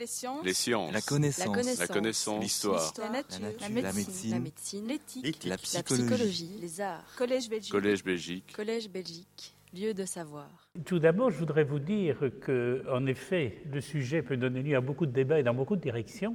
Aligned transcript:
Les 0.00 0.06
sciences. 0.06 0.44
Les 0.46 0.54
sciences. 0.54 0.92
La 0.94 1.02
connaissance. 1.02 1.78
La 1.78 1.86
connaissance. 1.86 2.42
L'histoire. 2.42 2.94
La 2.96 3.10
nature. 3.10 3.38
La 3.60 3.68
nature. 3.68 3.82
La 3.82 3.92
médecine. 3.92 4.30
La 4.30 4.38
médecine. 4.40 4.86
L'éthique. 4.86 5.44
La 5.44 5.50
La 5.50 5.56
psychologie. 5.58 6.06
psychologie. 6.06 6.58
Les 6.58 6.80
arts. 6.80 7.04
Collège 7.18 7.50
Belgique. 7.50 7.70
Collège 7.70 8.02
Belgique. 8.02 8.52
Collège 8.56 8.88
Belgique. 8.88 9.54
Lieu 9.74 9.92
de 9.92 10.06
savoir. 10.06 10.48
Tout 10.86 10.98
d'abord, 10.98 11.30
je 11.30 11.36
voudrais 11.38 11.64
vous 11.64 11.78
dire 11.80 12.16
que, 12.40 12.82
en 12.90 13.04
effet, 13.04 13.62
le 13.70 13.82
sujet 13.82 14.22
peut 14.22 14.38
donner 14.38 14.62
lieu 14.62 14.74
à 14.74 14.80
beaucoup 14.80 15.04
de 15.04 15.12
débats 15.12 15.38
et 15.38 15.42
dans 15.42 15.52
beaucoup 15.52 15.76
de 15.76 15.82
directions. 15.82 16.34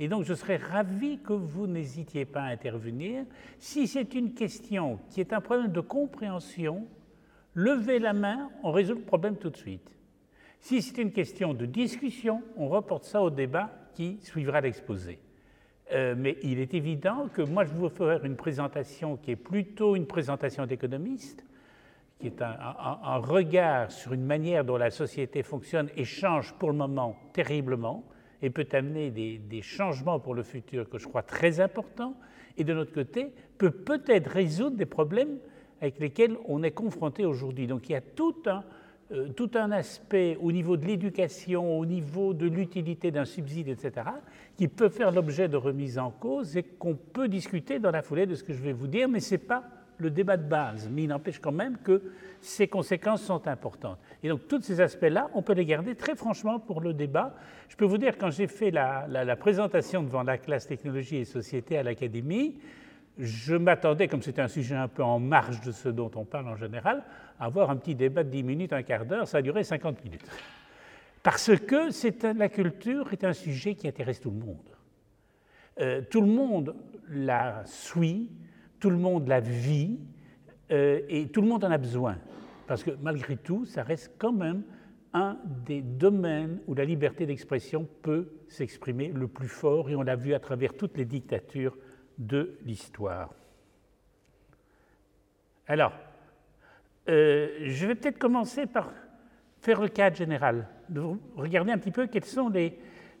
Et 0.00 0.08
donc, 0.08 0.24
je 0.24 0.34
serais 0.34 0.56
ravi 0.56 1.20
que 1.22 1.34
vous 1.34 1.68
n'hésitiez 1.68 2.24
pas 2.24 2.42
à 2.42 2.46
intervenir. 2.48 3.24
Si 3.60 3.86
c'est 3.86 4.12
une 4.14 4.34
question 4.34 4.98
qui 5.10 5.20
est 5.20 5.32
un 5.32 5.40
problème 5.40 5.70
de 5.70 5.80
compréhension, 5.80 6.88
levez 7.54 8.00
la 8.00 8.12
main, 8.12 8.50
on 8.64 8.72
résout 8.72 8.94
le 8.94 9.02
problème 9.02 9.36
tout 9.36 9.50
de 9.50 9.56
suite. 9.56 9.88
Si 10.64 10.80
c'est 10.80 10.96
une 10.96 11.12
question 11.12 11.52
de 11.52 11.66
discussion, 11.66 12.42
on 12.56 12.68
reporte 12.68 13.04
ça 13.04 13.20
au 13.20 13.28
débat 13.28 13.70
qui 13.92 14.16
suivra 14.22 14.62
l'exposé. 14.62 15.18
Euh, 15.92 16.14
mais 16.16 16.38
il 16.42 16.58
est 16.58 16.72
évident 16.72 17.28
que 17.28 17.42
moi, 17.42 17.66
je 17.66 17.74
vous 17.74 17.90
faire 17.90 18.24
une 18.24 18.34
présentation 18.34 19.18
qui 19.18 19.32
est 19.32 19.36
plutôt 19.36 19.94
une 19.94 20.06
présentation 20.06 20.64
d'économiste, 20.64 21.44
qui 22.18 22.28
est 22.28 22.40
un 22.40 23.18
regard 23.18 23.90
sur 23.90 24.14
une 24.14 24.24
manière 24.24 24.64
dont 24.64 24.78
la 24.78 24.90
société 24.90 25.42
fonctionne 25.42 25.90
et 25.96 26.06
change 26.06 26.54
pour 26.54 26.70
le 26.70 26.78
moment 26.78 27.14
terriblement 27.34 28.02
et 28.40 28.48
peut 28.48 28.66
amener 28.72 29.10
des, 29.10 29.36
des 29.36 29.60
changements 29.60 30.18
pour 30.18 30.32
le 30.32 30.44
futur 30.44 30.88
que 30.88 30.96
je 30.96 31.06
crois 31.06 31.22
très 31.22 31.60
importants, 31.60 32.16
et 32.56 32.64
de 32.64 32.72
notre 32.72 32.94
côté, 32.94 33.34
peut 33.58 33.70
peut-être 33.70 34.30
résoudre 34.30 34.78
des 34.78 34.86
problèmes 34.86 35.36
avec 35.82 35.98
lesquels 35.98 36.38
on 36.46 36.62
est 36.62 36.70
confronté 36.70 37.26
aujourd'hui. 37.26 37.66
Donc 37.66 37.90
il 37.90 37.92
y 37.92 37.96
a 37.96 38.00
tout 38.00 38.36
un, 38.46 38.64
euh, 39.12 39.28
tout 39.28 39.50
un 39.54 39.70
aspect 39.70 40.38
au 40.40 40.50
niveau 40.50 40.78
de 40.78 40.86
l'éducation, 40.86 41.78
au 41.78 41.84
niveau 41.84 42.32
de 42.32 42.46
l'utilité 42.46 43.10
d'un 43.10 43.26
subside, 43.26 43.68
etc., 43.68 44.06
qui 44.56 44.66
peut 44.66 44.88
faire 44.88 45.12
l'objet 45.12 45.46
de 45.46 45.58
remise 45.58 45.98
en 45.98 46.10
cause 46.10 46.56
et 46.56 46.62
qu'on 46.62 46.94
peut 46.94 47.28
discuter 47.28 47.78
dans 47.78 47.90
la 47.90 48.00
foulée 48.00 48.24
de 48.24 48.34
ce 48.34 48.42
que 48.42 48.54
je 48.54 48.62
vais 48.62 48.72
vous 48.72 48.86
dire, 48.86 49.08
mais 49.08 49.20
ce 49.20 49.34
n'est 49.34 49.38
pas 49.38 49.64
le 49.98 50.10
débat 50.10 50.38
de 50.38 50.48
base. 50.48 50.88
Mais 50.90 51.02
il 51.02 51.08
n'empêche 51.08 51.38
quand 51.38 51.52
même 51.52 51.76
que 51.84 52.00
ces 52.40 52.66
conséquences 52.66 53.22
sont 53.22 53.46
importantes. 53.46 53.98
Et 54.22 54.28
donc, 54.28 54.48
tous 54.48 54.62
ces 54.62 54.80
aspects-là, 54.80 55.30
on 55.34 55.42
peut 55.42 55.52
les 55.52 55.66
garder 55.66 55.94
très 55.94 56.14
franchement 56.14 56.58
pour 56.58 56.80
le 56.80 56.94
débat. 56.94 57.34
Je 57.68 57.76
peux 57.76 57.84
vous 57.84 57.98
dire, 57.98 58.16
quand 58.16 58.30
j'ai 58.30 58.46
fait 58.46 58.70
la 58.70 59.36
présentation 59.36 60.02
devant 60.02 60.22
la 60.22 60.38
classe 60.38 60.66
technologie 60.66 61.16
et 61.18 61.24
société 61.26 61.76
à 61.76 61.82
l'Académie, 61.82 62.56
je 63.18 63.54
m'attendais, 63.54 64.08
comme 64.08 64.22
c'était 64.22 64.42
un 64.42 64.48
sujet 64.48 64.74
un 64.74 64.88
peu 64.88 65.02
en 65.02 65.18
marge 65.18 65.60
de 65.60 65.72
ce 65.72 65.88
dont 65.88 66.10
on 66.16 66.24
parle 66.24 66.48
en 66.48 66.56
général, 66.56 67.04
à 67.38 67.44
avoir 67.46 67.70
un 67.70 67.76
petit 67.76 67.94
débat 67.94 68.24
de 68.24 68.30
10 68.30 68.42
minutes, 68.42 68.72
un 68.72 68.82
quart 68.82 69.06
d'heure. 69.06 69.28
Ça 69.28 69.38
a 69.38 69.42
duré 69.42 69.62
50 69.62 70.04
minutes. 70.04 70.26
Parce 71.22 71.50
que 71.56 72.36
la 72.36 72.48
culture 72.48 73.12
est 73.12 73.24
un 73.24 73.32
sujet 73.32 73.74
qui 73.74 73.88
intéresse 73.88 74.20
tout 74.20 74.30
le 74.30 74.38
monde. 74.38 74.70
Euh, 75.80 76.02
tout 76.08 76.20
le 76.20 76.26
monde 76.26 76.74
la 77.08 77.62
suit, 77.66 78.30
tout 78.78 78.90
le 78.90 78.96
monde 78.96 79.26
la 79.26 79.40
vit, 79.40 79.98
euh, 80.70 81.00
et 81.08 81.28
tout 81.28 81.40
le 81.40 81.48
monde 81.48 81.64
en 81.64 81.70
a 81.70 81.78
besoin. 81.78 82.16
Parce 82.66 82.82
que 82.82 82.90
malgré 83.02 83.36
tout, 83.36 83.64
ça 83.64 83.82
reste 83.82 84.12
quand 84.18 84.32
même 84.32 84.62
un 85.12 85.38
des 85.64 85.80
domaines 85.80 86.60
où 86.66 86.74
la 86.74 86.84
liberté 86.84 87.26
d'expression 87.26 87.88
peut 88.02 88.28
s'exprimer 88.48 89.08
le 89.08 89.28
plus 89.28 89.48
fort, 89.48 89.88
et 89.88 89.94
on 89.94 90.02
l'a 90.02 90.16
vu 90.16 90.34
à 90.34 90.40
travers 90.40 90.74
toutes 90.74 90.96
les 90.96 91.04
dictatures 91.04 91.76
de 92.18 92.56
l'histoire. 92.64 93.32
Alors, 95.66 95.92
euh, 97.08 97.48
je 97.62 97.86
vais 97.86 97.94
peut-être 97.94 98.18
commencer 98.18 98.66
par 98.66 98.90
faire 99.60 99.80
le 99.80 99.88
cadre 99.88 100.16
général, 100.16 100.68
de 100.88 101.02
regarder 101.36 101.72
un 101.72 101.78
petit 101.78 101.90
peu 101.90 102.06
quels 102.06 102.24
sont 102.24 102.48
les, 102.48 102.78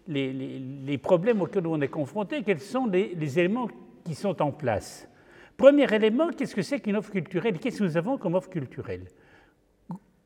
les, 0.08 0.32
les- 0.32 0.98
problèmes 0.98 1.40
auxquels 1.40 1.66
on 1.66 1.80
est 1.80 1.88
confronté, 1.88 2.42
quels 2.42 2.60
sont 2.60 2.86
les 2.86 3.38
éléments 3.38 3.68
qui 4.04 4.14
sont 4.14 4.40
en 4.42 4.52
place. 4.52 5.08
Premier 5.56 5.92
élément, 5.94 6.28
qu'est-ce 6.30 6.54
que 6.54 6.62
c'est 6.62 6.80
qu'une 6.80 6.96
offre 6.96 7.10
culturelle? 7.12 7.58
Qu'est-ce 7.58 7.78
que 7.78 7.84
nous 7.84 7.96
avons 7.96 8.18
comme 8.18 8.34
offre 8.34 8.50
culturelle? 8.50 9.06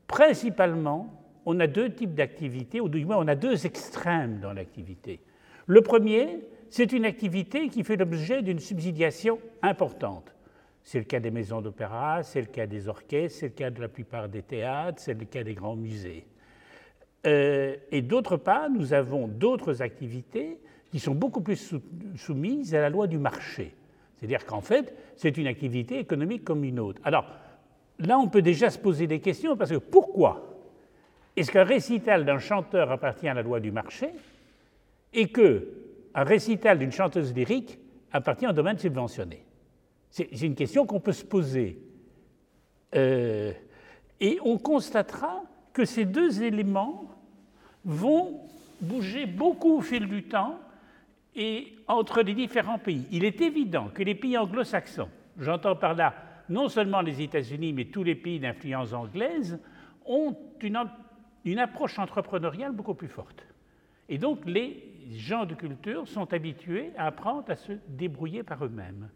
Principalement, 0.07 1.23
on 1.45 1.61
a 1.61 1.67
deux 1.67 1.95
types 1.95 2.15
d'activités, 2.15 2.81
ou 2.81 2.89
du 2.89 3.05
moins 3.05 3.19
on 3.19 3.29
a 3.29 3.35
deux 3.35 3.67
extrêmes 3.67 4.41
dans 4.41 4.53
l'activité. 4.53 5.21
Le 5.67 5.83
premier, 5.83 6.41
c'est 6.71 6.93
une 6.93 7.05
activité 7.05 7.69
qui 7.69 7.85
fait 7.85 7.97
l'objet 7.97 8.43
d'une 8.43 8.59
subsidiation 8.59 9.39
importante. 9.63 10.35
C'est 10.83 10.99
le 10.99 11.05
cas 11.05 11.21
des 11.21 11.31
maisons 11.31 11.61
d'opéra, 11.61 12.23
c'est 12.23 12.41
le 12.41 12.47
cas 12.47 12.67
des 12.67 12.89
orchestres, 12.89 13.39
c'est 13.41 13.49
le 13.49 13.53
cas 13.55 13.71
de 13.71 13.81
la 13.81 13.89
plupart 13.89 14.29
des 14.29 14.43
théâtres, 14.43 15.01
c'est 15.03 15.15
le 15.19 15.25
cas 15.27 15.43
des 15.45 15.55
grands 15.55 15.77
musées. 15.77 16.25
Euh, 17.27 17.77
et 17.91 18.01
d'autre 18.01 18.37
part, 18.37 18.71
nous 18.71 18.93
avons 18.93 19.29
d'autres 19.29 19.83
activités 19.83 20.59
qui 20.91 20.99
sont 20.99 21.15
beaucoup 21.15 21.41
plus 21.41 21.57
sou- 21.57 21.83
soumises 22.17 22.75
à 22.75 22.81
la 22.81 22.89
loi 22.91 23.07
du 23.07 23.19
marché. 23.19 23.75
C'est-à-dire 24.17 24.47
qu'en 24.47 24.61
fait, 24.63 24.95
c'est 25.17 25.37
une 25.37 25.47
activité 25.47 25.99
économique 25.99 26.45
comme 26.45 26.65
une 26.65 26.81
autre. 26.81 27.01
Alors, 27.05 27.27
là, 27.99 28.19
on 28.19 28.29
peut 28.29 28.43
déjà 28.43 28.71
se 28.71 28.79
poser 28.79 29.07
des 29.07 29.21
questions 29.21 29.57
parce 29.57 29.71
que 29.71 29.77
pourquoi 29.77 30.59
est-ce 31.37 31.51
qu'un 31.53 31.65
récital 31.65 32.25
d'un 32.25 32.39
chanteur 32.39 32.91
appartient 32.91 33.29
à 33.29 33.35
la 33.35 33.43
loi 33.43 33.61
du 33.61 33.71
marché 33.71 34.09
et 35.13 35.29
que 35.29 35.69
un 36.19 36.25
récital 36.25 36.81
d'une 36.81 36.91
chanteuse 36.91 37.33
lyrique 37.33 37.79
appartient 38.11 38.47
au 38.47 38.53
domaine 38.53 38.77
subventionné 38.77 39.45
C'est 40.11 40.43
une 40.43 40.57
question 40.57 40.85
qu'on 40.85 40.99
peut 40.99 41.13
se 41.13 41.25
poser. 41.25 41.79
Euh, 42.97 43.53
et 44.19 44.41
on 44.45 44.59
constatera 44.59 45.45
que 45.73 45.85
ces 45.85 46.05
deux 46.05 46.43
éléments 46.43 47.05
vont 47.85 48.41
bouger 48.81 49.27
beaucoup 49.27 49.77
au 49.77 49.81
fil 49.81 50.09
du 50.09 50.25
temps 50.25 50.59
et 51.37 51.75
entre 51.87 52.23
les 52.23 52.35
différents 52.35 52.79
pays. 52.79 53.07
Il 53.13 53.25
est 53.25 53.41
évident 53.41 53.89
que 53.95 54.03
les 54.03 54.17
pays 54.17 54.37
anglo-saxons, 54.37 55.09
j'entends 55.39 55.77
par 55.77 55.95
là 55.95 56.15
non 56.49 56.69
seulement 56.69 57.01
les 57.01 57.23
États-Unis, 57.23 57.73
mais 57.73 57.85
tous 57.85 58.03
les 58.03 58.17
pays 58.17 58.41
d'influence 58.41 58.93
anglaise, 58.93 59.61
ont 60.05 60.35
une, 60.63 60.81
une 61.45 61.59
approche 61.61 61.97
entrepreneuriale 61.97 62.73
beaucoup 62.73 62.95
plus 62.95 63.07
forte. 63.07 63.47
Et 64.09 64.19
donc 64.19 64.45
les 64.47 64.98
gens 65.11 65.47
de 65.47 65.55
culture 65.55 66.07
sont 66.07 66.33
habitués 66.33 66.93
à 66.97 67.07
apprendre 67.07 67.45
à 67.49 67.57
se 67.57 67.73
débrouiller 67.89 68.43
par 68.43 68.65
eux-mêmes. 68.65 69.09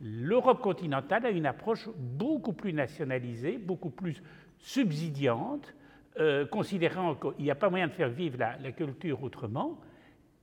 L'Europe 0.00 0.60
continentale 0.60 1.26
a 1.26 1.30
une 1.30 1.46
approche 1.46 1.88
beaucoup 1.96 2.52
plus 2.52 2.72
nationalisée, 2.72 3.58
beaucoup 3.58 3.90
plus 3.90 4.22
subsidiante, 4.58 5.74
euh, 6.18 6.46
considérant 6.46 7.14
qu'il 7.14 7.44
n'y 7.44 7.50
a 7.50 7.54
pas 7.54 7.70
moyen 7.70 7.88
de 7.88 7.92
faire 7.92 8.10
vivre 8.10 8.38
la, 8.38 8.56
la 8.58 8.72
culture 8.72 9.22
autrement. 9.22 9.80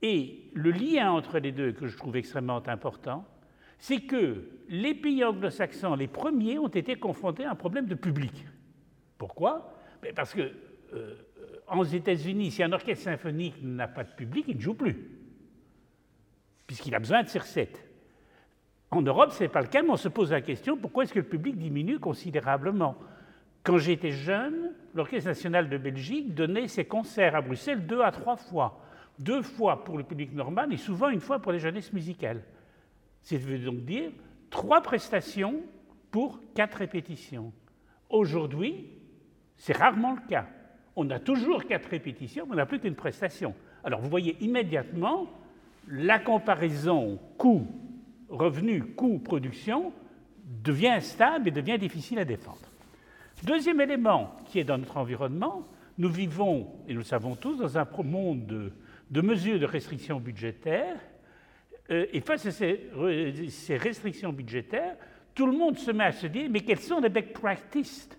Et 0.02 0.50
le 0.54 0.70
lien 0.70 1.12
entre 1.12 1.38
les 1.38 1.52
deux, 1.52 1.72
que 1.72 1.86
je 1.86 1.96
trouve 1.96 2.16
extrêmement 2.16 2.66
important, 2.68 3.24
c'est 3.78 4.00
que 4.00 4.48
les 4.68 4.94
pays 4.94 5.24
anglo-saxons, 5.24 5.94
les 5.94 6.08
premiers, 6.08 6.58
ont 6.58 6.68
été 6.68 6.96
confrontés 6.96 7.44
à 7.44 7.52
un 7.52 7.54
problème 7.54 7.86
de 7.86 7.94
public. 7.94 8.46
Pourquoi? 9.18 9.74
Ben 10.02 10.14
Parce 10.14 10.34
que 10.34 10.52
euh, 10.92 11.14
aux 11.72 11.84
États-Unis, 11.84 12.50
si 12.50 12.62
un 12.62 12.72
orchestre 12.72 13.04
symphonique 13.04 13.56
n'a 13.62 13.88
pas 13.88 14.04
de 14.04 14.10
public, 14.10 14.46
il 14.48 14.56
ne 14.56 14.60
joue 14.60 14.74
plus, 14.74 14.96
puisqu'il 16.66 16.94
a 16.94 16.98
besoin 16.98 17.22
de 17.22 17.28
ses 17.28 17.38
recettes. 17.38 17.86
En 18.90 19.02
Europe, 19.02 19.30
ce 19.32 19.44
n'est 19.44 19.48
pas 19.48 19.60
le 19.60 19.68
cas, 19.68 19.82
mais 19.82 19.90
on 19.90 19.96
se 19.96 20.08
pose 20.08 20.32
la 20.32 20.40
question 20.40 20.76
pourquoi 20.76 21.04
est-ce 21.04 21.14
que 21.14 21.20
le 21.20 21.28
public 21.28 21.56
diminue 21.56 22.00
considérablement? 22.00 22.96
Quand 23.62 23.78
j'étais 23.78 24.10
jeune, 24.10 24.72
l'Orchestre 24.94 25.28
national 25.28 25.68
de 25.68 25.78
Belgique 25.78 26.34
donnait 26.34 26.66
ses 26.66 26.86
concerts 26.86 27.36
à 27.36 27.40
Bruxelles 27.40 27.86
deux 27.86 28.00
à 28.00 28.10
trois 28.10 28.36
fois. 28.36 28.80
Deux 29.18 29.42
fois 29.42 29.84
pour 29.84 29.98
le 29.98 30.04
public 30.04 30.32
normal 30.32 30.72
et 30.72 30.76
souvent 30.76 31.10
une 31.10 31.20
fois 31.20 31.40
pour 31.40 31.52
les 31.52 31.58
jeunesses 31.58 31.92
musicales. 31.92 32.42
Ça 33.20 33.36
veut 33.36 33.58
donc 33.58 33.84
dire 33.84 34.10
trois 34.48 34.80
prestations 34.80 35.62
pour 36.10 36.40
quatre 36.54 36.78
répétitions. 36.78 37.52
Aujourd'hui, 38.08 38.88
c'est 39.56 39.76
rarement 39.76 40.14
le 40.14 40.28
cas. 40.28 40.46
On 41.02 41.08
a 41.08 41.18
toujours 41.18 41.64
quatre 41.64 41.88
répétitions, 41.88 42.44
mais 42.44 42.52
on 42.52 42.56
n'a 42.56 42.66
plus 42.66 42.78
qu'une 42.78 42.94
prestation. 42.94 43.54
Alors 43.82 44.02
vous 44.02 44.10
voyez 44.10 44.36
immédiatement 44.42 45.30
la 45.88 46.18
comparaison 46.18 47.18
coût-revenu, 47.38 48.82
coût-production 48.84 49.94
devient 50.62 50.88
instable 50.88 51.48
et 51.48 51.52
devient 51.52 51.78
difficile 51.78 52.18
à 52.18 52.26
défendre. 52.26 52.68
Deuxième 53.42 53.80
élément 53.80 54.36
qui 54.44 54.58
est 54.58 54.64
dans 54.64 54.76
notre 54.76 54.98
environnement, 54.98 55.66
nous 55.96 56.10
vivons, 56.10 56.68
et 56.86 56.92
nous 56.92 56.98
le 56.98 57.04
savons 57.04 57.34
tous, 57.34 57.56
dans 57.56 57.78
un 57.78 57.88
monde 58.04 58.70
de, 59.10 59.20
mesures 59.22 59.58
de 59.58 59.64
restrictions 59.64 60.20
budgétaires. 60.20 61.00
Euh, 61.90 62.04
et 62.12 62.20
face 62.20 62.44
à 62.44 62.50
ces, 62.50 62.90
ces 63.48 63.78
restrictions 63.78 64.34
budgétaires, 64.34 64.96
tout 65.34 65.46
le 65.46 65.56
monde 65.56 65.78
se 65.78 65.92
met 65.92 66.04
à 66.04 66.12
se 66.12 66.26
dire, 66.26 66.50
mais 66.50 66.60
quelles 66.60 66.80
sont 66.80 67.00
les 67.00 67.08
best 67.08 67.32
practices 67.32 68.10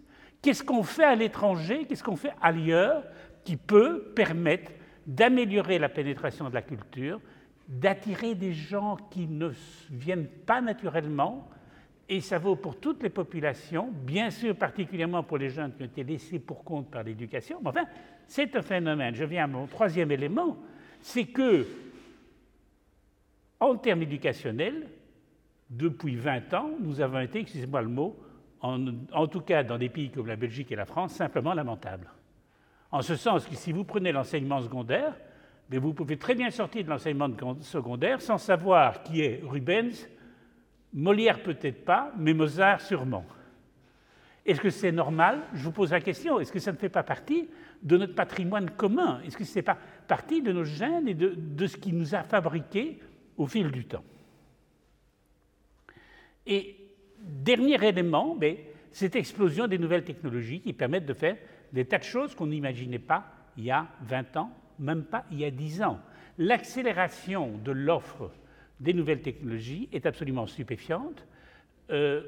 Qu'est-ce 0.42 0.64
qu'on 0.64 0.84
fait 0.84 1.04
à 1.04 1.16
l'étranger 1.16 1.86
Qu'est-ce 1.86 2.04
qu'on 2.04 2.16
fait 2.16 2.34
ailleurs 2.42 3.04
qui 3.44 3.58
peut 3.58 4.12
permettre 4.16 4.72
d'améliorer 5.06 5.80
la 5.80 5.90
pénétration 5.90 6.50
de 6.50 6.54
la 6.54 6.62
culture, 6.62 7.20
d'attirer 7.68 8.36
des 8.36 8.54
gens 8.54 8.98
qui 9.10 9.28
ne 9.28 9.50
viennent 9.90 10.28
pas 10.28 10.62
naturellement? 10.62 11.48
Et 12.10 12.20
ça 12.20 12.40
vaut 12.40 12.56
pour 12.56 12.80
toutes 12.80 13.04
les 13.04 13.10
populations, 13.10 13.90
bien 13.90 14.32
sûr 14.32 14.56
particulièrement 14.56 15.24
pour 15.24 15.38
les 15.38 15.50
jeunes 15.50 15.74
qui 15.74 15.84
ont 15.84 15.86
été 15.86 16.04
laissés 16.04 16.40
pour 16.40 16.64
compte 16.64 16.92
par 16.92 17.04
l'éducation. 17.04 17.60
Mais 17.62 17.70
enfin, 17.70 17.86
c'est 18.28 18.56
un 18.56 18.62
phénomène. 18.62 19.16
Je 19.16 19.24
viens 19.24 19.46
à 19.46 19.48
mon 19.48 19.68
troisième 19.68 20.12
élément, 20.12 20.58
c'est 21.00 21.26
que, 21.26 21.66
en 23.60 23.76
termes 23.78 24.02
éducationnels, 24.02 24.90
depuis 25.70 26.16
20 26.18 26.54
ans, 26.54 26.72
nous 26.80 27.00
avons 27.00 27.22
été, 27.22 27.40
excusez-moi 27.40 27.82
le 27.82 27.88
mot, 27.88 28.20
en, 28.62 29.28
tout 29.28 29.42
cas 29.42 29.64
dans 29.64 29.78
des 29.78 29.90
pays 29.90 30.12
comme 30.12 30.28
la 30.28 30.36
Belgique 30.36 30.72
et 30.72 30.76
la 30.76 30.86
France, 30.86 31.14
simplement 31.14 31.54
lamentables. 31.54 32.10
En 32.92 33.02
ce 33.02 33.16
sens 33.16 33.46
que 33.46 33.56
si 33.56 33.72
vous 33.72 33.84
prenez 33.84 34.12
l'enseignement 34.12 34.62
secondaire, 34.62 35.14
vous 35.70 35.94
pouvez 35.94 36.18
très 36.18 36.36
bien 36.36 36.50
sortir 36.50 36.84
de 36.84 36.90
l'enseignement 36.90 37.30
secondaire 37.62 38.22
sans 38.22 38.38
savoir 38.38 39.04
qui 39.04 39.22
est 39.22 39.42
Rubens, 39.44 40.08
Molière 40.94 41.42
peut-être 41.42 41.86
pas, 41.86 42.12
mais 42.18 42.34
Mozart 42.34 42.82
sûrement. 42.82 43.26
Est-ce 44.46 44.60
que 44.60 44.70
c'est 44.70 44.92
normal? 44.92 45.40
Je 45.54 45.64
vous 45.64 45.72
pose 45.72 45.92
la 45.92 46.02
question. 46.02 46.40
Est-ce 46.40 46.52
que 46.52 46.60
ça 46.60 46.72
ne 46.72 46.78
fait 46.78 46.90
pas 46.90 47.04
partie 47.04 47.50
de 47.82 47.98
notre 47.98 48.16
patrimoine 48.16 48.72
commun? 48.72 49.22
Est-ce 49.26 49.38
que 49.38 49.46
ce 49.46 49.56
n'est 49.56 49.64
pas 49.64 49.78
partie 50.08 50.42
de 50.42 50.52
nos 50.52 50.66
gènes 50.66 51.08
et 51.08 51.14
de, 51.14 51.34
de, 51.36 51.68
ce 51.68 51.78
qui 51.78 51.94
nous 51.94 52.14
a 52.16 52.24
fabriqués 52.24 53.00
au 53.38 53.46
fil 53.46 53.72
du 53.72 53.86
temps? 53.86 54.04
Et 56.46 56.81
dernier 57.24 57.84
élément, 57.86 58.38
cette 58.92 59.16
explosion 59.16 59.68
des 59.68 59.78
nouvelles 59.78 60.04
technologies 60.04 60.62
qui 60.62 60.74
permettent 60.74 61.06
de 61.06 61.14
faire 61.14 61.38
des 61.74 61.86
tas 61.86 61.98
de 61.98 62.04
choses 62.04 62.36
qu'on 62.36 62.48
n'imaginait 62.48 63.00
pas 63.00 63.26
il 63.58 63.66
y 63.66 63.72
a 63.72 63.88
20 64.04 64.38
ans, 64.38 64.52
même 64.80 65.04
pas 65.04 65.26
il 65.32 65.40
y 65.40 65.46
a 65.46 65.52
10 65.52 65.84
ans. 65.84 66.00
L'accélération 66.38 67.58
de 67.64 67.72
l'offre 67.72 68.32
des 68.80 68.94
nouvelles 68.94 69.22
technologies 69.22 69.90
est 69.92 70.06
absolument 70.06 70.48
stupéfiante. 70.48 71.26
Euh, 71.92 72.24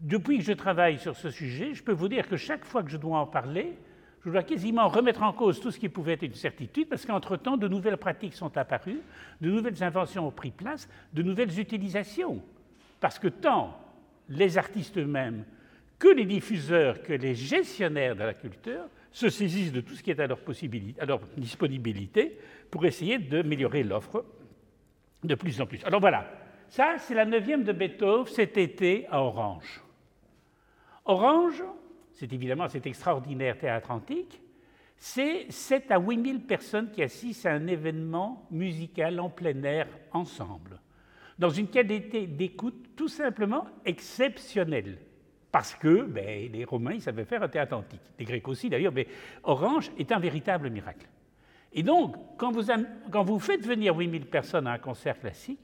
depuis 0.00 0.38
que 0.38 0.44
je 0.44 0.52
travaille 0.52 0.98
sur 0.98 1.16
ce 1.16 1.30
sujet, 1.30 1.74
je 1.74 1.82
peux 1.82 1.92
vous 1.92 2.08
dire 2.08 2.28
que 2.28 2.36
chaque 2.36 2.64
fois 2.64 2.82
que 2.82 2.90
je 2.90 2.96
dois 2.96 3.18
en 3.18 3.26
parler, 3.26 3.76
je 4.24 4.30
dois 4.30 4.42
quasiment 4.42 4.88
remettre 4.88 5.22
en 5.22 5.32
cause 5.32 5.60
tout 5.60 5.70
ce 5.70 5.78
qui 5.78 5.88
pouvait 5.88 6.12
être 6.12 6.22
une 6.22 6.34
certitude, 6.34 6.88
parce 6.88 7.04
qu'entre-temps, 7.04 7.56
de 7.56 7.66
nouvelles 7.66 7.96
pratiques 7.96 8.34
sont 8.34 8.56
apparues, 8.56 9.00
de 9.40 9.50
nouvelles 9.50 9.82
inventions 9.82 10.26
ont 10.26 10.32
pris 10.32 10.50
place, 10.50 10.88
de 11.12 11.22
nouvelles 11.22 11.58
utilisations. 11.58 12.42
Parce 13.00 13.18
que 13.18 13.28
tant 13.28 13.78
les 14.28 14.58
artistes 14.58 14.98
eux-mêmes 14.98 15.44
que 15.98 16.08
les 16.08 16.24
diffuseurs, 16.24 17.02
que 17.02 17.12
les 17.12 17.34
gestionnaires 17.34 18.14
de 18.14 18.22
la 18.22 18.34
culture 18.34 18.84
se 19.10 19.28
saisissent 19.28 19.72
de 19.72 19.80
tout 19.80 19.94
ce 19.94 20.02
qui 20.02 20.10
est 20.10 20.20
à 20.20 20.26
leur, 20.26 20.38
possibilité, 20.38 21.00
à 21.00 21.06
leur 21.06 21.20
disponibilité 21.36 22.38
pour 22.70 22.84
essayer 22.84 23.18
d'améliorer 23.18 23.82
l'offre 23.82 24.24
de 25.24 25.34
plus 25.34 25.60
en 25.60 25.66
plus. 25.66 25.84
Alors 25.84 26.00
voilà, 26.00 26.30
ça 26.68 26.96
c'est 26.98 27.14
la 27.14 27.24
neuvième 27.24 27.64
de 27.64 27.72
Beethoven 27.72 28.26
cet 28.26 28.56
été 28.56 29.06
à 29.10 29.22
Orange. 29.22 29.82
Orange, 31.04 31.64
c'est 32.12 32.32
évidemment 32.32 32.68
cet 32.68 32.86
extraordinaire 32.86 33.58
théâtre 33.58 33.90
antique, 33.90 34.40
c'est 34.96 35.50
7 35.50 35.90
à 35.90 35.98
8 35.98 36.24
000 36.24 36.38
personnes 36.40 36.90
qui 36.90 37.02
assistent 37.02 37.46
à 37.46 37.52
un 37.52 37.66
événement 37.66 38.46
musical 38.50 39.18
en 39.20 39.30
plein 39.30 39.62
air 39.62 39.86
ensemble, 40.12 40.80
dans 41.38 41.50
une 41.50 41.68
qualité 41.68 42.26
d'écoute 42.26 42.96
tout 42.96 43.08
simplement 43.08 43.66
exceptionnelle. 43.84 44.98
Parce 45.50 45.74
que 45.74 46.02
ben, 46.02 46.50
les 46.52 46.64
Romains, 46.64 46.94
ils 46.94 47.02
savaient 47.02 47.24
faire 47.24 47.42
un 47.42 47.48
théâtre 47.48 47.76
antique, 47.76 48.02
les 48.18 48.24
Grecs 48.24 48.46
aussi 48.48 48.68
d'ailleurs, 48.68 48.92
mais 48.92 49.06
Orange 49.44 49.90
est 49.98 50.12
un 50.12 50.18
véritable 50.18 50.68
miracle. 50.68 51.06
Et 51.72 51.82
donc, 51.82 52.16
quand 52.36 52.50
vous, 52.50 52.64
quand 53.10 53.24
vous 53.24 53.38
faites 53.38 53.64
venir 53.66 53.96
8000 53.96 54.26
personnes 54.26 54.66
à 54.66 54.72
un 54.72 54.78
concert 54.78 55.18
classique, 55.18 55.60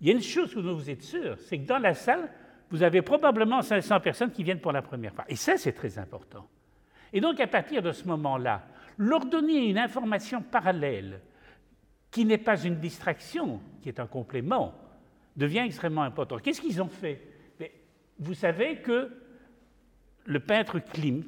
il 0.00 0.08
y 0.08 0.10
a 0.10 0.14
une 0.14 0.22
chose 0.22 0.54
dont 0.54 0.74
vous 0.74 0.90
êtes 0.90 1.02
sûr, 1.02 1.36
c'est 1.38 1.58
que 1.58 1.66
dans 1.66 1.78
la 1.78 1.94
salle, 1.94 2.30
vous 2.70 2.82
avez 2.82 3.02
probablement 3.02 3.62
500 3.62 4.00
personnes 4.00 4.30
qui 4.30 4.42
viennent 4.42 4.60
pour 4.60 4.72
la 4.72 4.82
première 4.82 5.12
fois. 5.12 5.24
Et 5.28 5.36
ça, 5.36 5.56
c'est 5.56 5.72
très 5.72 5.98
important. 5.98 6.46
Et 7.12 7.20
donc, 7.20 7.40
à 7.40 7.46
partir 7.46 7.82
de 7.82 7.92
ce 7.92 8.06
moment-là, 8.06 8.62
leur 8.96 9.26
donner 9.26 9.68
une 9.68 9.78
information 9.78 10.40
parallèle, 10.40 11.20
qui 12.10 12.24
n'est 12.24 12.38
pas 12.38 12.60
une 12.60 12.76
distraction, 12.76 13.60
qui 13.82 13.88
est 13.88 14.00
un 14.00 14.06
complément, 14.06 14.74
devient 15.36 15.60
extrêmement 15.60 16.02
important. 16.02 16.38
Qu'est-ce 16.38 16.60
qu'ils 16.60 16.82
ont 16.82 16.88
fait? 16.88 17.20
Vous 18.18 18.34
savez 18.34 18.76
que 18.76 19.10
le 20.26 20.40
peintre 20.40 20.78
Klimt, 20.78 21.26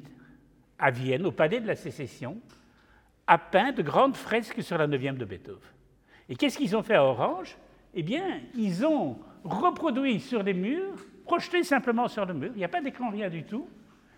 à 0.77 0.91
Vienne, 0.91 1.25
au 1.25 1.31
palais 1.31 1.59
de 1.59 1.67
la 1.67 1.75
Sécession, 1.75 2.37
a 3.25 3.37
peint 3.37 3.71
de 3.71 3.81
grandes 3.81 4.15
fresques 4.15 4.61
sur 4.61 4.77
la 4.77 4.87
neuvième 4.87 5.17
de 5.17 5.25
Beethoven. 5.25 5.61
Et 6.29 6.35
qu'est-ce 6.35 6.57
qu'ils 6.57 6.75
ont 6.75 6.83
fait 6.83 6.95
à 6.95 7.03
Orange? 7.03 7.57
Eh 7.93 8.03
bien, 8.03 8.41
ils 8.55 8.85
ont 8.85 9.17
reproduit 9.43 10.19
sur 10.19 10.43
les 10.43 10.53
murs, 10.53 10.95
projeté 11.25 11.63
simplement 11.63 12.07
sur 12.07 12.25
le 12.25 12.33
mur, 12.33 12.51
il 12.53 12.57
n'y 12.57 12.65
a 12.65 12.69
pas 12.69 12.81
d'écran, 12.81 13.09
rien 13.09 13.29
du 13.29 13.43
tout, 13.43 13.67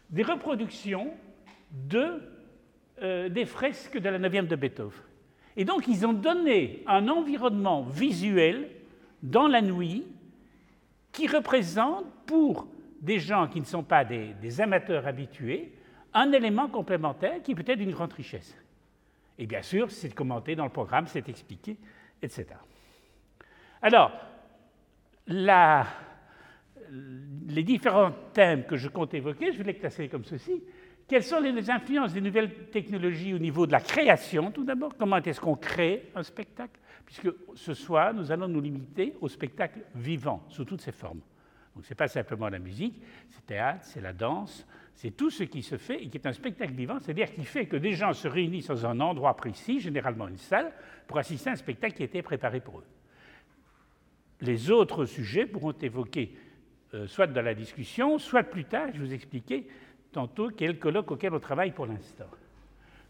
des 0.09 0.23
reproductions 0.23 1.11
de, 1.71 2.21
euh, 3.01 3.29
des 3.29 3.45
fresques 3.45 3.97
de 3.97 4.09
la 4.09 4.19
neuvième 4.19 4.47
de 4.47 4.55
Beethoven. 4.55 4.99
Et 5.57 5.65
donc, 5.65 5.87
ils 5.87 6.05
ont 6.05 6.13
donné 6.13 6.83
un 6.87 7.07
environnement 7.07 7.83
visuel 7.83 8.69
dans 9.23 9.47
la 9.47 9.61
nuit 9.61 10.05
qui 11.11 11.27
représente 11.27 12.05
pour 12.25 12.67
des 13.01 13.19
gens 13.19 13.47
qui 13.47 13.59
ne 13.59 13.65
sont 13.65 13.83
pas 13.83 14.03
des, 14.03 14.61
amateurs 14.61 15.07
habitués 15.07 15.71
un 16.13 16.31
élément 16.31 16.67
complémentaire 16.67 17.41
qui 17.43 17.55
peut 17.55 17.63
être 17.67 17.79
d'une 17.79 17.91
grande 17.91 18.13
richesse. 18.13 18.55
Et 19.37 19.45
bien 19.45 19.61
sûr, 19.61 19.91
c'est 19.91 20.13
commenté 20.13 20.55
dans 20.55 20.63
le 20.63 20.69
programme, 20.69 21.07
c'est 21.07 21.27
expliqué, 21.27 21.77
etc. 22.21 22.47
Alors, 23.81 24.11
les 25.27 25.83
différents 27.63 28.11
thèmes 28.33 28.65
que 28.65 28.77
je 28.77 28.87
compte 28.87 29.13
évoquer, 29.13 29.51
je 29.51 29.57
vais 29.57 29.65
les 29.65 29.75
classer 29.75 30.07
comme 30.07 30.23
ceci. 30.23 30.63
Quelles 31.07 31.23
sont 31.23 31.39
les 31.39 31.69
influences 31.69 32.13
des 32.13 32.21
nouvelles 32.21 32.69
technologies 32.71 33.33
au 33.33 33.39
niveau 33.39 33.67
de 33.67 33.71
la 33.73 33.81
création, 33.81 34.51
tout 34.51 34.63
d'abord? 34.63 34.93
Comment 34.97 35.17
est-ce 35.17 35.39
qu'on 35.39 35.55
crée 35.55 36.09
un 36.15 36.23
spectacle? 36.23 36.79
Puisque 37.05 37.29
ce 37.53 37.73
soir, 37.73 38.13
nous 38.13 38.31
allons 38.31 38.47
nous 38.47 38.61
limiter 38.61 39.15
au 39.21 39.27
spectacle 39.27 39.79
vivant, 39.93 40.43
sous 40.49 40.65
toutes 40.65 40.81
ses 40.81 40.91
formes. 40.91 41.21
Donc 41.75 41.85
ce 41.85 41.89
n'est 41.89 41.95
pas 41.95 42.07
simplement 42.07 42.49
la 42.49 42.59
musique, 42.59 43.01
c'est 43.29 43.41
le 43.41 43.45
théâtre, 43.45 43.79
c'est 43.83 44.01
la 44.01 44.13
danse, 44.13 44.65
c'est 44.93 45.11
tout 45.11 45.29
ce 45.29 45.43
qui 45.43 45.61
se 45.61 45.77
fait 45.77 46.01
et 46.01 46.09
qui 46.09 46.17
est 46.17 46.25
un 46.25 46.33
spectacle 46.33 46.73
vivant, 46.73 46.99
c'est-à-dire 46.99 47.33
qui 47.33 47.43
fait 47.43 47.65
que 47.65 47.75
des 47.75 47.91
gens 47.93 48.13
se 48.13 48.29
réunissent 48.29 48.67
dans 48.67 48.85
un 48.85 48.99
endroit 49.01 49.35
précis, 49.35 49.81
généralement 49.81 50.27
une 50.27 50.37
salle, 50.37 50.71
pour 51.05 51.17
assister 51.17 51.49
à 51.49 51.53
un 51.53 51.57
spectacle 51.57 51.95
qui 51.95 52.03
a 52.03 52.05
été 52.05 52.21
préparé 52.21 52.61
pour 52.61 52.79
eux. 52.79 52.85
Les 54.41 54.71
autres 54.71 55.05
sujets 55.05 55.45
pourront 55.45 55.73
évoqués 55.73 56.35
euh, 56.93 57.07
soit 57.07 57.27
dans 57.27 57.41
la 57.41 57.53
discussion, 57.53 58.17
soit 58.17 58.43
plus 58.43 58.65
tard, 58.65 58.87
je 58.93 58.99
vous 58.99 59.13
expliquer 59.13 59.67
tantôt 60.11 60.49
quel 60.49 60.79
colloque 60.79 61.11
auquel 61.11 61.33
on 61.33 61.39
travaille 61.39 61.71
pour 61.71 61.87
l'instant. 61.87 62.29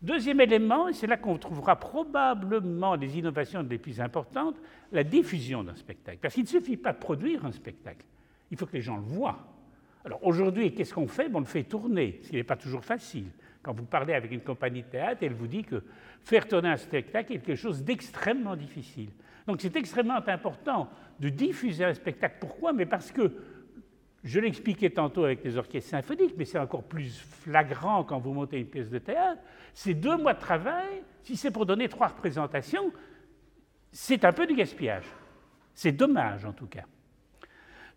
Deuxième 0.05 0.39
élément, 0.39 0.87
et 0.87 0.93
c'est 0.93 1.07
là 1.07 1.17
qu'on 1.17 1.39
trouvera 1.39 1.77
probablement 1.77 2.93
les 2.93 3.17
innovations 3.17 3.65
les 3.67 3.79
plus 3.79 3.99
importantes, 3.99 4.55
la 4.91 5.03
diffusion 5.03 5.63
d'un 5.63 5.73
spectacle. 5.73 6.19
Parce 6.21 6.35
qu'il 6.35 6.43
ne 6.43 6.47
suffit 6.47 6.77
pas 6.77 6.93
de 6.93 6.99
produire 6.99 7.43
un 7.43 7.51
spectacle, 7.51 8.05
il 8.51 8.55
faut 8.55 8.67
que 8.67 8.73
les 8.73 8.83
gens 8.83 8.97
le 8.97 9.01
voient. 9.01 9.39
Alors 10.05 10.23
aujourd'hui, 10.23 10.75
qu'est-ce 10.75 10.93
qu'on 10.93 11.07
fait? 11.07 11.27
On 11.33 11.39
le 11.39 11.45
fait 11.45 11.63
tourner, 11.63 12.19
ce 12.21 12.29
qui 12.29 12.35
n'est 12.35 12.43
pas 12.43 12.55
toujours 12.55 12.85
facile. 12.85 13.25
Quand 13.63 13.73
vous 13.73 13.85
parlez 13.85 14.13
avec 14.13 14.31
une 14.31 14.41
compagnie 14.41 14.83
de 14.83 14.87
théâtre, 14.87 15.23
elle 15.23 15.33
vous 15.33 15.47
dit 15.47 15.63
que 15.63 15.81
faire 16.23 16.47
tourner 16.47 16.69
un 16.69 16.77
spectacle 16.77 17.33
est 17.33 17.39
quelque 17.39 17.55
chose 17.55 17.83
d'extrêmement 17.83 18.55
difficile. 18.55 19.09
Donc 19.47 19.59
c'est 19.59 19.75
extrêmement 19.75 20.21
important 20.27 20.87
de 21.19 21.29
diffuser 21.29 21.83
un 21.83 21.95
spectacle. 21.95 22.35
Pourquoi? 22.39 22.73
Mais 22.73 22.85
parce 22.85 23.11
que, 23.11 23.33
je 24.25 24.39
l'expliquais 24.39 24.89
tantôt 24.89 25.23
avec 25.23 25.43
les 25.43 25.55
orchestres 25.55 25.91
symphoniques, 25.91 26.33
mais 26.35 26.45
c'est 26.45 26.57
encore 26.57 26.83
plus 26.83 27.19
flagrant 27.19 28.03
quand 28.03 28.17
vous 28.17 28.33
montez 28.33 28.59
une 28.59 28.65
pièce 28.65 28.89
de 28.89 28.97
théâtre, 28.97 29.39
c'est 29.71 29.93
deux 29.93 30.17
mois 30.17 30.33
de 30.33 30.39
travail, 30.39 31.03
si 31.21 31.37
c'est 31.37 31.51
pour 31.51 31.67
donner 31.67 31.87
trois 31.87 32.07
représentations, 32.07 32.91
c'est 33.91 34.25
un 34.25 34.33
peu 34.33 34.47
du 34.47 34.55
gaspillage. 34.55 35.05
C'est 35.75 35.91
dommage 35.91 36.43
en 36.43 36.53
tout 36.53 36.65
cas. 36.65 36.85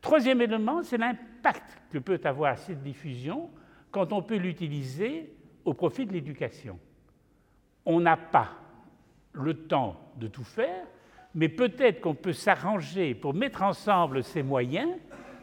Troisième 0.02 0.42
élément, 0.42 0.82
c'est 0.82 0.98
l'impact 0.98 1.78
que 1.90 1.98
peut 1.98 2.20
avoir 2.22 2.58
cette 2.58 2.82
diffusion 2.82 3.50
quand 3.90 4.12
on 4.12 4.22
peut 4.22 4.36
l'utiliser 4.36 5.32
au 5.64 5.72
profit 5.72 6.04
de 6.04 6.12
l'éducation. 6.12 6.78
On 7.86 8.00
n'a 8.00 8.18
pas 8.18 8.50
le 9.32 9.54
temps 9.54 10.12
de 10.16 10.28
tout 10.28 10.44
faire, 10.44 10.84
mais 11.34 11.48
peut-être 11.48 12.02
qu'on 12.02 12.14
peut, 12.14 12.34
s'arranger 12.34 13.14
pour 13.14 13.32
mettre 13.32 13.62
ensemble 13.62 14.22
ces 14.22 14.42
moyens 14.42 14.90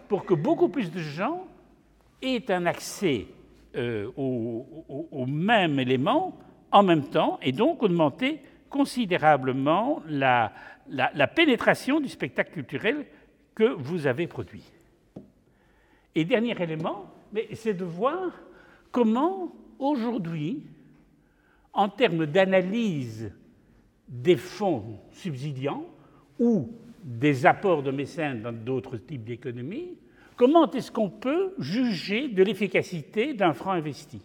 pour 0.08 0.26
que 0.26 0.34
beaucoup 0.34 0.70
plus 0.70 0.92
de 0.92 1.00
gens 1.00 1.48
aient 2.22 2.50
un 2.52 2.66
accès 2.66 3.28
euh, 3.76 4.10
au, 4.16 5.26
même 5.26 5.80
élément 5.80 6.38
en 6.72 6.84
même 6.84 7.10
temps 7.10 7.40
et 7.42 7.52
donc 7.52 7.84
augmenter 7.84 8.42
considérablement 8.70 10.02
la 10.08 10.52
pénétration 11.36 12.00
du 12.00 12.10
spectacle 12.10 12.52
culturel 12.52 13.06
que 13.54 13.64
vous 13.64 14.06
avez 14.06 14.28
produit. 14.28 14.64
Et 16.14 16.24
dernier 16.24 16.62
élément, 16.62 17.12
c'est 17.54 17.74
de 17.74 17.84
voir 17.84 18.32
comment 18.92 19.54
aujourd'hui, 19.80 20.64
en 21.74 21.90
termes 21.90 22.26
d'analyse 22.26 23.34
des 24.08 24.38
fonds 24.38 25.00
subsidiants 25.12 25.86
ou 26.40 26.70
des 27.06 27.46
apports 27.46 27.84
de 27.84 27.92
mécènes 27.92 28.42
dans 28.42 28.52
d'autres 28.52 28.98
types 28.98 29.24
d'économies, 29.24 29.96
comment 30.36 30.70
est-ce 30.72 30.92
qu'on 30.92 31.12
peut 31.12 31.54
juger 31.60 32.30
de 32.30 32.42
l'efficacité 32.42 33.36
d'un 33.36 33.54
franc 33.54 33.74
investi? 33.74 34.24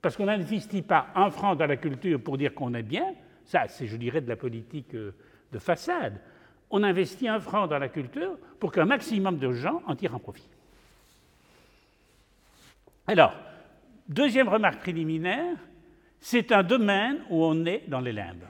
Parce 0.00 0.16
qu'on 0.16 0.24
n'investit 0.24 0.80
pas 0.80 1.08
un 1.14 1.28
franc 1.30 1.54
dans 1.54 1.66
la 1.66 1.76
culture 1.76 2.18
pour 2.20 2.38
dire 2.38 2.54
qu'on 2.54 2.72
est 2.74 2.82
bien, 2.82 3.14
Ça, 3.44 3.68
c'est, 3.68 3.86
je 3.86 3.96
dirais, 3.96 4.22
de 4.22 4.28
la 4.28 4.34
politique 4.34 4.94
euh, 4.94 5.14
de 5.52 5.58
façade. 5.60 6.20
On 6.68 6.82
investit 6.82 7.28
un 7.28 7.38
franc 7.38 7.68
dans 7.68 7.78
la 7.78 7.88
culture 7.88 8.36
pour 8.58 8.72
qu'un 8.72 8.86
maximum 8.86 9.38
de 9.38 9.52
gens 9.52 9.82
en 9.86 9.94
tirent 9.94 10.16
un 10.16 10.18
profit. 10.18 10.48
Alors, 13.06 13.34
deuxième 14.08 14.48
remarque 14.48 14.80
préliminaire, 14.80 15.56
c'est 16.18 16.50
un 16.50 16.64
domaine 16.64 17.18
où 17.30 17.44
on 17.44 17.64
est 17.66 17.84
dans 17.86 18.00
les 18.00 18.12
limbes. 18.12 18.48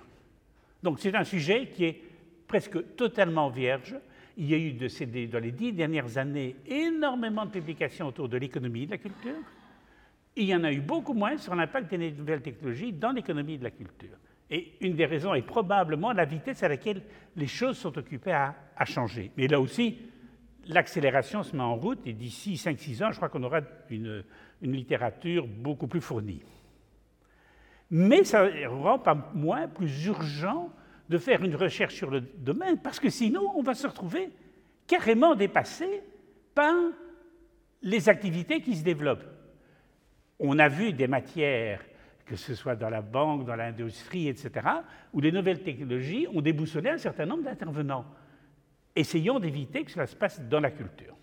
Donc 0.83 0.99
c'est 1.01 1.15
un 1.15 1.25
sujet 1.25 1.67
qui 1.67 1.85
est 1.85 2.06
presque 2.47 2.97
totalement 2.97 3.49
vierge. 3.49 3.97
Il 4.37 4.50
y 4.50 4.55
a 4.55 4.59
eu 4.59 4.73
dans 5.26 5.38
les 5.38 5.53
dix 5.53 5.73
dernières 5.73 6.19
années 6.19 6.57
énormément 6.67 7.47
de 7.47 7.50
publications 7.50 8.09
autour 8.09 8.29
de 8.29 8.37
l'économie 8.37 8.87
de 8.87 8.93
la 8.93 8.99
culture. 8.99 9.37
il 10.37 10.45
y 10.45 10.55
en 10.55 10.65
a 10.65 10.73
eu 10.73 10.81
beaucoup 10.81 11.15
moins 11.15 11.38
sur 11.38 11.55
l'impact 11.55 11.95
des 11.95 12.12
nouvelles 12.12 12.43
technologies 12.43 12.93
dans 12.93 13.12
l'économie 13.12 13.57
de 13.57 13.65
la 13.65 13.71
culture. 13.71 14.17
Et 14.50 14.75
une 14.81 14.95
des 14.95 15.07
raisons 15.07 15.35
est 15.35 15.43
probablement 15.43 16.12
la 16.12 16.25
vitesse 16.25 16.62
à 16.62 16.69
laquelle 16.69 17.03
les 17.35 17.47
choses 17.47 17.79
sont 17.79 17.97
occupées 17.97 18.33
à, 18.33 18.55
changer. 18.85 19.33
Mais 19.37 19.49
là 19.49 19.59
aussi, 19.59 19.99
l'accélération 20.67 21.43
se 21.43 21.57
met 21.57 21.62
en 21.62 21.75
route 21.75 22.07
et 22.07 22.12
d'ici 22.12 22.55
5-6 22.55 23.05
ans, 23.05 23.11
je 23.11 23.17
crois 23.17 23.31
qu'on 23.31 23.43
aura 23.43 23.61
une, 23.91 24.23
une 24.61 24.73
littérature 24.73 25.47
beaucoup 25.47 25.87
plus 25.87 26.03
fournie. 26.03 26.43
Mais 27.91 28.25
ça 28.25 28.49
rend 28.69 28.99
pas 28.99 29.31
moins 29.35 29.67
plus 29.67 30.07
urgent 30.07 30.71
de 31.09 31.19
faire 31.19 31.43
une 31.45 31.55
recherche 31.55 31.95
sur 31.95 32.11
le 32.11 32.21
domaine, 32.21 32.79
parce 32.79 33.01
que 33.01 33.11
sinon, 33.11 33.53
on 33.55 33.63
va 33.63 33.75
se 33.75 33.87
retrouver 33.87 34.31
carrément 34.87 35.35
dépassé 35.35 36.03
par 36.55 36.75
les 37.83 38.09
activités 38.09 38.61
qui 38.61 38.77
se 38.77 38.85
développent. 38.85 39.25
On 40.39 40.59
a 40.59 40.69
vu 40.69 40.93
des 40.93 41.07
matières, 41.07 41.85
que 42.25 42.37
ce 42.37 42.55
soit 42.55 42.77
dans 42.77 42.91
la 42.91 43.03
banque, 43.03 43.45
dans 43.45 43.57
l'industrie, 43.57 44.29
etc., 44.29 44.67
où 45.13 45.21
les 45.21 45.33
nouvelles 45.33 45.63
technologies 45.63 46.27
ont 46.33 46.41
déboussolé 46.41 46.91
un 46.91 46.99
certain 46.99 47.27
nombre 47.27 47.45
d'intervenants. 47.45 48.05
Essayons 48.95 49.39
d'éviter 49.39 49.85
que 49.85 49.91
cela 49.91 50.07
se 50.07 50.17
passe 50.17 50.41
dans 50.41 50.61
la 50.61 50.71
culture. 50.71 51.15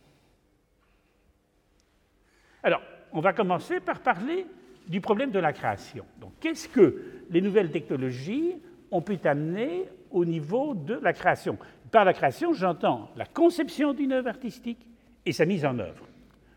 Alors, 2.62 2.82
on 3.12 3.20
va 3.20 3.34
commencer 3.34 3.80
par 3.80 4.00
parler 4.00 4.46
du 4.88 5.02
problème 5.02 5.32
de 5.32 5.40
la 5.40 5.54
création. 5.54 6.06
Donc, 6.20 6.34
qu'est-ce 6.40 6.70
que 6.70 7.24
les 7.30 7.42
nouvelles 7.42 7.72
technologies 7.72 8.56
ont 8.94 9.02
pu 9.02 9.18
amener 9.26 9.86
au 10.12 10.24
niveau 10.24 10.76
de 10.76 10.94
la 10.96 11.14
création 11.14 11.58
Par 11.92 12.06
la 12.06 12.14
création, 12.14 12.54
j'entends 12.54 13.10
la 13.16 13.26
conception 13.26 13.94
d'une 13.94 14.14
œuvre 14.14 14.30
artistique 14.30 14.88
et 15.26 15.32
sa 15.32 15.46
mise 15.46 15.66
en 15.66 15.78
œuvre. 15.80 16.06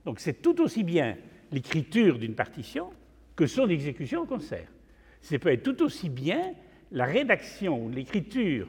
Donc, 0.04 0.20
c'est 0.20 0.42
tout 0.42 0.60
aussi 0.60 0.84
bien 0.84 1.16
l'écriture 1.50 2.18
d'une 2.18 2.34
partition 2.34 2.90
que 3.34 3.46
son 3.46 3.68
exécution 3.68 4.22
au 4.22 4.26
concert. 4.26 4.68
Ça 5.20 5.38
peut 5.38 5.52
être 5.52 5.62
tout 5.62 5.82
aussi 5.82 6.08
bien 6.08 6.52
la 6.92 7.04
rédaction, 7.04 7.88
l'écriture 7.88 8.68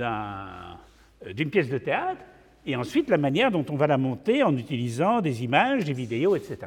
euh, 0.00 1.32
d'une 1.32 1.50
pièce 1.50 1.68
de 1.68 1.78
théâtre 1.78 2.22
et 2.64 2.76
ensuite 2.76 3.10
la 3.10 3.18
manière 3.18 3.50
dont 3.50 3.64
on 3.70 3.76
va 3.76 3.86
la 3.86 3.98
monter 3.98 4.42
en 4.42 4.56
utilisant 4.56 5.20
des 5.20 5.44
images, 5.44 5.84
des 5.84 5.92
vidéos, 5.92 6.36
etc. 6.36 6.58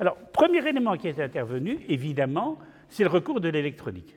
Alors, 0.00 0.16
premier 0.16 0.66
élément 0.66 0.96
qui 0.96 1.08
est 1.08 1.20
intervenu, 1.20 1.78
évidemment, 1.88 2.58
c'est 2.88 3.04
le 3.04 3.10
recours 3.10 3.40
de 3.40 3.48
l'électronique. 3.48 4.14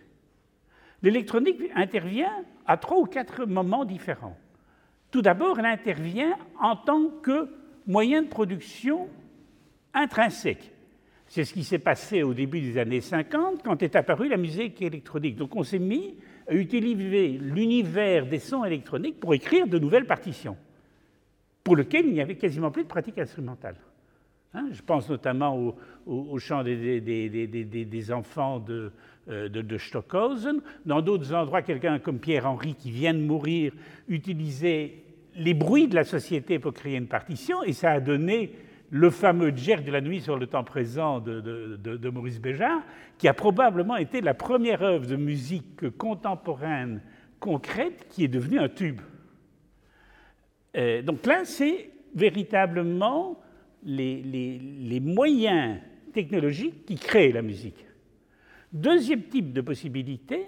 L'électronique 1.03 1.61
intervient 1.75 2.43
à 2.65 2.77
trois 2.77 2.99
ou 2.99 3.05
quatre 3.05 3.45
moments 3.45 3.85
différents. 3.85 4.37
Tout 5.09 5.21
d'abord, 5.21 5.59
elle 5.59 5.65
intervient 5.65 6.37
en 6.59 6.75
tant 6.75 7.09
que 7.21 7.49
moyen 7.87 8.21
de 8.21 8.27
production 8.27 9.09
intrinsèque. 9.93 10.71
C'est 11.27 11.45
ce 11.45 11.53
qui 11.53 11.63
s'est 11.63 11.79
passé 11.79 12.23
au 12.23 12.33
début 12.33 12.59
des 12.59 12.77
années 12.77 13.01
50 13.01 13.63
quand 13.63 13.81
est 13.81 13.95
apparue 13.95 14.27
la 14.27 14.37
musique 14.37 14.81
électronique. 14.81 15.37
Donc 15.37 15.55
on 15.55 15.63
s'est 15.63 15.79
mis 15.79 16.17
à 16.47 16.53
utiliser 16.53 17.29
l'univers 17.29 18.25
des 18.25 18.39
sons 18.39 18.65
électroniques 18.65 19.19
pour 19.19 19.33
écrire 19.33 19.67
de 19.67 19.79
nouvelles 19.79 20.05
partitions, 20.05 20.57
pour 21.63 21.75
lesquelles 21.75 22.05
il 22.05 22.13
n'y 22.13 22.21
avait 22.21 22.35
quasiment 22.35 22.69
plus 22.69 22.83
de 22.83 22.89
pratique 22.89 23.17
instrumentale. 23.17 23.75
Hein, 24.53 24.67
je 24.73 24.81
pense 24.81 25.09
notamment 25.09 25.73
au, 26.05 26.37
chant 26.39 26.63
des, 26.63 28.11
enfants 28.11 28.61
euh, 28.67 28.89
de, 29.27 29.47
de, 29.47 29.77
Stockhausen. 29.77 30.61
Dans 30.85 31.01
d'autres 31.01 31.33
endroits, 31.33 31.61
quelqu'un 31.61 31.99
comme 31.99 32.19
Pierre-Henri, 32.19 32.75
qui 32.75 32.91
vient 32.91 33.13
de 33.13 33.19
mourir, 33.19 33.73
utilisait 34.07 34.95
les 35.35 35.53
bruits 35.53 35.87
de 35.87 35.95
la 35.95 36.03
société 36.03 36.59
pour 36.59 36.73
créer 36.73 36.97
une 36.97 37.07
partition, 37.07 37.63
et 37.63 37.73
ça 37.73 37.91
a 37.91 37.99
donné 37.99 38.51
le 38.91 39.09
fameux 39.09 39.55
Jerk 39.55 39.85
de 39.85 39.91
la 39.91 40.01
nuit 40.01 40.19
sur 40.19 40.37
le 40.37 40.47
temps 40.47 40.65
présent 40.65 41.21
de, 41.21 42.09
Maurice 42.09 42.41
Béjart, 42.41 42.83
qui 43.17 43.27
a 43.27 43.33
probablement 43.33 43.95
été 43.95 44.19
la 44.19 44.33
première 44.33 44.83
œuvre 44.83 45.07
de 45.07 45.15
musique 45.15 45.89
contemporaine 45.97 47.01
concrète 47.39 48.07
qui 48.09 48.25
est 48.25 48.27
devenue 48.27 48.59
un 48.59 48.67
tube. 48.67 48.99
Euh, 50.75 51.01
donc 51.01 51.25
là, 51.25 51.45
c'est 51.45 51.89
véritablement 52.13 53.41
les, 53.83 54.99
moyens 55.01 55.79
technologiques 56.13 56.85
qui 56.85 56.95
créent 56.95 57.31
la 57.31 57.41
musique. 57.41 57.85
Deuxième 58.71 59.23
type 59.23 59.51
de 59.51 59.61
possibilité, 59.61 60.45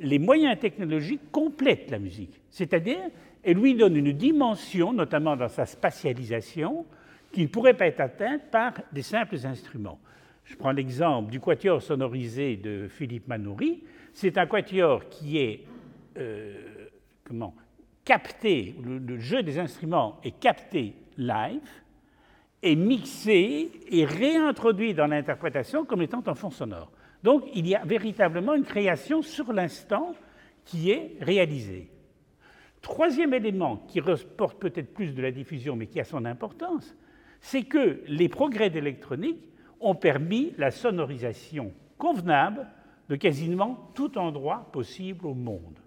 les 0.00 0.18
moyens 0.18 0.58
technologiques 0.58 1.30
complètent 1.30 1.90
la 1.90 1.98
musique, 1.98 2.40
c'est-à-dire 2.50 2.98
elles 3.44 3.56
lui 3.56 3.74
donnent 3.74 3.96
une 3.96 4.12
dimension, 4.12 4.92
notamment 4.92 5.36
dans 5.36 5.48
sa 5.48 5.66
spatialisation, 5.66 6.86
qui 7.30 7.42
ne 7.42 7.48
pourrait 7.48 7.76
pas 7.76 7.86
être 7.86 8.00
atteinte 8.00 8.42
par 8.50 8.74
des 8.92 9.02
simples 9.02 9.36
instruments. 9.44 10.00
Je 10.44 10.56
prends 10.56 10.72
l'exemple 10.72 11.30
du 11.30 11.40
quatuor 11.40 11.80
sonorisé 11.80 12.56
de 12.56 12.88
Philippe 12.88 13.28
Manoury. 13.28 13.84
C'est 14.12 14.36
un 14.38 14.46
quatuor 14.46 15.08
qui 15.08 15.38
est 15.38 15.64
euh, 16.18 16.88
comment, 17.24 17.54
capté, 18.04 18.74
le 18.82 19.18
jeu 19.18 19.42
des 19.42 19.58
instruments 19.58 20.18
est 20.24 20.38
capté 20.38 20.94
live, 21.16 21.70
est 22.62 22.76
mixé 22.76 23.70
et 23.88 24.04
réintroduit 24.04 24.94
dans 24.94 25.06
l'interprétation 25.06 25.84
comme 25.84 26.02
étant 26.02 26.22
un 26.26 26.34
fond 26.34 26.50
sonore. 26.50 26.90
Donc 27.22 27.44
il 27.54 27.66
y 27.66 27.74
a 27.74 27.84
véritablement 27.84 28.54
une 28.54 28.64
création 28.64 29.22
sur 29.22 29.52
l'instant 29.52 30.14
qui 30.64 30.90
est 30.90 31.16
réalisée. 31.20 31.90
Troisième 32.80 33.34
élément 33.34 33.84
qui 33.88 34.00
reporte 34.00 34.58
peut-être 34.60 34.92
plus 34.92 35.14
de 35.14 35.22
la 35.22 35.30
diffusion 35.30 35.76
mais 35.76 35.86
qui 35.86 36.00
a 36.00 36.04
son 36.04 36.24
importance, 36.24 36.96
c'est 37.40 37.62
que 37.62 38.02
les 38.06 38.28
progrès 38.28 38.70
d'électronique 38.70 39.40
ont 39.80 39.94
permis 39.94 40.52
la 40.58 40.70
sonorisation 40.70 41.72
convenable 41.98 42.66
de 43.08 43.16
quasiment 43.16 43.90
tout 43.94 44.16
endroit 44.18 44.68
possible 44.72 45.26
au 45.26 45.34
monde. 45.34 45.78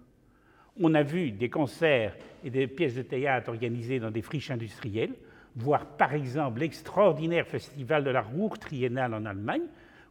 On 0.80 0.94
a 0.94 1.04
vu 1.04 1.32
des 1.32 1.50
concerts 1.50 2.16
et 2.44 2.50
des 2.50 2.68
pièces 2.68 2.96
de 2.96 3.02
théâtre 3.02 3.50
organisées 3.50 4.00
dans 4.00 4.12
des 4.12 4.22
friches 4.22 4.52
industrielles, 4.52 5.14
voir 5.56 5.86
par 5.86 6.14
exemple 6.14 6.60
l'extraordinaire 6.60 7.48
festival 7.48 8.04
de 8.04 8.10
la 8.10 8.22
Ruhr 8.22 8.58
triennale 8.60 9.14
en 9.14 9.26
Allemagne, 9.26 9.64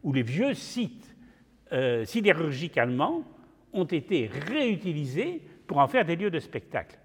où 0.03 0.11
les 0.11 0.23
vieux 0.23 0.55
sites 0.55 1.14
euh, 1.71 2.05
sidérurgiques 2.05 2.77
allemands 2.77 3.23
ont 3.73 3.85
été 3.85 4.29
réutilisés 4.49 5.41
pour 5.67 5.77
en 5.77 5.87
faire 5.87 6.05
des 6.05 6.15
lieux 6.15 6.29
de 6.29 6.39
spectacle. 6.39 6.97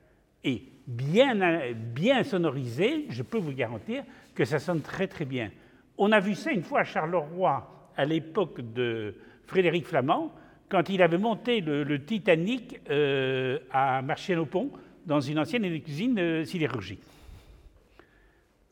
Et 0.44 0.62
bien, 0.86 1.72
bien 1.74 2.22
sonorisés, 2.22 3.06
je 3.08 3.22
peux 3.22 3.38
vous 3.38 3.52
garantir 3.52 4.04
que 4.34 4.44
ça 4.44 4.58
sonne 4.58 4.80
très 4.80 5.06
très 5.06 5.24
bien. 5.24 5.50
On 5.98 6.12
a 6.12 6.20
vu 6.20 6.34
ça 6.34 6.52
une 6.52 6.62
fois 6.62 6.80
à 6.80 6.84
Charleroi, 6.84 7.92
à 7.96 8.04
l'époque 8.04 8.60
de 8.72 9.14
Frédéric 9.46 9.86
Flamand, 9.86 10.32
quand 10.68 10.88
il 10.88 11.02
avait 11.02 11.18
monté 11.18 11.60
le, 11.60 12.04
Titanic 12.04 12.80
euh, 12.88 13.58
à 13.70 14.00
Marchienne-au-Pont, 14.02 14.70
dans 15.04 15.20
une 15.20 15.38
ancienne 15.38 15.64
usine 15.64 16.18
euh, 16.18 16.44
sidérurgique. 16.44 17.02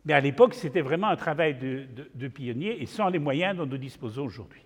Mais 0.05 0.13
à 0.15 0.21
l'époque, 0.21 0.55
c'était 0.55 0.81
vraiment 0.81 1.09
un 1.09 1.17
travail 1.17 1.59
de, 1.59 2.29
pionnier 2.29 2.81
et 2.81 2.87
sans 2.87 3.09
les 3.09 3.19
moyens 3.19 3.57
dont 3.57 3.67
nous 3.67 3.77
disposons 3.77 4.25
aujourd'hui. 4.25 4.63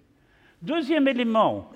Deuxième 0.62 1.08
élément 1.08 1.70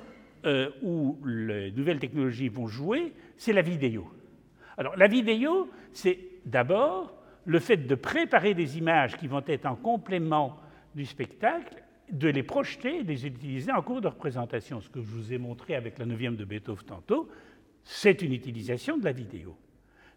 euh, 0.45 0.71
où 0.83 1.19
les 1.25 1.73
nouvelles 1.73 1.99
technologies 1.99 2.49
vont 2.49 2.69
jouer, 2.69 3.13
c'est 3.37 3.53
la 3.53 3.63
vidéo. 3.63 4.09
Alors 4.79 4.97
la 4.97 5.09
vidéo, 5.09 5.69
c'est 5.93 6.19
d'abord 6.45 7.13
le 7.45 7.59
fait 7.59 7.77
de 7.77 7.95
préparer 7.95 8.55
des 8.55 8.79
images 8.79 9.17
qui 9.17 9.27
vont 9.27 9.43
être 9.47 9.67
en 9.67 9.77
complément 9.77 10.57
du 10.95 11.05
spectacle, 11.05 11.83
de 12.11 12.29
les 12.29 12.43
projeter 12.43 12.99
et 12.99 13.03
de 13.03 13.09
les 13.09 13.27
utiliser 13.27 13.73
en 13.73 13.83
cours 13.83 14.01
de 14.01 14.09
représentation. 14.09 14.81
Ce 14.81 14.89
que 14.89 15.01
je 15.01 15.07
vous 15.07 15.33
ai 15.33 15.39
montré 15.39 15.75
avec 15.75 15.99
la 15.99 16.07
neuvième 16.07 16.37
de 16.37 16.45
Beethoven 16.45 16.85
tantôt, 16.85 17.29
c'est 17.83 18.23
une 18.23 18.33
utilisation 18.33 18.99
de 18.99 19.05
la 19.05 19.13
vidéo. 19.13 19.57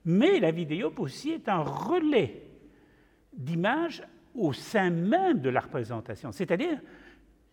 Mais 0.05 0.39
la 0.39 0.51
vidéo 0.51 0.93
aussi 0.97 1.31
est 1.31 1.49
un 1.49 1.61
relais 1.61 2.43
d'images 3.33 4.03
au 4.35 4.53
sein 4.53 4.89
même 4.89 5.39
de 5.39 5.49
la 5.49 5.59
représentation. 5.59 6.31
C'est-à-dire, 6.31 6.79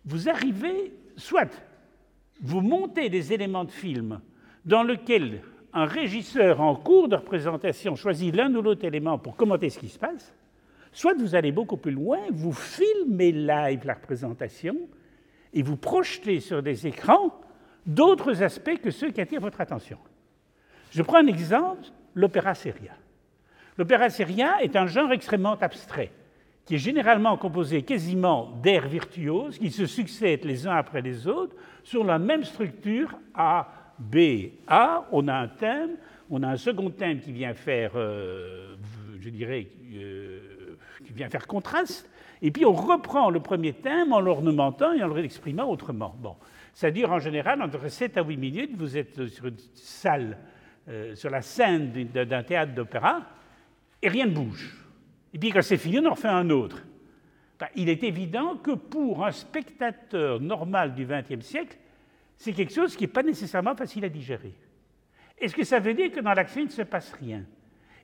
vous 0.04 0.28
arrivez, 0.28 0.92
soit 1.16 1.62
vous 2.40 2.60
montez 2.60 3.08
des 3.08 3.32
éléments 3.32 3.64
de 3.64 3.70
film 3.70 4.20
dans 4.64 4.82
lesquels 4.82 5.42
un 5.72 5.86
régisseur 5.86 6.60
en 6.60 6.74
cours 6.74 7.08
de 7.08 7.16
représentation 7.16 7.96
choisit 7.96 8.34
l'un 8.34 8.54
ou 8.54 8.62
l'autre 8.62 8.84
élément 8.84 9.18
pour 9.18 9.36
commenter 9.36 9.70
ce 9.70 9.78
qui 9.78 9.88
se 9.88 9.98
passe, 9.98 10.34
soit 10.92 11.14
vous 11.14 11.34
allez 11.34 11.52
beaucoup 11.52 11.76
plus 11.76 11.92
loin, 11.92 12.18
vous 12.30 12.52
filmez 12.52 13.32
live 13.32 13.80
la 13.84 13.94
représentation 13.94 14.76
et 15.52 15.62
vous 15.62 15.76
projetez 15.76 16.40
sur 16.40 16.62
des 16.62 16.86
écrans 16.86 17.40
d'autres 17.84 18.42
aspects 18.42 18.78
que 18.82 18.90
ceux 18.90 19.10
qui 19.10 19.20
attirent 19.20 19.40
votre 19.40 19.60
attention. 19.60 19.98
Je 20.90 21.02
prends 21.02 21.18
un 21.18 21.26
exemple, 21.26 21.84
l'opéra 22.14 22.54
syrien. 22.54 22.94
L'opéra 23.78 24.08
syrien 24.08 24.56
est 24.58 24.76
un 24.76 24.86
genre 24.86 25.12
extrêmement 25.12 25.58
abstrait, 25.58 26.10
qui 26.66 26.74
est 26.74 26.78
généralement 26.78 27.36
composé 27.36 27.82
quasiment 27.82 28.50
d'airs 28.60 28.88
virtuoses 28.88 29.58
qui 29.58 29.70
se 29.70 29.86
succèdent 29.86 30.44
les 30.44 30.66
uns 30.66 30.74
après 30.74 31.00
les 31.00 31.28
autres 31.28 31.54
sur 31.84 32.02
la 32.02 32.18
même 32.18 32.42
structure 32.42 33.16
A, 33.34 33.68
B, 33.98 34.50
A. 34.66 35.06
On 35.12 35.28
a 35.28 35.34
un 35.34 35.48
thème, 35.48 35.90
on 36.28 36.42
a 36.42 36.48
un 36.48 36.56
second 36.56 36.90
thème 36.90 37.20
qui 37.20 37.30
vient 37.30 37.54
faire, 37.54 37.92
euh, 37.94 38.74
je 39.20 39.30
dirais, 39.30 39.68
euh, 39.94 40.76
qui 41.06 41.12
vient 41.12 41.28
faire 41.28 41.46
contraste, 41.46 42.10
et 42.42 42.50
puis 42.50 42.64
on 42.64 42.72
reprend 42.72 43.30
le 43.30 43.38
premier 43.38 43.72
thème 43.72 44.12
en 44.12 44.20
l'ornementant 44.20 44.92
et 44.92 45.02
en 45.04 45.14
l'exprimant 45.14 45.70
autrement. 45.70 46.16
Bon, 46.18 46.34
dure 46.90 47.12
en 47.12 47.20
général 47.20 47.62
entre 47.62 47.88
7 47.88 48.18
à 48.18 48.22
8 48.22 48.36
minutes. 48.36 48.70
Vous 48.76 48.96
êtes 48.96 49.28
sur 49.28 49.46
une 49.46 49.56
salle, 49.74 50.36
euh, 50.88 51.14
sur 51.14 51.30
la 51.30 51.42
scène 51.42 51.92
d'un 52.12 52.42
théâtre 52.42 52.74
d'opéra, 52.74 53.22
et 54.02 54.08
rien 54.08 54.26
ne 54.26 54.32
bouge. 54.32 54.85
Et 55.36 55.38
puis 55.38 55.50
quand 55.50 55.60
c'est 55.60 55.76
fini, 55.76 55.98
on 55.98 56.06
en 56.06 56.14
refait 56.14 56.28
un 56.28 56.48
autre. 56.48 56.82
il 57.74 57.90
est 57.90 58.02
évident 58.04 58.56
que 58.56 58.70
pour 58.70 59.22
un 59.22 59.32
spectateur 59.32 60.40
normal 60.40 60.94
du 60.94 61.04
XXe 61.04 61.44
siècle, 61.44 61.76
c'est 62.38 62.54
quelque 62.54 62.72
chose 62.72 62.96
qui 62.96 63.04
n'est 63.04 63.12
pas 63.12 63.22
nécessairement 63.22 63.76
facile 63.76 64.06
à 64.06 64.08
digérer. 64.08 64.54
Est-ce 65.36 65.54
que 65.54 65.62
ça 65.62 65.78
veut 65.78 65.92
dire 65.92 66.10
que 66.10 66.20
dans 66.20 66.32
l'action, 66.32 66.62
il 66.62 66.68
ne 66.68 66.70
se 66.70 66.80
passe 66.80 67.12
rien? 67.12 67.44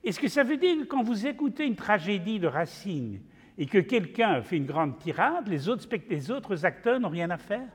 Est-ce 0.04 0.20
que 0.20 0.28
ça 0.28 0.44
veut 0.44 0.58
dire 0.58 0.80
que 0.80 0.84
quand 0.84 1.02
vous 1.02 1.26
écoutez 1.26 1.64
une 1.64 1.74
tragédie 1.74 2.38
de 2.38 2.48
Racine 2.48 3.22
et 3.56 3.64
que 3.64 3.78
quelqu'un 3.78 4.42
fait 4.42 4.58
une 4.58 4.66
grande 4.66 4.98
tirade, 4.98 5.48
les 5.48 5.70
autres 5.70 6.66
acteurs 6.66 7.00
n'ont 7.00 7.08
rien 7.08 7.30
à 7.30 7.38
faire? 7.38 7.68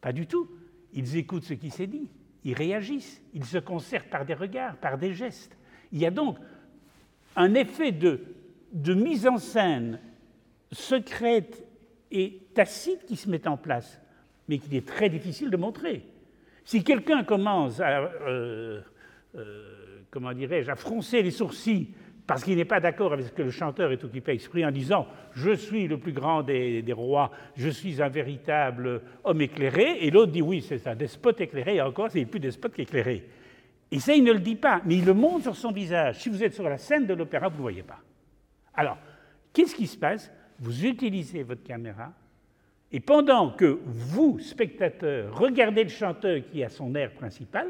Pas 0.00 0.14
du 0.14 0.26
tout. 0.26 0.48
Ils 0.94 1.18
écoutent 1.18 1.44
ce 1.44 1.52
qui 1.52 1.68
s'est 1.68 1.86
dit, 1.86 2.08
ils 2.44 2.54
réagissent, 2.54 3.20
ils 3.34 3.44
se 3.44 3.58
concertent 3.58 4.08
par 4.08 4.24
des 4.24 4.32
regards, 4.32 4.78
par 4.78 4.96
des 4.96 5.12
gestes. 5.12 5.58
Il 5.92 5.98
y 5.98 6.06
a 6.06 6.10
donc 6.10 6.38
un 7.36 7.52
effet 7.52 7.92
de, 7.92 8.39
de 8.72 8.94
mise 8.94 9.26
en 9.26 9.38
scène 9.38 9.98
secrète 10.72 11.66
et 12.10 12.40
tacite 12.54 13.04
qui 13.06 13.16
se 13.16 13.28
met 13.28 13.46
en 13.46 13.56
place, 13.56 14.00
mais 14.48 14.58
qu'il 14.58 14.74
est 14.74 14.86
très 14.86 15.08
difficile 15.08 15.50
de 15.50 15.56
montrer. 15.56 16.04
Si 16.64 16.84
quelqu'un 16.84 17.24
commence 17.24 17.80
à, 17.80 18.00
euh, 18.00 18.80
euh, 19.36 20.02
comment 20.10 20.32
dirais-je, 20.32 20.70
à 20.70 20.76
froncer 20.76 21.22
les 21.22 21.30
sourcils 21.30 21.88
parce 22.26 22.44
qu'il 22.44 22.56
n'est 22.56 22.64
pas 22.64 22.78
d'accord 22.78 23.12
avec 23.12 23.26
ce 23.26 23.32
que 23.32 23.42
le 23.42 23.50
chanteur 23.50 23.90
est 23.90 24.04
occupé 24.04 24.30
à 24.30 24.34
exprimer 24.34 24.66
en 24.66 24.70
disant 24.70 25.08
Je 25.32 25.50
suis 25.50 25.88
le 25.88 25.98
plus 25.98 26.12
grand 26.12 26.44
des, 26.44 26.84
rois, 26.92 27.32
je 27.56 27.68
suis 27.68 28.00
un 28.00 28.08
véritable 28.08 29.02
homme 29.24 29.40
éclairé, 29.40 29.98
et 30.00 30.12
l'autre 30.12 30.30
dit 30.30 30.42
Oui, 30.42 30.62
c'est 30.62 30.86
un 30.86 30.94
despote 30.94 31.40
éclairé, 31.40 31.76
et 31.76 31.80
encore, 31.80 32.08
c'est 32.08 32.24
plus 32.26 32.38
despote 32.38 32.74
qu'éclairé. 32.74 33.26
Et 33.90 33.98
ça, 33.98 34.14
il 34.14 34.22
ne 34.22 34.32
le 34.32 34.38
dit 34.38 34.54
pas, 34.54 34.80
mais 34.84 34.94
il 34.98 35.04
le 35.04 35.14
montre 35.14 35.42
sur 35.42 35.56
son 35.56 35.72
visage. 35.72 36.20
Si 36.20 36.28
vous 36.28 36.44
êtes 36.44 36.54
sur 36.54 36.68
la 36.68 36.78
scène 36.78 37.06
de 37.06 37.14
l'opéra, 37.14 37.48
vous 37.48 37.54
ne 37.54 37.58
le 37.58 37.62
voyez 37.62 37.82
pas. 37.82 37.98
Alors, 38.80 38.96
qu'est-ce 39.52 39.74
qui 39.74 39.86
se 39.86 39.98
passe? 39.98 40.32
Vous 40.58 40.86
utilisez 40.86 41.42
votre 41.42 41.62
caméra, 41.62 42.14
et 42.90 42.98
pendant 42.98 43.50
que 43.50 43.78
vous, 43.84 44.38
spectateurs, 44.38 45.38
regardez 45.38 45.82
le 45.84 45.90
chanteur 45.90 46.40
qui 46.50 46.64
a 46.64 46.70
son 46.70 46.94
air 46.94 47.12
principal, 47.12 47.68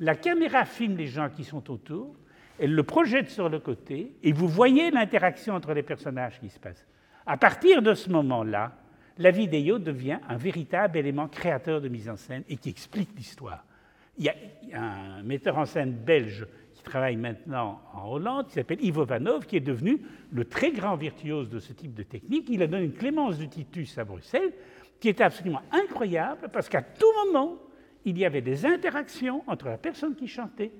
la 0.00 0.16
caméra 0.16 0.64
filme 0.64 0.96
les 0.96 1.06
gens 1.06 1.30
qui 1.30 1.44
sont 1.44 1.70
autour, 1.70 2.12
elle 2.58 2.74
le 2.74 2.82
projette 2.82 3.30
sur 3.30 3.48
le 3.48 3.60
côté, 3.60 4.16
et 4.24 4.32
vous 4.32 4.48
voyez 4.48 4.90
l'interaction 4.90 5.54
entre 5.54 5.74
les 5.74 5.84
personnages 5.84 6.40
qui 6.40 6.48
se 6.48 6.58
passe. 6.58 6.84
À 7.24 7.36
partir 7.36 7.80
de 7.80 7.94
ce 7.94 8.10
moment-là, 8.10 8.76
la 9.16 9.30
vidéo 9.30 9.78
devient 9.78 10.18
un 10.28 10.36
véritable 10.36 10.98
élément 10.98 11.28
créateur 11.28 11.80
de 11.80 11.88
mise 11.88 12.08
en 12.08 12.16
scène 12.16 12.42
et 12.48 12.56
qui 12.56 12.70
explique 12.70 13.10
l'histoire. 13.16 13.64
Il 14.16 14.24
y 14.24 14.74
a 14.74 14.82
un 14.82 15.22
metteur 15.22 15.56
en 15.56 15.66
scène 15.66 15.92
belge 15.92 16.48
travaille 16.88 17.16
maintenant 17.16 17.80
en 17.92 18.10
Hollande, 18.10 18.46
qui 18.48 18.54
s'appelle 18.54 18.82
Ivo 18.84 19.04
Vanov, 19.04 19.46
qui 19.46 19.56
est 19.56 19.60
devenu 19.60 20.00
le 20.32 20.44
très 20.44 20.72
grand 20.72 20.96
virtuose 20.96 21.48
de 21.48 21.58
ce 21.58 21.72
type 21.72 21.94
de 21.94 22.02
technique. 22.02 22.48
Il 22.48 22.62
a 22.62 22.66
donné 22.66 22.84
une 22.84 22.92
clémence 22.92 23.38
de 23.38 23.44
Titus 23.44 23.96
à 23.98 24.04
Bruxelles, 24.04 24.52
qui 25.00 25.08
était 25.08 25.24
absolument 25.24 25.62
incroyable, 25.70 26.48
parce 26.52 26.68
qu'à 26.68 26.82
tout 26.82 27.12
moment, 27.26 27.56
il 28.04 28.18
y 28.18 28.24
avait 28.24 28.40
des 28.40 28.66
interactions 28.66 29.44
entre 29.46 29.66
la 29.66 29.78
personne 29.78 30.14
qui 30.16 30.26
chantait 30.26 30.72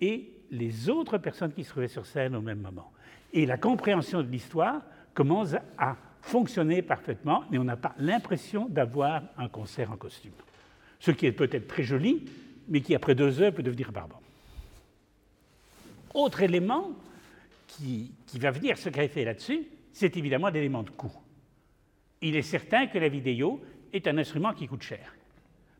et 0.00 0.32
les 0.50 0.88
autres 0.90 1.18
personnes 1.18 1.52
qui 1.52 1.64
se 1.64 1.70
trouvaient 1.70 1.88
sur 1.88 2.06
scène 2.06 2.34
au 2.34 2.40
même 2.40 2.60
moment. 2.60 2.90
Et 3.32 3.46
la 3.46 3.56
compréhension 3.56 4.22
de 4.22 4.28
l'histoire 4.28 4.82
commence 5.14 5.54
à 5.78 5.96
fonctionner 6.20 6.82
parfaitement, 6.82 7.44
mais 7.50 7.58
on 7.58 7.64
n'a 7.64 7.76
pas 7.76 7.94
l'impression 7.98 8.66
d'avoir 8.68 9.22
un 9.36 9.48
concert 9.48 9.90
en 9.90 9.96
costume. 9.96 10.32
Ce 10.98 11.10
qui 11.10 11.26
est 11.26 11.32
peut-être 11.32 11.66
très 11.66 11.82
joli, 11.82 12.24
mais 12.68 12.80
qui 12.80 12.94
après 12.94 13.14
deux 13.14 13.40
heures 13.40 13.52
peut 13.52 13.62
devenir 13.62 13.92
barbant. 13.92 14.20
Autre 16.14 16.42
élément 16.42 16.92
qui, 17.66 18.12
va 18.34 18.50
venir 18.50 18.76
se 18.76 18.88
greffer 18.88 19.24
là-dessus, 19.24 19.66
c'est 19.92 20.16
évidemment 20.16 20.48
l'élément 20.48 20.82
de 20.82 20.90
coût. 20.90 21.12
Il 22.20 22.36
est 22.36 22.42
certain 22.42 22.86
que 22.86 22.98
la 22.98 23.08
vidéo 23.08 23.60
est 23.92 24.06
un 24.06 24.18
instrument 24.18 24.52
qui 24.52 24.66
coûte 24.66 24.82
cher. 24.82 25.14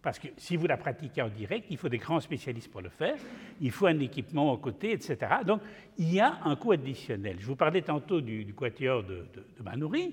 Parce 0.02 0.18
que 0.18 0.28
si 0.36 0.56
vous 0.56 0.66
la 0.66 0.76
pratiquez 0.76 1.22
en 1.22 1.28
direct, 1.28 1.66
il 1.70 1.76
faut 1.76 1.88
des 1.88 1.98
grands 1.98 2.18
spécialistes 2.18 2.70
pour 2.70 2.80
le 2.80 2.88
faire, 2.88 3.16
il 3.60 3.70
faut 3.70 3.86
un 3.86 4.00
équipement 4.00 4.52
aux 4.52 4.58
côtés, 4.58 4.92
etc. 4.92 5.16
Donc, 5.46 5.60
il 5.96 6.12
y 6.12 6.18
a 6.18 6.40
un 6.44 6.56
coût 6.56 6.72
additionnel. 6.72 7.36
Je 7.38 7.46
vous 7.46 7.54
parlais 7.54 7.82
tantôt 7.82 8.20
du, 8.20 8.52
quatuor 8.52 9.04
de, 9.04 9.26
de. 9.32 10.12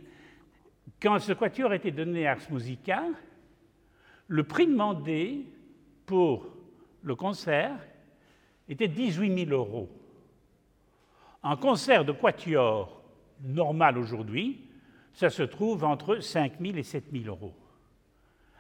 Quand 1.02 1.18
ce 1.18 1.34
quatuor 1.34 1.72
a 1.72 1.76
été 1.76 1.92
donné 1.92 2.28
à 2.28 2.34
Ars 2.34 2.52
Musica, 2.52 3.04
le 4.28 4.44
prix 4.44 4.68
demandé 4.68 5.46
pour 6.06 6.46
le 7.02 7.16
concert 7.16 7.80
était 8.68 8.88
18 8.88 9.46
000 9.46 9.52
euros. 9.52 9.90
Un 11.44 11.56
concert 11.56 12.04
de 12.04 12.12
quatuor 12.12 13.02
normal 13.42 13.98
aujourd'hui, 13.98 14.70
ça 15.14 15.30
se 15.30 15.44
trouve 15.44 15.84
entre 15.84 16.20
5 16.20 16.54
000 16.60 16.78
et 16.78 16.84
7 16.84 17.06
000 17.12 17.26
euros. 17.26 17.54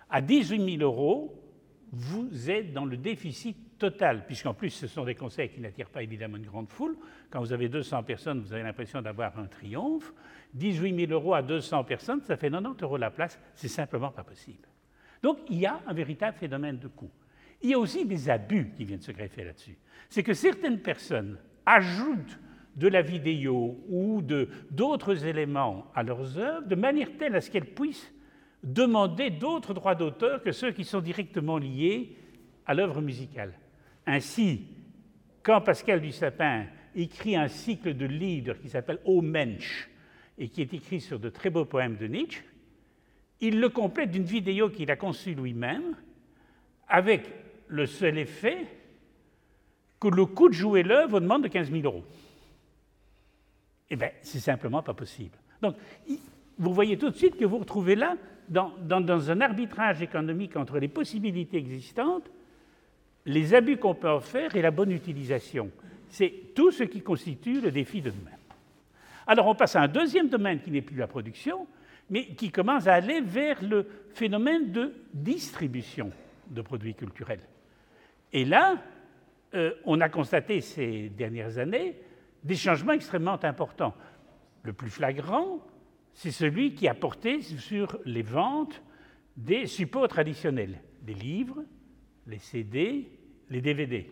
À 0.09 0.21
18 0.21 0.77
000 0.77 0.81
euros, 0.81 1.43
vous 1.91 2.49
êtes 2.49 2.73
dans 2.73 2.85
le 2.85 2.97
déficit 2.97 3.77
total, 3.77 4.25
puisqu'en 4.25 4.53
plus, 4.53 4.69
ce 4.69 4.87
sont 4.87 5.05
des 5.05 5.15
concerts 5.15 5.51
qui 5.51 5.61
n'attirent 5.61 5.89
pas 5.89 6.03
évidemment 6.03 6.37
une 6.37 6.45
grande 6.45 6.69
foule. 6.69 6.97
Quand 7.29 7.39
vous 7.39 7.53
avez 7.53 7.69
200 7.69 8.03
personnes, 8.03 8.41
vous 8.41 8.53
avez 8.53 8.63
l'impression 8.63 9.01
d'avoir 9.01 9.37
un 9.39 9.45
triomphe. 9.45 10.13
18 10.53 11.07
000 11.07 11.11
euros 11.11 11.33
à 11.33 11.41
200 11.41 11.83
personnes, 11.83 12.21
ça 12.21 12.37
fait 12.37 12.49
90 12.49 12.83
euros 12.83 12.97
la 12.97 13.11
place. 13.11 13.39
C'est 13.55 13.67
simplement 13.67 14.11
pas 14.11 14.23
possible. 14.23 14.67
Donc, 15.21 15.39
il 15.49 15.59
y 15.59 15.65
a 15.65 15.79
un 15.85 15.93
véritable 15.93 16.37
phénomène 16.37 16.77
de 16.77 16.87
coût. 16.87 17.11
Il 17.61 17.71
y 17.71 17.73
a 17.73 17.79
aussi 17.79 18.05
des 18.05 18.29
abus 18.29 18.71
qui 18.75 18.85
viennent 18.85 19.01
se 19.01 19.11
greffer 19.11 19.43
là-dessus. 19.43 19.77
C'est 20.09 20.23
que 20.23 20.33
certaines 20.33 20.79
personnes 20.79 21.37
ajoutent 21.65 22.39
de 22.75 22.87
la 22.87 23.01
vidéo 23.01 23.77
ou 23.89 24.21
d'autres 24.71 25.25
éléments 25.25 25.87
à 25.95 26.03
leurs 26.03 26.37
œuvres 26.37 26.67
de 26.67 26.75
manière 26.75 27.17
telle 27.17 27.35
à 27.35 27.41
ce 27.41 27.49
qu'elles 27.49 27.73
puissent 27.73 28.13
demander 28.63 29.29
d'autres 29.29 29.73
droits 29.73 29.95
d'auteur 29.95 30.41
que 30.41 30.51
ceux 30.51 30.71
qui 30.71 30.83
sont 30.83 31.01
directement 31.01 31.57
liés 31.57 32.15
à 32.65 32.73
l'œuvre 32.73 33.01
musicale. 33.01 33.53
Ainsi, 34.05 34.67
quand 35.43 35.61
Pascal 35.61 36.01
Dussapin 36.01 36.65
écrit 36.95 37.35
un 37.35 37.47
cycle 37.47 37.93
de 37.93 38.05
livres 38.05 38.53
qui 38.53 38.69
s'appelle 38.69 38.99
Au 39.05 39.21
Mensch 39.21 39.89
et 40.37 40.49
qui 40.49 40.61
est 40.61 40.73
écrit 40.73 40.99
sur 40.99 41.19
de 41.19 41.29
très 41.29 41.49
beaux 41.49 41.65
poèmes 41.65 41.97
de 41.97 42.07
Nietzsche, 42.07 42.43
il 43.41 43.59
le 43.59 43.69
complète 43.69 44.11
d'une 44.11 44.23
vidéo 44.23 44.69
qu'il 44.69 44.91
a 44.91 44.95
conçue 44.95 45.33
lui-même 45.33 45.95
avec 46.87 47.23
le 47.67 47.85
seul 47.85 48.17
effet 48.17 48.65
que 49.99 50.07
le 50.07 50.25
coût 50.25 50.49
de 50.49 50.53
jouer 50.53 50.83
l'œuvre 50.83 51.19
demande 51.19 51.43
de 51.43 51.47
15 51.47 51.71
000 51.71 51.83
euros. 51.83 52.03
Eh 53.89 53.95
bien, 53.95 54.09
c'est 54.21 54.39
simplement 54.39 54.83
pas 54.83 54.93
possible. 54.93 55.37
Donc, 55.61 55.75
vous 56.57 56.73
voyez 56.73 56.97
tout 56.97 57.09
de 57.09 57.15
suite 57.15 57.37
que 57.37 57.45
vous 57.45 57.57
retrouvez 57.57 57.95
là, 57.95 58.15
dans, 58.49 59.31
un 59.31 59.41
arbitrage 59.41 60.01
économique 60.01 60.55
entre 60.55 60.79
les 60.79 60.87
possibilités 60.87 61.57
existantes, 61.57 62.29
les 63.25 63.53
abus 63.53 63.77
qu'on 63.77 63.95
peut 63.95 64.09
en 64.09 64.19
faire 64.19 64.55
et 64.55 64.61
la 64.61 64.71
bonne 64.71 64.91
utilisation. 64.91 65.69
C'est 66.09 66.33
tout 66.55 66.71
ce 66.71 66.83
qui 66.83 67.01
constitue 67.01 67.61
le 67.61 67.71
défi 67.71 68.01
de 68.01 68.09
demain. 68.09 68.31
Alors 69.27 69.47
on 69.47 69.55
passe 69.55 69.75
à 69.75 69.81
un 69.81 69.87
deuxième 69.87 70.29
domaine 70.29 70.59
qui 70.59 70.71
n'est 70.71 70.81
plus 70.81 70.95
la 70.95 71.05
production, 71.05 71.67
mais 72.09 72.25
qui 72.25 72.49
commence 72.49 72.87
à 72.87 72.95
aller 72.95 73.21
vers 73.21 73.63
le 73.63 73.85
phénomène 74.13 74.71
de 74.71 74.91
distribution 75.13 76.11
de 76.49 76.61
produits 76.61 76.95
culturels. 76.95 77.41
Et 78.33 78.45
là, 78.45 78.77
euh, 79.53 79.73
on 79.85 80.01
a 80.01 80.09
constaté 80.09 80.61
ces 80.61 81.09
dernières 81.09 81.59
années 81.59 81.95
des 82.43 82.55
changements 82.55 82.93
extrêmement 82.93 83.43
importants. 83.43 83.93
Le 84.63 84.73
plus 84.73 84.89
flagrant, 84.89 85.59
c'est 86.13 86.31
celui 86.31 86.73
qui 86.73 86.87
a 86.87 86.93
porté 86.93 87.41
sur 87.41 87.97
les 88.05 88.21
ventes 88.21 88.81
des 89.37 89.67
supports 89.67 90.07
traditionnels, 90.07 90.81
des 91.01 91.13
livres, 91.13 91.63
les 92.27 92.39
CD, 92.39 93.09
les 93.49 93.61
DVD. 93.61 94.09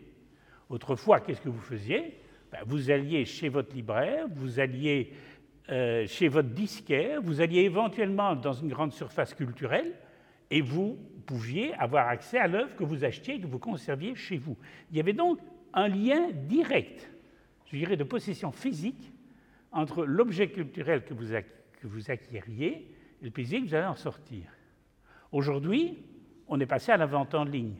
Autrefois, 0.70 1.20
qu'est-ce 1.20 1.42
que 1.42 1.50
vous 1.50 1.60
faisiez? 1.60 2.20
Ben, 2.52 2.60
Vous 2.66 2.92
alliez 2.92 3.26
chez 3.26 3.50
votre 3.50 3.76
libraire, 3.76 4.28
vous 4.30 4.60
alliez 4.60 5.13
euh, 5.70 6.08
chez 6.08 6.30
votre 6.30 6.50
disquaire, 6.50 7.22
vous 7.22 7.42
alliez 7.42 7.62
éventuellement 7.62 8.36
dans 8.36 8.54
une 8.54 8.70
grande 8.70 8.94
surface 8.94 9.34
culturelle, 9.34 9.94
et 10.50 10.62
vous 10.62 10.98
pouviez 11.26 11.74
avoir 11.74 12.08
accès 12.08 12.38
à 12.38 12.48
l'œuvre 12.48 12.76
que 12.76 12.86
vous 12.86 13.04
achetiez 13.04 13.36
et 13.36 13.42
que 13.42 13.48
vous 13.48 13.60
conserviez 13.60 14.16
chez 14.16 14.38
vous. 14.38 14.58
Il 14.90 14.98
y 14.98 15.00
avait 15.02 15.13
donc 15.13 15.40
un 15.74 15.90
lien 15.90 16.30
direct, 16.32 17.10
je 17.72 17.78
dirais 17.78 17.98
de 17.98 18.04
possession 18.04 18.52
physique, 18.52 19.12
entre 19.72 20.06
l'objet 20.06 20.50
culturel 20.50 21.04
que 21.04 21.14
vous, 21.14 22.12
acquériez 22.12 22.96
et 23.22 23.26
le 23.26 23.32
plaisir 23.32 23.62
que 23.62 23.68
vous 23.68 23.76
allez 23.76 23.86
en 23.86 23.96
sortir. 23.96 24.44
Aujourd'hui, 25.32 25.98
on 26.48 26.60
est 26.60 26.66
passé 26.66 26.92
à 26.92 26.98
la 26.98 27.06
vente 27.06 27.36
en 27.36 27.44
ligne. 27.44 27.76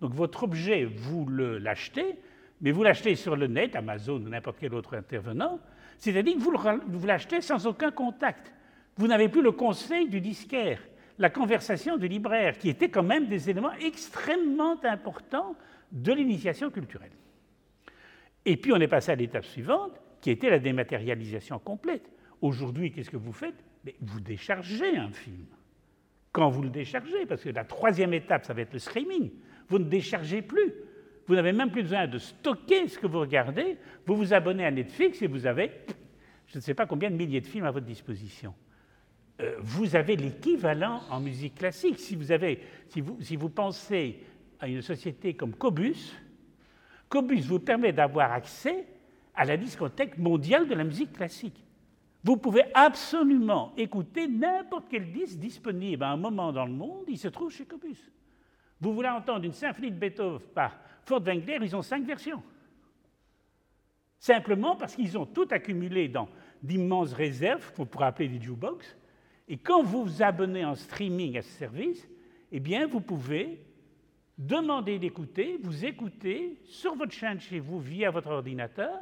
Donc 0.00 0.12
votre 0.12 0.44
objet, 0.44 0.84
vous 0.84 1.26
l'achetez, 1.28 2.16
mais 2.60 2.72
vous 2.72 2.82
l'achetez 2.82 3.14
sur 3.14 3.36
le 3.36 3.46
net, 3.46 3.74
Amazon 3.74 4.16
ou 4.16 4.28
n'importe 4.28 4.58
quel 4.60 4.74
autre 4.74 4.96
intervenant, 4.96 5.58
c'est-à-dire 5.98 6.34
que 6.34 6.90
vous 6.90 7.06
l'achetez 7.06 7.40
sans 7.40 7.66
aucun 7.66 7.90
contact. 7.90 8.52
Vous 8.96 9.06
n'avez 9.06 9.28
plus 9.28 9.42
le 9.42 9.52
conseil 9.52 10.08
du 10.08 10.20
disquaire, 10.20 10.80
la 11.18 11.30
conversation 11.30 11.96
du 11.96 12.08
libraire, 12.08 12.58
qui 12.58 12.68
étaient 12.68 12.90
quand 12.90 13.02
même 13.02 13.26
des 13.26 13.48
éléments 13.48 13.72
extrêmement 13.72 14.78
importants 14.84 15.56
de 15.92 16.12
l'initiation 16.12 16.70
culturelle. 16.70 17.12
Et 18.44 18.56
puis 18.56 18.72
on 18.72 18.76
est 18.76 18.88
passé 18.88 19.12
à 19.12 19.14
l'étape 19.14 19.44
suivante, 19.44 20.00
qui 20.20 20.30
était 20.30 20.50
la 20.50 20.58
dématérialisation 20.58 21.58
complète. 21.58 22.10
Aujourd'hui, 22.40 22.92
qu'est-ce 22.92 23.10
que 23.10 23.16
vous 23.16 23.32
faites? 23.32 23.64
Vous 24.00 24.20
déchargez 24.20 24.96
un 24.96 25.10
film. 25.10 25.46
Quand 26.32 26.48
vous 26.48 26.62
le 26.62 26.70
déchargez, 26.70 27.26
parce 27.26 27.42
que 27.42 27.50
la 27.50 27.64
troisième 27.64 28.14
étape, 28.14 28.44
ça 28.44 28.54
va 28.54 28.62
être 28.62 28.72
le 28.72 28.78
streaming, 28.78 29.30
vous 29.68 29.78
ne 29.78 29.84
déchargez 29.84 30.42
plus. 30.42 30.72
Vous 31.26 31.34
n'avez 31.34 31.52
même 31.52 31.70
plus 31.70 31.82
besoin 31.82 32.06
de 32.06 32.18
stocker 32.18 32.88
ce 32.88 32.98
que 32.98 33.06
vous 33.06 33.20
regardez. 33.20 33.76
Vous 34.06 34.16
vous 34.16 34.34
abonnez 34.34 34.64
à 34.64 34.70
Netflix 34.70 35.22
et 35.22 35.26
vous 35.26 35.46
avez, 35.46 35.70
je 36.46 36.58
ne 36.58 36.60
sais 36.60 36.74
pas 36.74 36.86
combien 36.86 37.10
de 37.10 37.16
milliers 37.16 37.40
de 37.40 37.46
films 37.46 37.66
à 37.66 37.70
votre 37.70 37.86
disposition. 37.86 38.54
Euh, 39.40 39.56
vous 39.60 39.94
avez 39.96 40.16
l'équivalent 40.16 41.02
en 41.08 41.20
musique 41.20 41.54
classique. 41.54 41.98
Si 41.98 42.16
vous, 42.16 43.18
si 43.20 43.36
vous 43.36 43.48
pensez 43.48 44.18
à 44.58 44.66
une 44.66 44.82
société 44.82 45.34
comme 45.34 45.54
Cobus, 45.54 46.16
Cobus 47.10 47.42
vous 47.42 47.58
permet 47.58 47.92
d'avoir 47.92 48.32
accès 48.32 48.86
à 49.34 49.44
la 49.44 49.56
discothèque 49.56 50.16
mondiale 50.16 50.68
de 50.68 50.74
la 50.74 50.84
musique 50.84 51.12
classique. 51.12 51.62
Vous 52.22 52.36
pouvez 52.36 52.64
absolument 52.72 53.72
écouter 53.76 54.28
n'importe 54.28 54.86
quel 54.88 55.10
disque 55.10 55.38
disponible 55.38 56.04
à 56.04 56.10
un 56.10 56.16
moment 56.16 56.52
dans 56.52 56.66
le 56.66 56.72
monde, 56.72 57.04
il 57.08 57.18
se 57.18 57.28
trouve 57.28 57.50
chez 57.50 57.66
Cobus. 57.66 58.12
Vous 58.80 58.94
voulez 58.94 59.08
entendre 59.08 59.44
une 59.44 59.52
symphonie 59.52 59.90
de 59.90 59.98
Beethoven 59.98 60.40
par 60.54 60.78
Furtwängler, 61.04 61.58
ils 61.62 61.76
ont 61.76 61.82
cinq 61.82 62.04
versions. 62.04 62.42
Simplement 64.18 64.76
parce 64.76 64.94
qu'ils 64.94 65.18
ont 65.18 65.26
tout 65.26 65.48
accumulé 65.50 66.08
dans 66.08 66.28
d'immenses 66.62 67.14
réserves, 67.14 67.72
qu'on 67.72 67.86
pourrait 67.86 68.06
appeler 68.06 68.28
des 68.28 68.40
jukebox. 68.40 68.96
Et 69.48 69.56
quand 69.56 69.82
vous 69.82 70.04
vous 70.04 70.22
abonnez 70.22 70.64
en 70.64 70.74
streaming 70.74 71.38
à 71.38 71.42
ce 71.42 71.50
service, 71.50 72.06
eh 72.52 72.60
bien, 72.60 72.86
vous 72.86 73.00
pouvez 73.00 73.64
demander 74.40 74.98
d'écouter, 74.98 75.58
vous 75.62 75.84
écouter 75.84 76.58
sur 76.64 76.94
votre 76.96 77.12
chaîne 77.12 77.38
chez 77.38 77.60
vous 77.60 77.78
via 77.78 78.10
votre 78.10 78.30
ordinateur, 78.30 78.98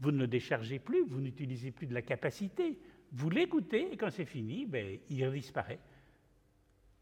vous 0.00 0.10
ne 0.12 0.18
le 0.18 0.26
déchargez 0.26 0.78
plus, 0.78 1.04
vous 1.06 1.20
n'utilisez 1.20 1.70
plus 1.70 1.86
de 1.86 1.94
la 1.94 2.02
capacité. 2.02 2.78
Vous 3.10 3.30
l'écoutez 3.30 3.92
et 3.92 3.96
quand 3.96 4.10
c'est 4.10 4.26
fini, 4.26 4.66
ben, 4.66 4.98
il 5.08 5.30
disparaît. 5.32 5.80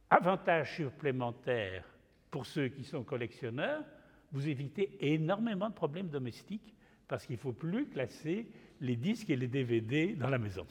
Avantage 0.08 0.76
supplémentaire 0.76 1.84
pour 2.30 2.46
ceux 2.46 2.68
qui 2.68 2.84
sont 2.84 3.02
collectionneurs, 3.02 3.82
vous 4.30 4.48
évitez 4.48 4.96
énormément 5.00 5.68
de 5.68 5.74
problèmes 5.74 6.08
domestiques 6.08 6.72
parce 7.08 7.26
qu'il 7.26 7.36
ne 7.36 7.40
faut 7.40 7.52
plus 7.52 7.88
classer 7.88 8.46
les 8.80 8.96
disques 8.96 9.30
et 9.30 9.36
les 9.36 9.48
DVD 9.48 10.14
dans 10.14 10.30
la 10.30 10.38
maison. 10.38 10.66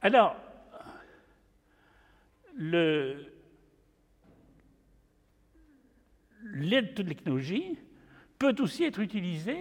Alors, 0.00 0.36
l'aide 2.58 3.24
de 6.94 7.02
technologie 7.02 7.78
peut 8.38 8.54
aussi 8.60 8.84
être 8.84 9.00
utilisé 9.00 9.56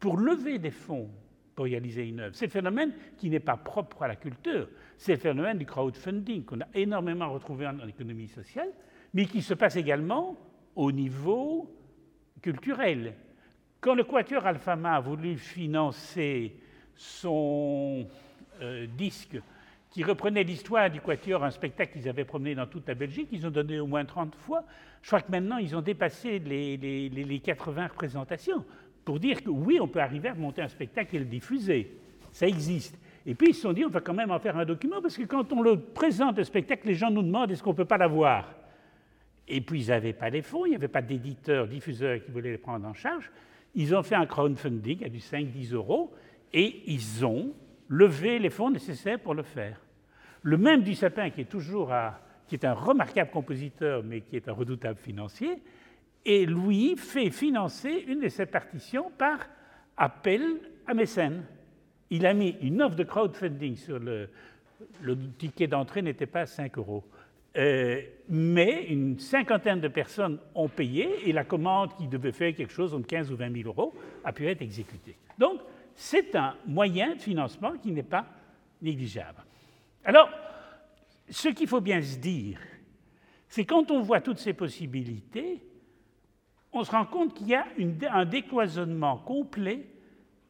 pour 0.00 0.16
lever 0.16 0.58
des 0.58 0.70
fonds 0.70 1.10
pour 1.54 1.66
réaliser 1.66 2.08
une 2.08 2.20
œuvre. 2.20 2.34
C'est 2.34 2.46
le 2.46 2.50
phénomène 2.50 2.92
qui 3.16 3.30
n'est 3.30 3.40
pas 3.40 3.56
propre 3.56 4.02
à 4.02 4.08
la 4.08 4.16
culture, 4.16 4.68
c'est 4.96 5.12
le 5.12 5.18
phénomène 5.18 5.58
du 5.58 5.66
crowdfunding 5.66 6.44
qu'on 6.44 6.60
a 6.60 6.68
énormément 6.74 7.32
retrouvé 7.32 7.66
en, 7.66 7.86
économie 7.86 8.28
sociale, 8.28 8.70
mais 9.14 9.26
qui 9.26 9.42
se 9.42 9.54
passe 9.54 9.76
également 9.76 10.36
au 10.74 10.90
niveau 10.90 11.74
culturel. 12.40 13.14
Quand 13.80 13.94
le 13.94 14.04
Quatuor 14.04 14.46
Alphama 14.46 14.94
a 14.94 15.00
voulu 15.00 15.36
financer 15.36 16.56
son 16.94 18.06
euh, 18.60 18.86
disque 18.86 19.36
qui 19.92 20.02
reprenait 20.02 20.42
l'histoire 20.42 20.90
du 20.90 21.00
Quatuor, 21.00 21.44
un 21.44 21.50
spectacle 21.50 21.92
qu'ils 21.92 22.08
avaient 22.08 22.24
promené 22.24 22.54
dans 22.54 22.66
toute 22.66 22.88
la 22.88 22.94
Belgique. 22.94 23.28
Ils 23.30 23.46
ont 23.46 23.50
donné 23.50 23.78
au 23.78 23.86
moins 23.86 24.06
30 24.06 24.34
fois. 24.34 24.64
Je 25.02 25.08
crois 25.08 25.20
que 25.20 25.30
maintenant, 25.30 25.58
ils 25.58 25.76
ont 25.76 25.82
dépassé 25.82 26.38
les, 26.38 26.78
les, 26.78 27.38
80 27.40 27.88
représentations 27.88 28.64
pour 29.04 29.20
dire 29.20 29.42
que 29.44 29.50
oui, 29.50 29.78
on 29.80 29.88
peut 29.88 30.00
arriver 30.00 30.30
à 30.30 30.34
monter 30.34 30.62
un 30.62 30.68
spectacle 30.68 31.16
et 31.16 31.18
le 31.18 31.24
diffuser. 31.26 31.94
Ça 32.32 32.46
existe. 32.46 32.98
Et 33.26 33.34
puis 33.34 33.48
ils 33.50 33.54
se 33.54 33.60
sont 33.62 33.74
dit, 33.74 33.84
on 33.84 33.90
va 33.90 34.00
quand 34.00 34.14
même 34.14 34.30
en 34.30 34.38
faire 34.38 34.56
un 34.56 34.64
document, 34.64 35.02
parce 35.02 35.16
que 35.16 35.24
quand 35.24 35.52
on 35.52 35.60
le 35.60 35.78
présente, 35.78 36.38
le 36.38 36.44
spectacle, 36.44 36.86
les 36.86 36.94
gens 36.94 37.10
nous 37.10 37.22
demandent 37.22 37.50
est-ce 37.50 37.62
qu'on 37.62 37.72
ne 37.72 37.76
peut 37.76 37.84
pas 37.84 37.98
l'avoir? 37.98 38.54
Et 39.46 39.60
puis 39.60 39.82
ils 39.82 39.88
n'avaient 39.88 40.14
pas 40.14 40.30
les 40.30 40.40
fonds, 40.40 40.64
il 40.64 40.70
n'y 40.70 40.76
avait 40.76 40.88
pas 40.88 41.02
d'éditeurs, 41.02 41.68
diffuseurs 41.68 42.24
qui 42.24 42.30
voulaient 42.30 42.52
les 42.52 42.58
prendre 42.58 42.86
en 42.86 42.94
charge. 42.94 43.30
Ils 43.74 43.94
ont 43.94 44.02
fait 44.02 44.14
un 44.14 44.26
crowdfunding 44.26 45.04
à 45.04 45.08
du 45.10 45.18
5-10 45.18 45.74
euros, 45.74 46.12
et 46.54 46.82
ils 46.86 47.26
ont 47.26 47.52
lever 47.92 48.38
les 48.38 48.50
fonds 48.50 48.70
nécessaires 48.70 49.18
pour 49.18 49.34
le 49.34 49.42
faire. 49.42 49.78
Le 50.42 50.56
même 50.56 50.82
du 50.82 50.94
Sapin, 50.94 51.30
qui 51.30 51.42
est 51.42 51.50
toujours 51.50 51.92
qui 52.48 52.54
est 52.54 52.64
un 52.64 52.72
remarquable 52.72 53.30
compositeur, 53.30 54.02
mais 54.02 54.22
qui 54.22 54.36
est 54.36 54.48
un 54.48 54.52
redoutable 54.52 54.98
financier, 54.98 55.58
et 56.24 56.46
lui 56.46 56.96
fait 56.96 57.30
financer 57.30 58.04
une 58.08 58.20
de 58.20 58.28
ses 58.28 58.46
partitions 58.46 59.10
par 59.18 59.38
appel 59.96 60.42
à 60.86 60.94
mécène. 60.94 61.44
Il 62.10 62.26
a 62.26 62.34
mis 62.34 62.56
une 62.62 62.80
offre 62.82 62.96
de 62.96 63.04
crowdfunding 63.04 63.76
sur 63.76 63.98
le, 63.98 64.28
le 65.02 65.16
ticket 65.38 65.66
d'entrée 65.66 66.02
n'était 66.02 66.26
pas 66.26 66.46
5 66.46 66.78
euros. 66.78 67.04
Euh, 67.58 68.00
mais 68.30 68.86
une 68.88 69.18
cinquantaine 69.18 69.80
de 69.80 69.88
personnes 69.88 70.38
ont 70.54 70.68
payé 70.68 71.28
et 71.28 71.32
la 71.32 71.44
commande 71.44 71.94
qui 71.96 72.08
devait 72.08 72.32
faire 72.32 72.54
quelque 72.54 72.72
chose 72.72 72.94
entre 72.94 73.06
15 73.06 73.30
ou 73.30 73.36
20 73.36 73.54
000 73.54 73.68
euros 73.68 73.94
a 74.24 74.32
pu 74.32 74.48
être 74.48 74.62
exécutée. 74.62 75.16
Donc, 75.38 75.60
c'est 75.94 76.34
un 76.34 76.56
moyen 76.66 77.14
de 77.14 77.20
financement 77.20 77.72
qui 77.78 77.92
n'est 77.92 78.02
pas 78.02 78.26
négligeable. 78.80 79.44
Alors, 80.04 80.28
ce 81.28 81.48
qu'il 81.48 81.68
faut 81.68 81.80
bien 81.80 82.02
se 82.02 82.18
dire, 82.18 82.58
c'est 83.48 83.64
quand 83.64 83.90
on 83.90 84.00
voit 84.00 84.20
toutes 84.20 84.38
ces 84.38 84.54
possibilités, 84.54 85.62
on 86.72 86.84
se 86.84 86.90
rend 86.90 87.04
compte 87.04 87.34
qu'il 87.34 87.48
y 87.48 87.54
a 87.54 87.66
un 88.10 88.24
décloisonnement 88.24 89.18
complet 89.18 89.86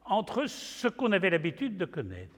entre 0.05 0.47
ce 0.47 0.89
qu'on 0.89 1.13
avait 1.13 1.31
l'habitude 1.31 1.77
de 1.77 1.85
connaître. 1.85 2.37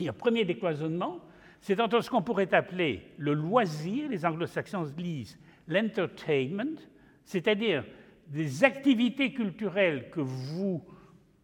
A 0.00 0.08
un 0.08 0.12
premier 0.12 0.44
décloisonnement, 0.44 1.20
c'est 1.60 1.80
entre 1.80 2.00
ce 2.00 2.10
qu'on 2.10 2.22
pourrait 2.22 2.52
appeler 2.52 3.02
le 3.16 3.32
loisir, 3.32 4.08
les 4.08 4.24
anglo-saxons 4.26 4.84
disent 4.96 5.38
l'entertainment, 5.68 6.78
c'est-à-dire 7.24 7.84
des 8.26 8.64
activités 8.64 9.32
culturelles 9.32 10.10
que 10.10 10.20
vous 10.20 10.84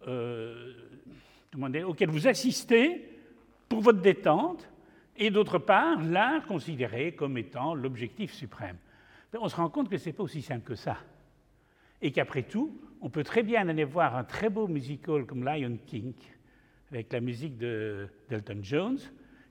euh, 0.07 0.73
auquel 1.87 2.11
vous 2.11 2.27
assistez 2.27 3.09
pour 3.69 3.81
votre 3.81 4.01
détente, 4.01 4.69
et 5.17 5.31
d'autre 5.31 5.59
part, 5.59 6.03
l'art 6.03 6.47
considéré 6.47 7.13
comme 7.15 7.37
étant 7.37 7.75
l'objectif 7.75 8.33
suprême. 8.33 8.77
On 9.39 9.49
se 9.49 9.57
rend 9.57 9.69
compte 9.69 9.89
que 9.89 9.99
ce 9.99 10.07
n'est 10.07 10.13
pas 10.13 10.23
aussi 10.23 10.43
simple 10.43 10.67
que 10.67 10.75
ça. 10.75 10.97
Et 12.03 12.11
qu'après 12.11 12.43
tout, 12.43 12.81
on 13.01 13.11
peut 13.11 13.23
très 13.23 13.43
bien 13.43 13.69
aller 13.69 13.85
voir 13.85 14.17
un 14.17 14.25
très 14.25 14.49
beau 14.49 14.67
musical 14.67 15.27
comme 15.27 15.45
Lion 15.45 15.79
King, 15.87 16.15
avec 16.91 17.13
la 17.13 17.21
musique 17.21 17.57
de 17.59 18.09
d'Elton 18.29 18.61
Jones, 18.63 18.99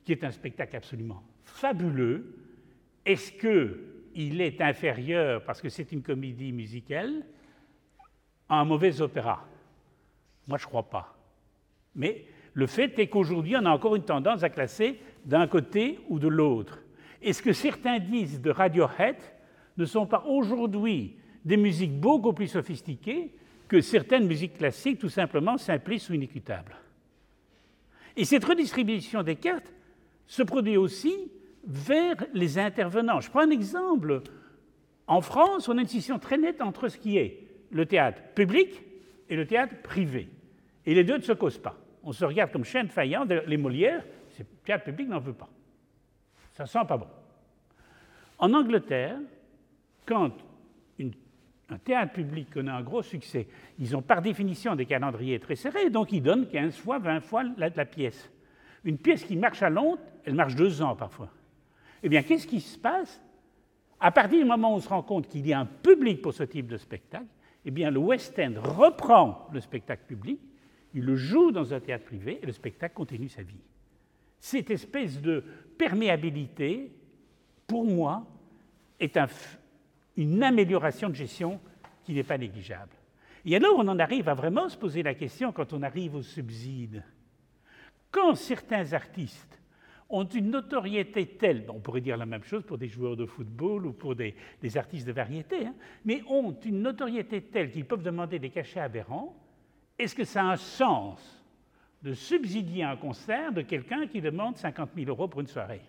qui 0.03 0.11
est 0.11 0.23
un 0.23 0.31
spectacle 0.31 0.75
absolument 0.75 1.23
fabuleux. 1.43 2.35
Est-ce 3.05 3.31
qu'il 3.31 4.41
est 4.41 4.59
inférieur, 4.61 5.43
parce 5.43 5.61
que 5.61 5.69
c'est 5.69 5.91
une 5.91 6.01
comédie 6.01 6.51
musicale, 6.51 7.25
à 8.49 8.59
un 8.59 8.65
mauvais 8.65 9.01
opéra 9.01 9.47
moi, 10.49 10.57
je 10.57 10.65
ne 10.65 10.69
crois 10.69 10.89
pas. 10.89 11.15
Mais 11.95 12.25
le 12.53 12.65
fait 12.65 12.97
est 12.97 13.07
qu'aujourd'hui, 13.07 13.55
on 13.55 13.65
a 13.65 13.69
encore 13.69 13.95
une 13.95 14.03
tendance 14.03 14.43
à 14.43 14.49
classer 14.49 14.99
d'un 15.25 15.47
côté 15.47 15.99
ou 16.09 16.19
de 16.19 16.27
l'autre. 16.27 16.79
Et 17.21 17.33
ce 17.33 17.41
que 17.41 17.53
certains 17.53 17.99
disent 17.99 18.41
de 18.41 18.49
Radiohead 18.49 19.17
ne 19.77 19.85
sont 19.85 20.07
pas 20.07 20.25
aujourd'hui 20.27 21.15
des 21.45 21.55
musiques 21.55 21.97
beaucoup 21.97 22.33
plus 22.33 22.47
sophistiquées 22.47 23.31
que 23.67 23.79
certaines 23.79 24.25
musiques 24.25 24.57
classiques, 24.57 24.99
tout 24.99 25.09
simplement 25.09 25.57
simplistes 25.57 26.09
ou 26.09 26.13
inéquitables. 26.15 26.75
Et 28.17 28.25
cette 28.25 28.43
redistribution 28.43 29.21
des 29.21 29.35
cartes 29.35 29.71
se 30.25 30.41
produit 30.41 30.77
aussi 30.77 31.31
vers 31.65 32.15
les 32.33 32.57
intervenants. 32.57 33.21
Je 33.21 33.29
prends 33.29 33.41
un 33.41 33.51
exemple. 33.51 34.23
En 35.05 35.21
France, 35.21 35.69
on 35.69 35.77
a 35.77 35.81
une 35.81 35.85
distinction 35.85 36.17
très 36.17 36.37
nette 36.37 36.61
entre 36.61 36.87
ce 36.87 36.97
qui 36.97 37.17
est 37.17 37.47
le 37.71 37.85
théâtre 37.85 38.21
public 38.33 38.81
et 39.29 39.35
le 39.35 39.45
théâtre 39.45 39.75
privé. 39.83 40.29
Et 40.89 40.95
les 40.95 41.03
deux 41.03 41.17
ne 41.17 41.21
se 41.21 41.33
causent 41.33 41.59
pas. 41.59 41.77
On 42.01 42.11
se 42.11 42.25
regarde 42.25 42.51
comme 42.51 42.63
chien 42.63 42.83
de. 42.83 43.43
Les 43.45 43.57
Molières, 43.57 44.03
le 44.39 44.45
théâtre 44.65 44.85
public 44.85 45.07
n'en 45.07 45.19
veut 45.19 45.33
pas. 45.33 45.47
Ça 46.53 46.65
sent 46.65 46.79
pas 46.87 46.97
bon. 46.97 47.05
En 48.39 48.51
Angleterre, 48.55 49.19
quand 50.03 50.31
un 51.69 51.77
théâtre 51.77 52.13
public 52.13 52.49
connaît 52.49 52.71
un 52.71 52.81
gros 52.81 53.03
succès, 53.03 53.47
ils 53.77 53.95
ont 53.95 54.01
par 54.01 54.23
définition 54.23 54.75
des 54.75 54.87
calendriers 54.87 55.39
très 55.39 55.55
serrés, 55.55 55.91
donc 55.91 56.11
ils 56.11 56.23
donnent 56.23 56.47
15 56.47 56.75
fois, 56.77 56.97
20 56.97 57.19
fois 57.19 57.43
la, 57.55 57.69
la 57.69 57.85
pièce. 57.85 58.27
Une 58.83 58.97
pièce 58.97 59.23
qui 59.23 59.37
marche 59.37 59.61
à 59.61 59.69
Londres, 59.69 60.01
elle 60.25 60.33
marche 60.33 60.55
deux 60.55 60.81
ans 60.81 60.95
parfois. 60.95 61.29
Eh 62.01 62.09
bien, 62.09 62.23
qu'est-ce 62.23 62.47
qui 62.47 62.61
se 62.61 62.79
passe? 62.79 63.21
À 63.99 64.09
partir 64.09 64.39
du 64.39 64.45
moment 64.45 64.73
où 64.73 64.77
on 64.77 64.79
se 64.79 64.89
rend 64.89 65.03
compte 65.03 65.27
qu'il 65.27 65.45
y 65.45 65.53
a 65.53 65.59
un 65.59 65.67
public 65.67 66.23
pour 66.23 66.33
ce 66.33 66.41
type 66.41 66.65
de 66.65 66.77
spectacle, 66.77 67.27
eh 67.63 67.69
bien, 67.69 67.91
le 67.91 67.99
West 67.99 68.39
End 68.39 68.53
reprend 68.57 69.47
le 69.53 69.59
spectacle 69.59 70.05
public, 70.07 70.39
il 70.93 71.03
le 71.03 71.15
joue 71.15 71.51
dans 71.51 71.73
un 71.73 71.79
théâtre 71.79 72.05
privé 72.05 72.39
et 72.41 72.45
le 72.45 72.51
spectacle 72.51 72.95
continue 72.95 73.29
sa 73.29 73.43
vie. 73.43 73.61
Cette 74.39 74.71
espèce 74.71 75.21
de 75.21 75.43
perméabilité, 75.77 76.91
pour 77.67 77.85
moi, 77.85 78.25
est 78.99 79.17
un, 79.17 79.27
une 80.17 80.43
amélioration 80.43 81.09
de 81.09 81.15
gestion 81.15 81.59
qui 82.03 82.13
n'est 82.13 82.23
pas 82.23 82.37
négligeable. 82.37 82.95
Et 83.45 83.55
alors, 83.55 83.77
on 83.77 83.87
en 83.87 83.99
arrive 83.99 84.27
à 84.29 84.33
vraiment 84.33 84.67
se 84.67 84.77
poser 84.77 85.03
la 85.03 85.13
question 85.13 85.51
quand 85.51 85.73
on 85.73 85.83
arrive 85.83 86.15
aux 86.15 86.21
subsides. 86.21 87.03
Quand 88.11 88.35
certains 88.35 88.93
artistes 88.93 89.61
ont 90.09 90.25
une 90.25 90.49
notoriété 90.49 91.25
telle, 91.25 91.65
on 91.69 91.79
pourrait 91.79 92.01
dire 92.01 92.17
la 92.17 92.25
même 92.25 92.43
chose 92.43 92.63
pour 92.63 92.79
des 92.79 92.87
joueurs 92.87 93.15
de 93.15 93.25
football 93.25 93.85
ou 93.85 93.93
pour 93.93 94.15
des, 94.15 94.35
des 94.61 94.77
artistes 94.77 95.05
de 95.05 95.11
variété, 95.11 95.67
hein, 95.67 95.75
mais 96.03 96.23
ont 96.27 96.57
une 96.65 96.81
notoriété 96.81 97.43
telle 97.43 97.71
qu'ils 97.71 97.85
peuvent 97.85 98.01
demander 98.01 98.39
des 98.39 98.49
cachets 98.49 98.79
aberrants, 98.79 99.35
est-ce 99.99 100.15
que 100.15 100.23
ça 100.23 100.41
a 100.41 100.53
un 100.53 100.55
sens 100.55 101.43
de 102.01 102.13
subsidier 102.13 102.83
un 102.83 102.95
concert 102.95 103.51
de 103.51 103.61
quelqu'un 103.61 104.07
qui 104.07 104.21
demande 104.21 104.57
50 104.57 104.91
000 104.95 105.09
euros 105.09 105.27
pour 105.27 105.41
une 105.41 105.47
soirée? 105.47 105.81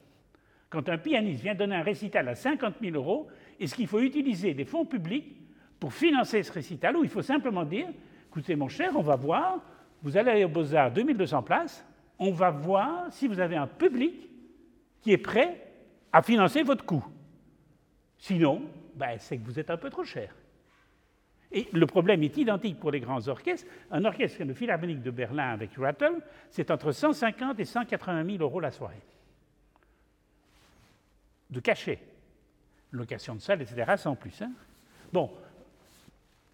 Quand 0.69 0.89
un 0.89 0.99
pianiste 0.99 1.43
vient 1.43 1.55
donner 1.55 1.77
un 1.77 1.83
récital 1.83 2.29
à 2.29 2.35
50 2.35 2.75
000 2.83 2.97
euros, 2.97 3.29
est-ce 3.59 3.75
qu'il 3.75 3.87
faut 3.87 4.01
utiliser 4.01 4.53
des 4.53 4.65
fonds 4.65 4.85
publics 4.85 5.37
pour 5.79 5.93
financer 5.93 6.43
ce 6.43 6.53
récital 6.53 6.97
ou 6.97 7.05
il 7.05 7.11
faut 7.11 7.23
simplement 7.23 7.65
dire, 7.65 7.87
écoutez 8.29 8.57
mon 8.57 8.69
cher, 8.69 8.91
on 8.97 9.03
va 9.03 9.17
voir, 9.17 9.61
vous 10.03 10.17
allez 10.17 10.31
aller 10.31 10.45
au 10.45 10.49
Beaux-Arts, 10.49 10.93
2200 10.93 11.43
places, 11.43 11.85
on 12.19 12.33
va 12.33 12.51
voir 12.51 13.13
si 13.13 13.29
vous 13.29 13.41
avez 13.41 13.57
un 13.57 13.67
public 13.67 14.29
qui 15.01 15.13
est 15.13 15.19
prêt 15.19 15.73
à 16.13 16.23
financer 16.23 16.63
votre 16.63 16.85
coût. 16.85 17.05
Sinon, 18.19 18.63
ben, 18.95 19.17
c'est 19.19 19.39
que 19.39 19.45
vous 19.45 19.59
êtes 19.59 19.71
un 19.71 19.77
peu 19.77 19.89
trop 19.89 20.05
cher. 20.05 20.35
Et 21.53 21.69
le 21.73 21.87
problème 21.87 22.23
est 22.23 22.37
identique 22.37 22.79
pour 22.79 22.93
les 22.93 23.01
grands 23.01 23.27
orchestres. 23.27 23.67
Un 23.91 24.05
orchestre 24.05 24.45
le 24.45 24.55
Philharmonique 24.55 25.03
de 25.03 25.11
Berlin 25.11 25.51
avec 25.51 25.71
Rattle, 25.77 26.21
c'est 26.51 26.71
entre 26.71 26.93
150 26.93 27.59
et 27.59 27.65
180 27.65 28.25
000 28.25 28.39
euros 28.43 28.61
la 28.61 28.71
soirée. 28.71 29.03
De 31.51 31.61
cachet. 31.61 31.99
Location 32.93 33.35
de 33.35 33.41
salle, 33.41 33.63
etc., 33.63 33.95
sans 33.97 34.15
plus. 34.15 34.41
Hein. 34.43 34.53
Bon, 35.13 35.31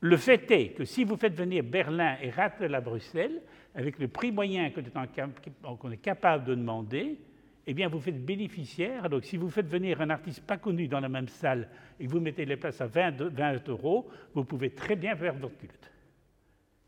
le 0.00 0.16
fait 0.16 0.50
est 0.50 0.68
que 0.70 0.84
si 0.84 1.04
vous 1.04 1.16
faites 1.16 1.34
venir 1.34 1.62
Berlin 1.64 2.16
et 2.22 2.30
Rattle 2.30 2.74
à 2.74 2.80
Bruxelles, 2.80 3.40
avec 3.74 3.98
le 3.98 4.08
prix 4.08 4.32
moyen 4.32 4.70
qu'on 4.70 5.90
est 5.90 5.96
capable 5.98 6.44
de 6.44 6.54
demander, 6.54 7.18
eh 7.66 7.74
bien, 7.74 7.88
vous 7.88 8.00
faites 8.00 8.24
bénéficiaire. 8.24 9.08
Donc, 9.08 9.24
si 9.24 9.36
vous 9.36 9.50
faites 9.50 9.66
venir 9.66 10.00
un 10.00 10.10
artiste 10.10 10.42
pas 10.46 10.56
connu 10.56 10.86
dans 10.86 11.00
la 11.00 11.08
même 11.08 11.28
salle 11.28 11.68
et 11.98 12.06
que 12.06 12.10
vous 12.10 12.20
mettez 12.20 12.44
les 12.44 12.56
places 12.56 12.80
à 12.80 12.86
20, 12.86 13.22
20 13.22 13.68
euros, 13.68 14.08
vous 14.34 14.44
pouvez 14.44 14.70
très 14.70 14.94
bien 14.94 15.16
faire 15.16 15.34
votre 15.34 15.56
culte. 15.58 15.90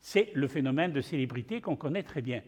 C'est 0.01 0.31
le 0.35 0.47
phénomène 0.47 0.93
de 0.93 1.01
célébrité 1.01 1.61
qu'on 1.61 1.75
connaît 1.75 2.05
très 2.05 2.23
bien. 2.23 2.43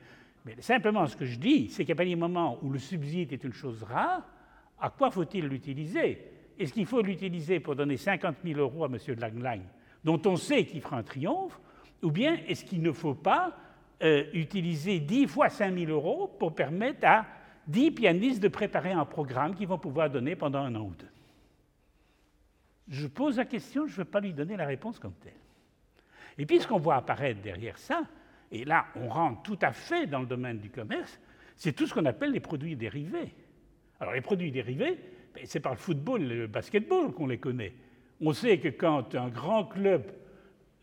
Mais 0.45 0.55
simplement, 0.61 1.07
ce 1.07 1.17
que 1.17 1.25
je 1.25 1.39
dis, 1.39 1.69
c'est 1.69 1.85
qu'à 1.85 1.95
partir 1.95 2.15
du 2.15 2.21
moment 2.21 2.59
où 2.63 2.71
le 2.71 2.79
subside 2.79 3.33
est 3.33 3.43
une 3.43 3.53
chose 3.53 3.83
rare, 3.83 4.23
à 4.79 4.91
quoi 4.91 5.11
faut-il 5.11 5.47
l'utiliser? 5.47 6.19
Est-ce 6.59 6.73
qu'il 6.73 6.87
faut 6.87 7.03
l'utiliser 7.03 7.59
pour 7.59 7.75
donner 7.75 7.97
50 7.97 8.37
000 8.45 8.61
euros 8.61 8.85
à 8.85 8.89
M. 8.89 8.97
Langlang, 9.19 9.63
dont 10.05 10.21
on 10.27 10.37
sait 10.37 10.65
qu'il 10.65 10.81
fera 10.81 10.99
un 10.99 11.03
triomphe, 11.03 11.61
ou 12.03 12.11
bien 12.11 12.39
est-ce 12.47 12.65
qu'il 12.65 12.81
ne 12.81 12.93
faut 12.93 13.15
pas 13.15 13.57
euh, 14.03 14.25
utiliser 14.33 15.01
10 15.01 15.27
fois 15.27 15.49
5 15.49 15.77
000 15.77 15.91
euros 15.91 16.29
pour 16.39 16.55
permettre 16.55 17.07
à 17.07 17.27
10 17.67 17.91
pianistes 17.93 18.43
de 18.43 18.49
préparer 18.49 18.93
un 18.93 19.05
programme 19.05 19.55
qu'ils 19.55 19.69
vont 19.69 19.79
pouvoir 19.79 20.11
donner 20.11 20.37
pendant 20.37 20.61
un 20.61 20.75
an 20.75 20.83
ou 20.83 20.95
deux 20.99 21.11
Je 22.89 23.07
pose 23.07 23.37
la 23.37 23.45
question, 23.45 23.87
je 23.87 23.93
ne 23.93 23.97
veux 23.99 24.05
pas 24.05 24.21
lui 24.21 24.33
donner 24.33 24.57
la 24.57 24.67
réponse 24.67 24.99
comme 24.99 25.15
telle. 25.15 25.33
Et 26.39 26.47
puis 26.47 26.61
ce 26.61 26.67
qu'on 26.67 26.79
voit 26.79 26.97
apparaître 26.97 27.41
derrière 27.41 27.79
ça, 27.79 28.03
et 28.51 28.65
là 28.65 28.87
on 28.97 29.09
rentre 29.09 29.43
tout 29.43 29.59
à 29.63 29.73
fait 29.73 30.07
dans 30.07 30.21
le 30.21 30.27
domaine 30.27 30.59
du 30.59 30.71
commerce, 30.71 31.21
c'est 31.57 31.73
tout 31.73 31.87
ce 31.87 31.95
qu'on 31.95 32.07
appelle 32.07 32.33
les 32.33 32.41
produits 32.41 32.77
dérivés. 32.77 33.35
Alors 34.01 34.15
les 34.15 34.23
produits 34.23 34.51
dérivés, 34.51 34.99
ben, 35.35 35.43
c'est 35.45 35.61
par 35.61 35.73
le 35.73 35.79
football 35.79 36.23
le 36.23 36.47
basketball 36.47 37.13
qu'on 37.13 37.27
les 37.27 37.39
connaît. 37.39 37.75
On 38.21 38.33
sait 38.33 38.59
que 38.59 38.69
quand 38.69 39.15
un 39.15 39.29
grand 39.29 39.65
club 39.65 40.11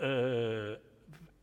euh, 0.02 0.76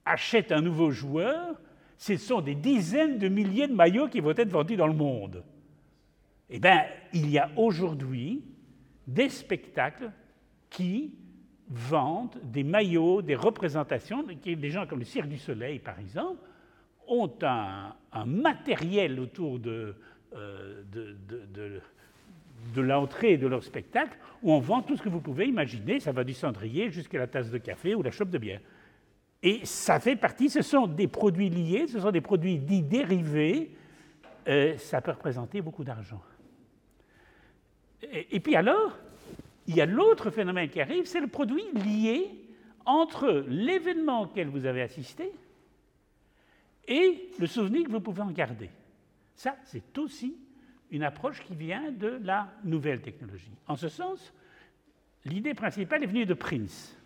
achète 0.04 0.52
un 0.52 0.60
nouveau 0.60 0.90
joueur, 0.90 1.60
ce 1.96 2.16
sont 2.16 2.40
des 2.40 2.54
dizaines 2.54 3.18
de 3.18 3.28
milliers 3.28 3.68
de 3.68 3.74
maillots 3.74 4.08
qui 4.08 4.20
vont 4.20 4.34
être 4.36 4.50
vendus 4.50 4.76
dans 4.76 4.86
le 4.86 4.94
monde. 4.94 5.42
Eh 6.50 6.58
bien, 6.58 6.84
il 7.12 7.30
y 7.30 7.38
a 7.38 7.50
aujourd'hui 7.56 8.44
des 9.06 9.28
spectacles 9.28 10.10
qui 10.70 11.14
vendent 11.68 12.38
des 12.42 12.64
maillots, 12.64 13.22
des 13.22 13.34
représentations. 13.34 14.22
Des 14.22 14.70
gens 14.70 14.86
comme 14.86 14.98
le 14.98 15.04
Cirque 15.04 15.28
du 15.28 15.38
Soleil, 15.38 15.78
par 15.78 15.98
exemple, 15.98 16.40
ont 17.06 17.32
un, 17.42 17.94
matériel 18.26 19.20
autour 19.20 19.58
de, 19.58 19.94
euh, 20.34 20.82
de, 20.92 21.16
de 22.74 22.80
l'entrée 22.80 23.36
de 23.36 23.46
leur 23.46 23.62
spectacle 23.62 24.16
où 24.42 24.52
on 24.52 24.60
vend 24.60 24.82
tout 24.82 24.96
ce 24.96 25.02
que 25.02 25.08
vous 25.08 25.20
pouvez 25.20 25.46
imaginer. 25.46 26.00
Ça 26.00 26.12
va 26.12 26.24
du 26.24 26.34
cendrier 26.34 26.90
jusqu'à 26.90 27.18
la 27.18 27.26
tasse 27.26 27.50
de 27.50 27.58
café 27.58 27.94
ou 27.94 28.02
la 28.02 28.10
chope 28.10 28.30
de 28.30 28.38
bière. 28.38 28.60
Et 29.44 29.66
ça 29.66 30.00
fait 30.00 30.16
partie, 30.16 30.48
ce 30.48 30.62
sont 30.62 30.86
des 30.86 31.06
produits 31.06 31.50
liés, 31.50 31.86
ce 31.86 32.00
sont 32.00 32.10
des 32.10 32.22
produits 32.22 32.58
dits 32.58 32.82
dérivés. 32.82 33.76
Euh, 34.48 34.78
ça 34.78 35.02
peut 35.02 35.10
représenter 35.10 35.60
beaucoup 35.60 35.84
d'argent. 35.84 36.22
Et, 38.02 38.36
et, 38.36 38.40
puis 38.40 38.56
alors, 38.56 38.98
il 39.66 39.76
y 39.76 39.82
a 39.82 39.86
l'autre 39.86 40.30
phénomène 40.30 40.70
qui 40.70 40.80
arrive, 40.80 41.04
c'est 41.04 41.20
le 41.20 41.26
produit 41.26 41.64
lié 41.74 42.30
entre 42.86 43.44
l'événement 43.46 44.22
auquel 44.22 44.48
vous 44.48 44.64
avez 44.64 44.80
assisté 44.80 45.30
et 46.88 47.28
le 47.38 47.46
souvenir 47.46 47.84
que 47.84 47.90
vous 47.90 48.00
pouvez 48.00 48.22
en 48.22 48.30
garder. 48.30 48.70
Ça, 49.36 49.56
c'est 49.64 49.98
aussi 49.98 50.38
une 50.90 51.02
approche 51.02 51.42
qui 51.42 51.54
vient 51.54 51.92
de 51.92 52.18
la 52.22 52.50
nouvelle 52.64 53.02
technologie. 53.02 53.52
En 53.66 53.76
ce 53.76 53.88
sens, 53.88 54.32
l'idée 55.26 55.52
principale 55.52 56.02
est 56.02 56.06
venue 56.06 56.24
de 56.24 56.34
Prince. 56.34 56.96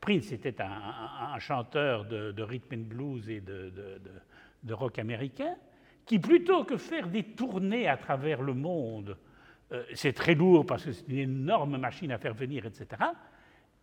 Prince 0.00 0.32
était 0.32 0.60
un, 0.60 1.38
chanteur 1.38 2.06
de, 2.06 2.42
rhythm 2.42 2.74
and 2.74 2.84
blues 2.88 3.28
et 3.28 3.40
de, 3.40 4.72
rock 4.72 4.98
américain 4.98 5.54
qui, 6.06 6.18
plutôt 6.18 6.64
que 6.64 6.76
faire 6.76 7.08
des 7.08 7.22
tournées 7.22 7.86
à 7.86 7.96
travers 7.96 8.42
le 8.42 8.54
monde, 8.54 9.16
euh, 9.72 9.84
c'est 9.94 10.12
très 10.12 10.34
lourd 10.34 10.66
parce 10.66 10.84
que 10.84 10.92
c'est 10.92 11.06
une 11.08 11.18
énorme 11.18 11.76
machine 11.76 12.10
à 12.10 12.18
faire 12.18 12.34
venir, 12.34 12.66
etc., 12.66 12.86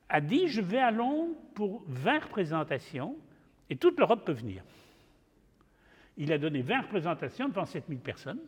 a 0.09 0.21
dit 0.21 0.47
Je 0.47 0.61
vais 0.61 0.79
à 0.79 0.91
Londres 0.91 1.35
pour 1.53 1.83
20 1.87 2.19
représentations 2.19 3.15
et 3.69 3.77
toute 3.77 3.97
l'Europe 3.99 4.25
peut 4.25 4.33
venir. 4.33 4.63
Il 6.17 6.33
a 6.33 6.37
donné 6.37 6.61
20 6.61 6.81
représentations 6.81 7.47
devant 7.47 7.65
7000 7.65 7.99
personnes 7.99 8.41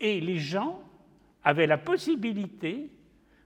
et 0.00 0.20
les 0.20 0.38
gens 0.38 0.82
avaient 1.44 1.66
la 1.66 1.78
possibilité 1.78 2.90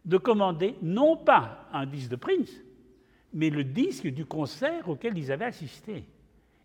de 0.07 0.17
commander 0.17 0.77
non 0.83 1.17
pas 1.17 1.69
un 1.73 1.85
disque 1.85 2.11
de 2.11 2.17
Prince, 2.17 2.53
mais 3.33 3.51
le 3.51 3.65
disque 3.65 4.07
du 4.07 4.25
concert 4.25 4.89
auquel 4.89 5.19
ils 5.19 5.31
avaient 5.31 5.45
assisté. 5.45 6.05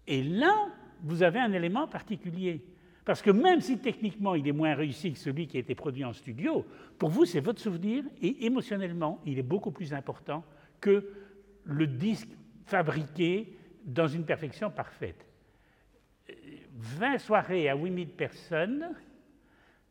Et 0.08 0.24
là, 0.24 0.68
vous 1.04 1.24
avez 1.24 1.40
un 1.40 1.52
élément 1.52 1.88
particulier. 1.88 2.64
Parce 3.04 3.22
que 3.22 3.32
même 3.32 3.62
si 3.62 3.80
techniquement 3.80 4.36
il 4.36 4.48
est 4.48 4.54
moins 4.54 4.76
réussi 4.76 5.12
que 5.12 5.18
celui 5.18 5.48
qui 5.48 5.58
a 5.58 5.60
été 5.60 5.74
produit 5.74 6.06
en 6.06 6.14
studio, 6.14 6.66
pour 7.00 7.10
vous 7.10 7.26
c'est 7.26 7.40
votre 7.40 7.60
souvenir 7.60 8.04
et 8.22 8.46
émotionnellement 8.46 9.20
il 9.26 9.40
est 9.40 9.44
beaucoup 9.44 9.72
plus 9.72 9.94
important 9.94 10.44
que 10.80 11.10
le 11.64 11.88
disque 11.88 12.30
fabriqué 12.66 13.58
dans 13.84 14.08
une 14.08 14.24
perfection 14.24 14.70
parfaite. 14.70 15.26
20 16.74 17.18
soirées 17.18 17.70
à 17.70 17.76
8000 17.76 18.10
personnes, 18.10 18.96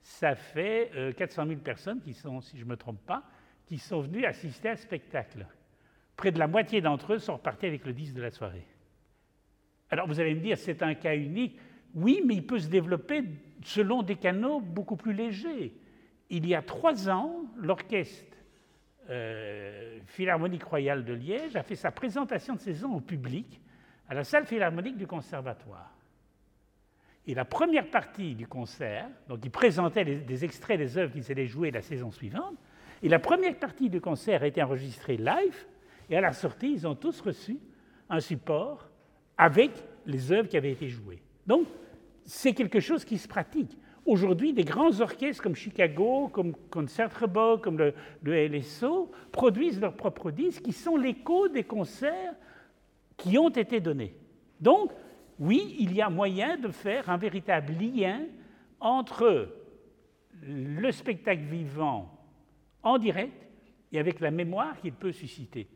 ça 0.02 0.36
fait 0.36 1.14
400 1.16 1.42
euh, 1.42 1.48
000 1.48 1.60
personnes 1.60 2.00
qui 2.00 2.14
sont, 2.14 2.40
si 2.40 2.56
je 2.56 2.64
ne 2.64 2.70
me 2.70 2.76
trompe 2.76 3.04
pas, 3.04 3.24
qui 3.70 3.78
sont 3.78 4.00
venus 4.00 4.24
assister 4.24 4.70
à 4.70 4.76
ce 4.76 4.82
spectacle. 4.82 5.46
Près 6.16 6.32
de 6.32 6.40
la 6.40 6.48
moitié 6.48 6.80
d'entre 6.80 7.12
eux 7.12 7.18
sont 7.20 7.34
repartis 7.34 7.66
avec 7.66 7.86
le 7.86 7.92
10 7.92 8.14
de 8.14 8.20
la 8.20 8.32
soirée. 8.32 8.66
Alors 9.90 10.08
vous 10.08 10.18
allez 10.18 10.34
me 10.34 10.40
dire, 10.40 10.58
c'est 10.58 10.82
un 10.82 10.94
cas 10.94 11.14
unique. 11.14 11.56
Oui, 11.94 12.20
mais 12.26 12.34
il 12.34 12.44
peut 12.44 12.58
se 12.58 12.66
développer 12.66 13.22
selon 13.62 14.02
des 14.02 14.16
canaux 14.16 14.58
beaucoup 14.60 14.96
plus 14.96 15.12
légers. 15.12 15.72
Il 16.30 16.48
y 16.48 16.54
a 16.56 16.62
trois 16.62 17.08
ans, 17.08 17.44
l'orchestre 17.58 18.36
euh, 19.08 20.00
Philharmonique 20.06 20.64
Royale 20.64 21.04
de 21.04 21.12
Liège 21.12 21.54
a 21.54 21.62
fait 21.62 21.76
sa 21.76 21.92
présentation 21.92 22.56
de 22.56 22.60
saison 22.60 22.96
au 22.96 23.00
public 23.00 23.60
à 24.08 24.14
la 24.14 24.24
salle 24.24 24.46
philharmonique 24.46 24.96
du 24.96 25.06
Conservatoire. 25.06 25.94
Et 27.24 27.34
la 27.34 27.44
première 27.44 27.88
partie 27.88 28.34
du 28.34 28.48
concert, 28.48 29.08
donc 29.28 29.44
ils 29.44 29.50
présentaient 29.52 30.04
des 30.04 30.44
extraits 30.44 30.76
des 30.76 30.98
œuvres 30.98 31.12
qu'ils 31.12 31.30
allaient 31.30 31.46
jouer 31.46 31.70
la 31.70 31.82
saison 31.82 32.10
suivante, 32.10 32.56
et 33.02 33.08
la 33.08 33.18
première 33.18 33.56
partie 33.58 33.88
du 33.88 34.00
concert 34.00 34.42
a 34.42 34.46
été 34.46 34.62
enregistrée 34.62 35.16
live, 35.16 35.66
et 36.08 36.16
à 36.16 36.20
la 36.20 36.32
sortie, 36.32 36.72
ils 36.72 36.86
ont 36.86 36.94
tous 36.94 37.20
reçu 37.20 37.58
un 38.08 38.20
support 38.20 38.88
avec 39.38 39.70
les 40.06 40.32
œuvres 40.32 40.48
qui 40.48 40.56
avaient 40.56 40.72
été 40.72 40.88
jouées. 40.88 41.22
Donc, 41.46 41.66
c'est 42.24 42.52
quelque 42.52 42.80
chose 42.80 43.04
qui 43.04 43.16
se 43.16 43.28
pratique. 43.28 43.76
Aujourd'hui, 44.04 44.52
des 44.52 44.64
grands 44.64 45.00
orchestres 45.00 45.42
comme 45.42 45.54
Chicago, 45.54 46.28
comme 46.28 46.54
Concertgebouw, 46.70 47.58
comme 47.58 47.78
le, 47.78 47.94
le, 48.22 48.48
LSO, 48.48 49.10
produisent 49.30 49.80
leurs 49.80 49.94
propres 49.94 50.30
disques 50.30 50.62
qui 50.62 50.72
sont 50.72 50.96
l'écho 50.96 51.48
des 51.48 51.64
concerts 51.64 52.34
qui 53.16 53.38
ont 53.38 53.50
été 53.50 53.80
donnés. 53.80 54.14
Donc, 54.60 54.90
oui, 55.38 55.76
il 55.78 55.94
y 55.94 56.02
a 56.02 56.10
moyen 56.10 56.56
de 56.56 56.68
faire 56.68 57.08
un 57.08 57.16
véritable 57.16 57.72
lien 57.72 58.22
entre 58.80 59.48
le 60.42 60.90
spectacle 60.90 61.42
vivant 61.42 62.19
en 62.82 62.98
direct 62.98 63.46
et 63.92 63.98
avec 63.98 64.20
la 64.20 64.30
mémoire 64.30 64.78
qu'il 64.80 64.92
peut 64.92 65.12
susciter. 65.12 65.68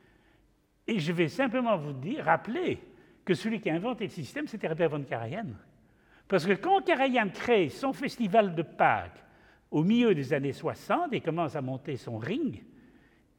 Et 0.86 0.98
je 0.98 1.12
vais 1.12 1.28
simplement 1.28 1.76
vous 1.76 1.92
dire, 1.92 2.24
rappeler 2.24 2.78
que 3.24 3.34
celui 3.34 3.60
qui 3.60 3.70
a 3.70 3.74
inventé 3.74 4.04
le 4.04 4.10
système, 4.10 4.46
c'était 4.46 4.66
Herbert 4.66 4.90
von 4.90 5.02
Karajan. 5.02 5.46
Parce 6.28 6.46
que 6.46 6.52
quand 6.52 6.82
Karajan 6.82 7.30
crée 7.30 7.68
son 7.68 7.92
festival 7.92 8.54
de 8.54 8.62
Pâques 8.62 9.22
au 9.70 9.82
milieu 9.82 10.14
des 10.14 10.32
années 10.32 10.52
60 10.52 11.12
et 11.12 11.20
commence 11.20 11.56
à 11.56 11.62
monter 11.62 11.96
son 11.96 12.18
ring, 12.18 12.62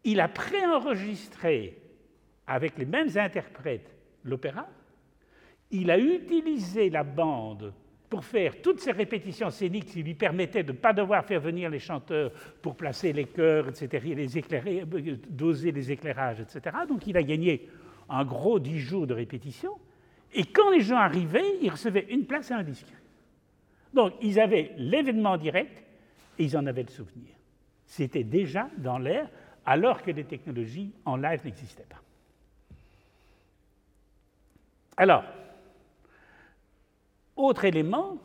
il 0.03 0.19
a 0.19 0.27
préenregistré 0.27 1.81
avec 2.47 2.77
les 2.77 2.85
mêmes 2.85 3.09
interprètes 3.15 3.95
l'opéra, 4.23 4.67
il 5.71 5.89
a 5.89 5.97
utilisé 5.97 6.89
la 6.89 7.03
bande 7.03 7.73
pour 8.09 8.23
faire 8.23 8.61
toutes 8.61 8.79
ces 8.79 8.91
répétitions 8.91 9.49
scéniques 9.49 9.85
qui 9.85 10.03
lui 10.03 10.13
permettaient 10.13 10.63
de 10.63 10.71
ne 10.71 10.77
pas 10.77 10.93
devoir 10.93 11.25
faire 11.25 11.39
venir 11.39 11.69
les 11.69 11.79
chanteurs 11.79 12.31
pour 12.61 12.75
placer 12.75 13.13
les 13.13 13.25
chœurs, 13.25 13.69
etc., 13.69 14.13
les 14.15 14.37
éclairer, 14.37 14.81
euh, 14.81 15.17
doser 15.29 15.71
les 15.71 15.91
éclairages, 15.91 16.41
etc. 16.41 16.75
Donc 16.87 17.07
il 17.07 17.17
a 17.17 17.23
gagné 17.23 17.67
un 18.09 18.23
gros 18.23 18.59
dix 18.59 18.79
jours 18.79 19.07
de 19.07 19.13
répétition. 19.13 19.71
Et 20.33 20.45
quand 20.45 20.71
les 20.71 20.81
gens 20.81 20.97
arrivaient, 20.97 21.57
ils 21.61 21.69
recevaient 21.69 22.07
une 22.09 22.25
place 22.25 22.51
et 22.51 22.53
un 22.53 22.63
disque. 22.63 22.87
Donc 23.93 24.13
ils 24.21 24.39
avaient 24.39 24.71
l'événement 24.77 25.37
direct 25.37 25.83
et 26.37 26.43
ils 26.43 26.57
en 26.57 26.65
avaient 26.65 26.83
le 26.83 26.89
souvenir. 26.89 27.29
C'était 27.85 28.23
déjà 28.23 28.69
dans 28.77 28.97
l'air 28.97 29.29
alors 29.65 30.01
que 30.01 30.11
les 30.11 30.25
technologies 30.25 30.93
en 31.05 31.15
live 31.15 31.41
n'existaient 31.43 31.87
pas. 31.89 32.01
Alors, 34.97 35.23
autre 37.35 37.65
élément, 37.65 38.17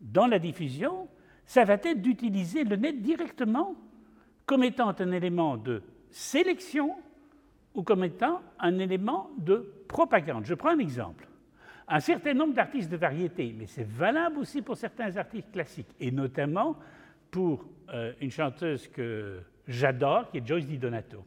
dans 0.00 0.26
la 0.26 0.38
diffusion, 0.38 1.08
ça 1.44 1.64
va 1.64 1.74
être 1.74 2.00
d'utiliser 2.00 2.64
le 2.64 2.76
net 2.76 3.02
directement 3.02 3.74
comme 4.46 4.64
étant 4.64 4.94
un 4.98 5.12
élément 5.12 5.56
de 5.56 5.82
sélection 6.10 6.96
ou 7.74 7.82
comme 7.82 8.04
étant 8.04 8.40
un 8.58 8.78
élément 8.78 9.30
de 9.38 9.72
propagande. 9.86 10.44
Je 10.44 10.54
prends 10.54 10.70
un 10.70 10.78
exemple. 10.78 11.26
Un 11.86 12.00
certain 12.00 12.34
nombre 12.34 12.54
d'artistes 12.54 12.90
de 12.90 12.96
variété, 12.96 13.54
mais 13.56 13.66
c'est 13.66 13.86
valable 13.86 14.38
aussi 14.38 14.62
pour 14.62 14.76
certains 14.76 15.16
artistes 15.16 15.50
classiques, 15.50 15.94
et 15.98 16.12
notamment 16.12 16.76
pour 17.30 17.64
euh, 17.92 18.12
une 18.20 18.30
chanteuse 18.30 18.86
que 18.88 19.40
j'adore, 19.66 20.30
qui 20.30 20.38
est 20.38 20.46
Joyce 20.46 20.66
Di 20.66 20.78
Donato. 20.78 21.24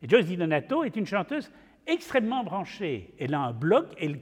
Et 0.00 0.08
Joyce 0.08 0.26
Di 0.26 0.36
Donato 0.36 0.82
est 0.84 0.96
une 0.96 1.06
chanteuse 1.06 1.50
extrêmement 1.86 2.44
branchée. 2.44 3.14
Elle 3.18 3.34
a 3.34 3.40
un 3.40 3.52
blog, 3.52 3.86
elle, 3.98 4.20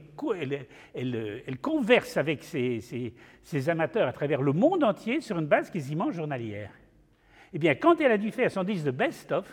converse 1.61 2.17
avec 2.17 2.43
ses, 2.43 3.69
amateurs 3.69 4.07
à 4.07 4.13
travers 4.13 4.41
le 4.41 4.53
monde 4.53 4.83
entier 4.83 5.21
sur 5.21 5.37
une 5.39 5.47
base 5.47 5.69
quasiment 5.69 6.11
journalière. 6.11 6.71
Eh 7.53 7.59
bien, 7.59 7.75
quand 7.75 7.99
elle 7.99 8.11
a 8.11 8.17
dû 8.17 8.31
faire 8.31 8.49
son 8.49 8.63
disque 8.63 8.85
de 8.85 8.91
best-of, 8.91 9.45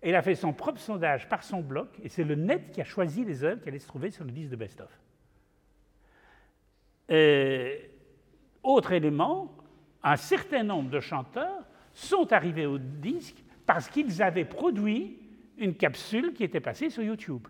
elle 0.00 0.16
a 0.16 0.22
fait 0.22 0.34
son 0.34 0.52
propre 0.52 0.80
sondage 0.80 1.28
par 1.28 1.44
son 1.44 1.60
blog, 1.60 1.86
et 2.02 2.08
c'est 2.08 2.24
le 2.24 2.34
net 2.34 2.72
qui 2.72 2.80
a 2.80 2.84
choisi 2.84 3.24
les 3.24 3.44
œuvres 3.44 3.62
qui 3.62 3.68
allaient 3.68 3.78
se 3.78 3.86
trouver 3.86 4.10
sur 4.10 4.24
le 4.24 4.32
disque 4.32 4.50
de 4.50 4.56
best-of. 4.56 4.90
Euh, 7.10 7.76
autre 8.62 8.92
élément, 8.92 9.56
un 10.02 10.16
certain 10.16 10.64
nombre 10.64 10.90
de 10.90 11.00
chanteurs 11.00 11.64
sont 11.92 12.32
arrivés 12.32 12.66
au 12.66 12.78
disque 12.78 13.36
parce 13.66 13.88
qu'ils 13.88 14.22
avaient 14.22 14.44
produit 14.44 15.21
une 15.58 15.74
capsule 15.74 16.32
qui 16.32 16.44
était 16.44 16.60
passée 16.60 16.90
sur 16.90 17.02
YouTube. 17.02 17.46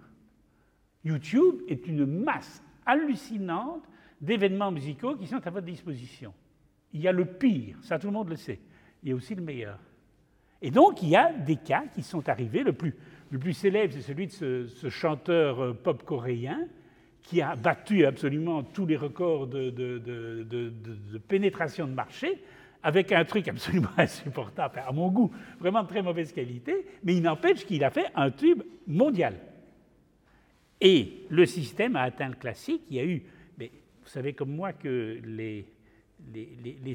YouTube 1.04 1.62
est 1.68 1.86
une 1.86 2.06
masse 2.06 2.62
hallucinante 2.86 3.84
d'événements 4.20 4.70
musicaux 4.70 5.16
qui 5.16 5.26
sont 5.26 5.44
à 5.46 5.50
votre 5.50 5.66
disposition. 5.66 6.32
Il 6.92 7.00
y 7.00 7.08
a 7.08 7.12
le 7.12 7.24
pire, 7.24 7.76
ça 7.82 7.98
tout 7.98 8.08
le 8.08 8.12
monde 8.12 8.28
le 8.28 8.36
sait. 8.36 8.60
Il 9.02 9.08
y 9.08 9.12
a 9.12 9.14
aussi 9.14 9.34
le 9.34 9.42
meilleur. 9.42 9.78
Et 10.60 10.70
donc, 10.70 11.02
il 11.02 11.08
y 11.08 11.16
a 11.16 11.32
des 11.32 11.56
cas 11.56 11.84
qui 11.92 12.02
sont 12.02 12.28
arrivés. 12.28 12.62
Le 12.62 12.72
plus, 12.72 12.94
le 13.30 13.38
plus 13.38 13.52
célèbre, 13.52 13.92
c'est 13.94 14.02
celui 14.02 14.28
de 14.28 14.66
ce, 14.66 14.88
chanteur 14.88 15.60
euh, 15.60 15.72
pop 15.72 16.04
coréen 16.04 16.68
qui 17.22 17.40
a 17.40 17.56
battu 17.56 18.04
absolument 18.04 18.62
tous 18.62 18.84
les 18.84 18.96
records 18.96 19.46
de, 19.46 21.18
pénétration 21.28 21.86
de 21.86 21.92
marché 21.92 22.42
avec 22.82 23.12
un 23.12 23.24
truc 23.24 23.48
absolument 23.48 23.90
insupportable, 23.96 24.82
à 24.86 24.92
mon 24.92 25.08
goût, 25.10 25.30
vraiment 25.58 25.82
de 25.82 25.88
très 25.88 26.02
mauvaise 26.02 26.32
qualité, 26.32 26.86
mais 27.04 27.16
il 27.16 27.22
n'empêche 27.22 27.64
qu'il 27.64 27.84
a 27.84 27.90
fait 27.90 28.06
un 28.14 28.30
tube 28.30 28.62
mondial. 28.86 29.34
Et 30.80 31.26
le 31.30 31.46
système 31.46 31.94
a 31.94 32.02
atteint 32.02 32.28
le 32.28 32.34
classique. 32.34 32.82
Il 32.90 32.96
y 32.96 33.00
a 33.00 33.04
eu, 33.04 33.22
vous 33.58 34.08
savez 34.08 34.32
comme 34.32 34.50
moi 34.50 34.72
que 34.72 35.20
les, 35.24 35.64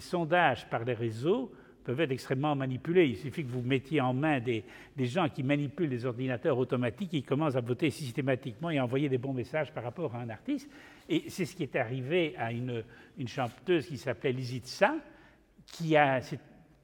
sondages 0.02 0.70
par 0.70 0.84
les 0.84 0.94
réseaux 0.94 1.54
peuvent 1.86 2.02
être 2.02 2.12
extrêmement 2.12 2.54
manipulés. 2.54 3.08
Il 3.08 3.16
suffit 3.16 3.46
que 3.46 3.50
vous 3.50 3.62
mettiez 3.62 4.02
en 4.02 4.14
main 4.14 4.42
des, 4.42 4.66
des, 4.98 5.06
gens 5.06 5.30
qui 5.30 5.42
manipulent 5.42 5.90
les 5.90 6.06
ordinateurs 6.06 6.58
automatiques, 6.58 7.12
qui 7.12 7.24
commencent 7.24 7.56
à 7.56 7.62
voter 7.62 7.90
systématiquement 7.90 8.70
et 8.70 8.78
à 8.78 8.84
envoyer 8.84 9.08
des 9.08 9.18
bons 9.18 9.32
messages 9.32 9.72
par 9.72 9.86
rapport 9.86 10.14
à 10.14 10.20
un 10.20 10.30
artiste. 10.30 10.70
Et 11.08 11.24
c'est 11.30 11.46
ce 11.46 11.56
qui 11.56 11.64
est 11.64 11.78
arrivé 11.78 12.36
à 12.38 12.52
une, 12.52 12.84
une 13.18 13.30
chanteuse 13.30 13.88
qui 13.88 13.98
s'appelait 13.98 14.34
Lizitsa, 14.34 14.96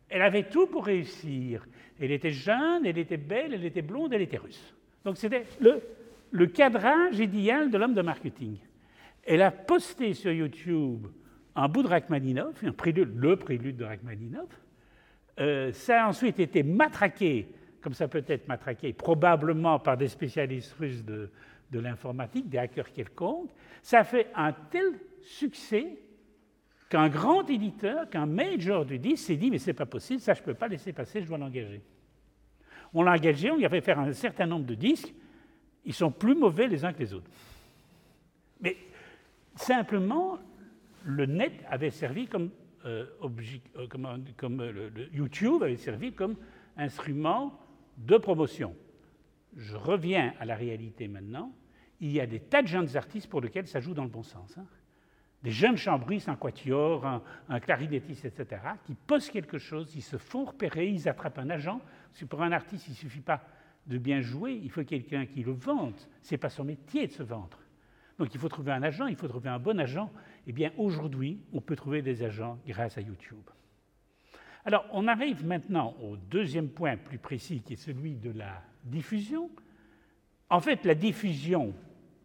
elle 0.10 0.22
avait 0.22 0.50
tout 0.50 0.68
pour 0.68 0.86
réussir. 0.86 1.66
Elle 2.00 2.12
était 2.12 2.32
jeune, 2.32 2.86
elle 2.86 2.98
était 2.98 3.18
belle, 3.18 3.54
elle 3.54 3.66
était 3.66 3.82
blonde, 3.82 4.14
elle 4.14 4.22
était 4.22 4.38
russe. 4.38 4.74
Donc 5.06 5.18
c'était 5.18 5.46
le, 5.60 5.82
le 6.32 6.48
cadrage 6.48 7.20
idéal 7.20 7.70
de 7.70 7.78
l'homme 7.78 7.94
de 7.94 8.02
marketing. 8.02 8.58
Elle 9.26 9.42
a 9.42 9.52
posté 9.52 10.14
sur 10.14 10.32
YouTube 10.32 11.08
un 11.56 11.68
bout 11.68 11.84
de 11.84 11.88
Rachmaninov, 11.88 12.56
un 12.64 12.72
prélude, 12.72 13.16
le 13.16 13.36
prélude 13.38 13.78
de 13.78 13.86
Rachmaninov. 13.86 14.48
Euh, 15.40 15.72
ça 15.72 16.04
a 16.04 16.08
ensuite 16.08 16.40
été 16.40 16.64
matraqué, 16.64 17.48
comme 17.82 17.94
ça 17.94 18.08
peut 18.08 18.24
être 18.28 18.48
matraqué, 18.48 18.94
probablement 18.94 19.80
par 19.80 19.98
des 19.98 20.08
spécialistes 20.08 20.74
russes 20.80 21.04
de, 21.04 21.30
de 21.72 21.80
l'informatique, 21.80 22.50
des 22.50 22.58
hackers 22.58 22.92
quelconques. 22.92 23.50
Ça 23.82 24.00
a 24.00 24.04
fait 24.04 24.28
un 24.36 24.52
tel 24.52 24.94
succès 25.22 25.98
qu'un 26.94 27.10
grand 27.10 27.50
éditeur, 27.50 28.08
qu'un 28.08 28.28
major 28.28 28.86
du 28.86 29.00
disque 29.00 29.26
s'est 29.26 29.36
dit 29.36 29.50
mais 29.50 29.58
c'est 29.58 29.74
pas 29.74 29.88
possible, 29.88 30.22
ça 30.22 30.36
je 30.36 30.42
ne 30.42 30.46
peux 30.46 30.54
pas 30.54 30.68
laisser 30.68 30.94
passer, 30.94 31.24
je 31.24 31.28
dois 31.28 31.40
l'engager. 31.40 31.82
On 32.94 33.02
l'a 33.02 33.14
engagé, 33.14 33.50
on 33.50 33.58
lui 33.58 33.66
a 33.66 33.70
fait 33.70 33.82
faire 33.82 33.98
un 33.98 34.14
certain 34.14 34.46
nombre 34.46 34.68
de 34.68 34.76
disques, 34.76 35.12
ils 35.86 35.94
sont 35.96 36.12
plus 36.12 36.36
mauvais 36.36 36.68
les 36.68 36.86
uns 36.86 36.94
que 36.94 37.00
les 37.00 37.16
autres. 37.16 37.32
Mais 38.62 38.78
simplement, 39.56 40.38
le 41.04 41.26
net 41.26 41.66
avait 41.68 41.90
servi 41.90 42.28
comme, 42.28 42.52
euh, 42.86 43.08
euh, 43.24 43.88
euh, 43.96 45.08
YouTube 45.12 45.64
avait 45.64 45.78
servi 45.78 46.14
comme 46.14 46.36
instrument 46.78 47.60
de 47.98 48.18
promotion. 48.18 48.76
Je 49.58 49.76
reviens 49.76 50.36
à 50.40 50.46
la 50.46 50.56
réalité 50.56 51.08
maintenant. 51.08 51.52
Il 52.02 52.12
y 52.12 52.20
a 52.20 52.28
des 52.28 52.40
tas 52.40 52.62
de 52.62 52.68
jeunes 52.68 52.96
artistes 52.96 53.32
pour 53.32 53.42
lesquels 53.42 53.66
ça 53.66 53.80
joue 53.80 53.96
dans 53.96 54.04
le 54.04 54.10
bon 54.10 54.22
sens. 54.22 54.56
Hein 54.60 54.66
des 55.44 55.52
jeunes 55.52 55.76
chambristes, 55.76 56.30
un 56.30 56.38
quatuor, 56.38 57.06
un, 57.06 57.60
clarinettiste, 57.60 58.26
etc., 58.26 58.62
qui 58.86 58.96
posent 58.96 59.30
quelque 59.30 59.58
chose, 59.58 59.94
ils 59.94 60.02
se 60.02 60.18
font 60.18 60.46
repérer, 60.46 60.88
ils 60.88 61.10
attrapent 61.10 61.38
un 61.38 61.50
agent. 61.50 61.82
Parce 62.10 62.22
que 62.22 62.26
pour 62.26 62.42
un 62.42 62.54
artiste, 62.54 62.88
il 62.88 62.92
ne 62.92 62.96
suffit 62.96 63.22
pas 63.22 63.42
de 63.86 63.98
bien 63.98 64.22
jouer, 64.22 64.54
il 64.54 64.72
faut 64.72 64.86
quelqu'un 64.86 65.26
qui 65.26 65.44
le 65.44 65.52
vende. 65.52 66.00
Ce 66.22 66.34
n'est 66.34 66.38
pas 66.38 66.50
son 66.50 66.64
métier 66.64 67.08
de 67.08 67.12
se 67.12 67.24
vendre. 67.24 67.60
Donc 68.18 68.34
il 68.34 68.40
faut 68.40 68.48
trouver 68.48 68.72
un 68.72 68.84
agent, 68.84 69.08
il 69.08 69.18
faut 69.18 69.28
trouver 69.28 69.50
un 69.50 69.60
bon 69.60 69.78
agent. 69.80 70.10
Eh 70.48 70.54
bien, 70.54 70.72
aujourd'hui, 70.78 71.42
on 71.52 71.60
peut 71.60 71.76
trouver 71.76 72.02
des 72.02 72.24
agents 72.24 72.58
grâce 72.66 72.98
à 72.98 73.02
YouTube. 73.02 73.50
Alors, 74.64 74.86
on 74.94 75.10
arrive 75.10 75.46
maintenant 75.46 75.94
au 76.02 76.16
deuxième 76.16 76.70
point 76.70 76.96
plus 76.96 77.18
précis, 77.18 77.62
qui 77.62 77.74
est 77.74 77.78
celui 77.78 78.16
de 78.16 78.32
la 78.32 78.62
diffusion. 78.86 79.50
En 80.50 80.62
fait, 80.62 80.86
la 80.86 80.96
diffusion 80.96 81.74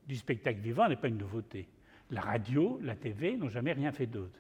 du 0.07 0.15
spectacle 0.15 0.61
vivant 0.61 0.89
n'est 0.89 0.95
pas 0.95 1.09
une 1.09 1.19
nouveauté. 1.19 1.69
La 2.11 2.21
radio, 2.21 2.79
la 2.83 2.95
TV 2.95 3.37
n'ont 3.37 3.49
jamais 3.49 3.73
rien 3.73 3.93
fait 3.93 4.07
d'autre. 4.07 4.39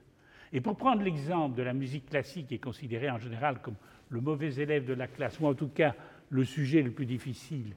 Et 0.53 0.61
pour 0.61 0.77
prendre 0.77 1.03
l'exemple 1.03 1.57
de 1.57 1.63
la 1.63 1.75
musique 1.75 2.07
classique, 2.07 2.49
qui 2.49 2.55
est 2.55 2.59
considérée 2.59 3.11
en 3.11 3.19
général 3.19 3.61
comme 3.61 3.75
le 4.09 4.21
mauvais 4.21 4.55
élève 4.55 4.87
de 4.87 4.95
la 4.95 5.07
classe, 5.07 5.39
ou 5.41 5.47
en 5.47 5.55
tout 5.55 5.69
cas 5.69 5.95
le 6.31 6.45
sujet 6.45 6.83
le 6.83 6.91
plus 6.91 7.07
difficile 7.07 7.75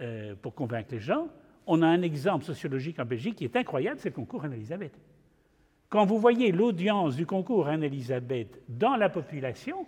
euh, 0.00 0.34
pour 0.40 0.54
convaincre 0.54 0.88
les 0.92 1.00
gens, 1.00 1.28
on 1.66 1.82
a 1.82 1.86
un 1.86 2.02
exemple 2.02 2.44
sociologique 2.44 2.98
en 2.98 3.04
Belgique 3.04 3.36
qui 3.36 3.44
est 3.44 3.56
incroyable, 3.56 3.98
c'est 4.00 4.10
le 4.10 4.14
concours 4.14 4.44
Anne-Elisabeth. 4.44 4.98
Quand 5.88 6.04
vous 6.04 6.18
voyez 6.18 6.52
l'audience 6.52 7.16
du 7.16 7.26
concours 7.26 7.68
Anne-Elisabeth 7.68 8.62
dans 8.68 8.96
la 8.96 9.08
population, 9.08 9.86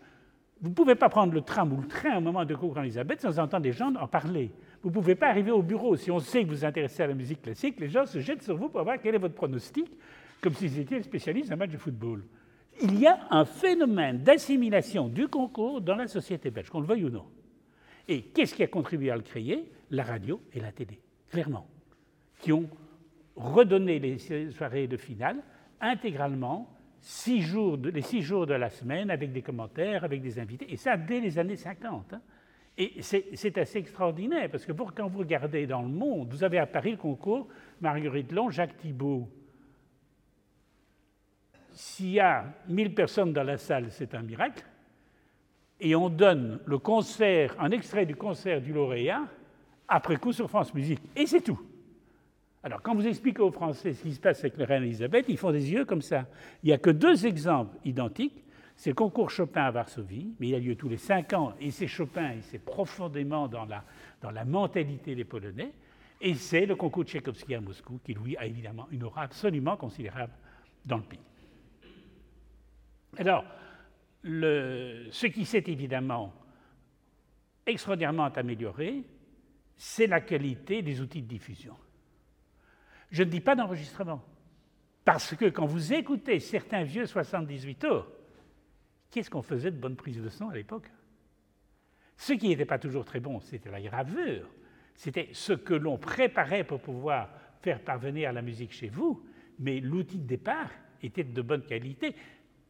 vous 0.61 0.71
ne 0.71 0.75
pouvez 0.75 0.95
pas 0.95 1.09
prendre 1.09 1.33
le 1.33 1.41
tram 1.41 1.73
ou 1.73 1.81
le 1.81 1.89
train 1.89 2.17
au 2.19 2.21
moment 2.21 2.45
du 2.45 2.55
concours 2.55 2.79
Anne-Elisabeth 2.79 3.21
sans 3.21 3.39
entendre 3.39 3.63
des 3.63 3.73
gens 3.73 3.93
en 3.95 4.07
parler. 4.07 4.51
Vous 4.85 4.91
ne 4.91 4.95
pouvez 4.95 5.15
pas 5.15 5.29
arriver 5.29 5.51
au 5.51 5.63
bureau. 5.63 5.97
Si 5.97 6.11
on 6.11 6.21
sait 6.21 6.43
que 6.43 6.51
vous 6.51 6.57
vous 6.57 6.65
intéressez 6.67 7.03
à 7.03 7.07
la 7.07 7.15
musique 7.15 7.41
classique, 7.41 7.81
les 7.81 7.89
gens 7.89 8.05
se 8.05 8.21
jettent 8.21 8.43
sur 8.43 8.55
vous 8.55 8.69
pour 8.69 8.83
voir 8.85 8.99
quel 9.03 9.15
est 9.15 9.19
votre 9.19 9.35
pronostic, 9.35 9.91
comme 10.43 10.53
s'ils 10.53 10.79
étaient 10.79 11.03
spécialistes 11.03 11.49
d'un 11.49 11.57
match 11.57 11.71
de 11.71 11.79
football. 11.79 12.23
Il 12.83 13.01
y 13.01 13.07
a 13.07 13.19
un 13.31 13.47
phénomène 13.47 14.19
d'assimilation 14.19 15.09
du 15.09 15.27
concours 15.29 15.81
dans 15.81 15.95
la 15.95 16.07
société 16.07 16.51
belge, 16.51 16.69
qu'on 16.69 16.81
le 16.81 16.87
veuille 16.87 17.05
ou 17.05 17.09
non. 17.09 17.25
Et 18.09 18.25
qu'est-ce 18.25 18.55
qui 18.55 18.63
a 18.63 18.67
contribué 18.67 19.11
à 19.11 19.17
le 19.17 19.23
créer? 19.23 19.73
La 19.91 20.05
radio 20.05 20.43
et 20.53 20.61
la 20.61 20.71
télé, 20.71 21.01
clairement, 21.31 21.67
qui 22.41 22.53
ont 22.53 22.69
redonné 23.37 23.99
les 23.99 24.19
soirées 24.51 24.87
de 24.87 24.99
finale 24.99 25.39
intégralement 25.81 26.71
six 27.01 27.41
jours 27.41 27.79
les 27.79 28.03
six 28.03 28.21
jours 28.21 28.47
de 28.47 28.55
la 28.55 28.69
semaine 28.69 29.11
avec 29.11 29.33
des 29.33 29.41
commentaires, 29.41 30.05
avec 30.05 30.21
des 30.21 30.39
invités, 30.39 30.71
et 30.71 30.77
ça 30.77 30.99
dès 30.99 31.21
les 31.21 31.39
années 31.39 31.57
50. 31.57 32.13
Hein. 32.13 32.21
Et 32.77 33.03
c'est 33.03 33.57
assez 33.59 33.79
extraordinaire, 33.79 34.51
parce 34.51 34.67
que 34.67 34.73
quand 34.73 35.07
vous 35.07 35.21
regardez 35.21 35.67
dans 35.67 35.83
le 35.83 35.89
monde, 35.89 36.29
vous 36.31 36.43
avez 36.43 36.59
à 36.59 36.67
Paris 36.67 36.91
le 36.93 36.97
concours 36.97 37.47
Marguerite 37.81 38.33
Long, 38.33 38.51
Jacques 38.51 38.77
Thibault. 38.79 39.29
S'il 41.73 42.11
y 42.11 42.21
a 42.21 42.47
1000 42.69 42.95
personnes 42.95 43.33
dans 43.33 43.43
la 43.43 43.59
salle, 43.59 43.87
c'est 43.91 44.15
un 44.15 44.23
miracle. 44.23 44.65
Et 45.81 45.95
on 45.95 46.09
donne 46.09 46.61
le 46.67 46.79
concert, 46.79 47.55
un 47.59 47.71
extrait 47.71 48.07
du 48.07 48.17
concert 48.17 48.61
du 48.61 48.73
lauréat, 48.73 49.25
après 49.89 50.17
coup 50.17 50.33
sur 50.33 50.49
France 50.49 50.73
Musique. 50.75 51.01
Et 51.17 51.27
c'est 51.27 51.41
tout. 51.41 51.61
Alors, 52.63 52.81
quand 52.81 52.95
vous 52.95 53.07
expliquez 53.07 53.43
aux 53.43 53.51
Français 53.51 53.93
ce 53.93 54.03
qui 54.03 54.15
se 54.15 54.21
passe 54.21 54.41
avec 54.41 54.57
la 54.57 54.67
reine 54.67 54.85
Elisabeth, 54.85 55.27
ils 55.29 55.37
font 55.37 55.53
des 55.53 55.71
yeux 55.71 55.85
comme 55.85 56.01
ça. 56.01 56.27
Il 56.63 56.69
n'y 56.69 56.73
a 56.73 56.79
que 56.79 56.91
deux 56.91 57.27
exemples 57.27 57.77
identiques. 57.85 58.44
C'est 58.77 58.91
le 58.91 58.95
concours 58.95 59.31
Chopin 59.31 59.63
à 59.63 59.71
Varsovie, 59.71 60.35
mais 60.39 60.49
il 60.49 60.55
a 60.55 60.59
lieu 60.59 60.77
tous 60.77 60.89
les 60.89 60.97
cinq 60.97 61.33
ans, 61.33 61.55
et 61.61 61.71
c'est 61.71 61.87
Chopin, 61.87 62.33
et 62.33 62.43
c'est 62.43 62.59
profondément 62.59 63.49
dans 63.49 63.65
la, 63.65 63.85
dans 64.21 64.31
la 64.31 64.45
mentalité 64.45 65.15
des 65.15 65.25
Polonais. 65.25 65.73
Et 66.21 66.35
c'est 66.35 66.67
le 66.67 66.75
concours 66.75 67.05
Tchaïkovski 67.05 67.55
à 67.55 67.61
Moscou, 67.61 68.01
qui 68.05 68.15
lui 68.15 68.37
a 68.37 68.47
évidemment 68.47 68.89
une 68.91 69.05
aura 69.05 69.23
absolument 69.23 69.77
considérable 69.77 70.33
dans 70.85 70.97
le 70.97 71.03
pays. 71.03 71.21
Alors, 73.19 73.45
ce 74.25 75.27
qui 75.27 75.45
s'est 75.45 75.65
évidemment 75.67 76.33
extraordinairement 77.67 78.25
amélioré, 78.25 79.05
c'est 79.77 80.07
la 80.07 80.21
qualité 80.21 80.83
des 80.83 81.01
outils 81.01 81.23
de 81.23 81.29
diffusion. 81.29 81.77
Je 83.11 83.23
ne 83.23 83.31
dis 83.31 83.41
pas 83.41 83.55
d'enregistrement. 83.55 84.23
Parce 85.05 85.37
que 85.37 85.47
quand 85.47 85.67
vous 85.67 85.93
écoutez 85.93 86.41
certains 86.41 86.85
vieux 86.85 87.07
78 87.07 87.75
tours, 87.77 88.07
qu'est-ce 89.15 89.31
qu'on 89.31 89.43
faisait 89.43 89.71
de 89.71 89.77
bonnes 89.77 89.95
prises 89.95 90.21
de 90.21 90.29
son 90.29 90.49
à 90.49 90.55
l'époque? 90.55 90.91
Ce 92.17 92.33
qui 92.33 92.49
n'était 92.49 92.65
pas 92.65 92.81
toujours 92.81 93.05
très 93.05 93.21
bon, 93.21 93.39
c'était 93.39 93.71
la 93.71 93.81
gravure. 93.81 94.49
C'était 94.97 95.29
ce 95.33 95.53
que 95.53 95.75
l'on 95.75 95.99
préparait 95.99 96.65
pour 96.65 96.81
pouvoir 96.81 97.29
faire 97.61 97.81
parvenir 97.81 98.33
la 98.33 98.43
musique 98.43 98.73
chez 98.73 98.89
vous, 98.89 99.25
mais 99.61 99.79
l'outil 99.79 100.19
de 100.19 100.27
départ 100.27 100.69
était 101.01 101.23
de 101.23 101.43
bonne 101.43 101.63
qualité. 101.63 102.17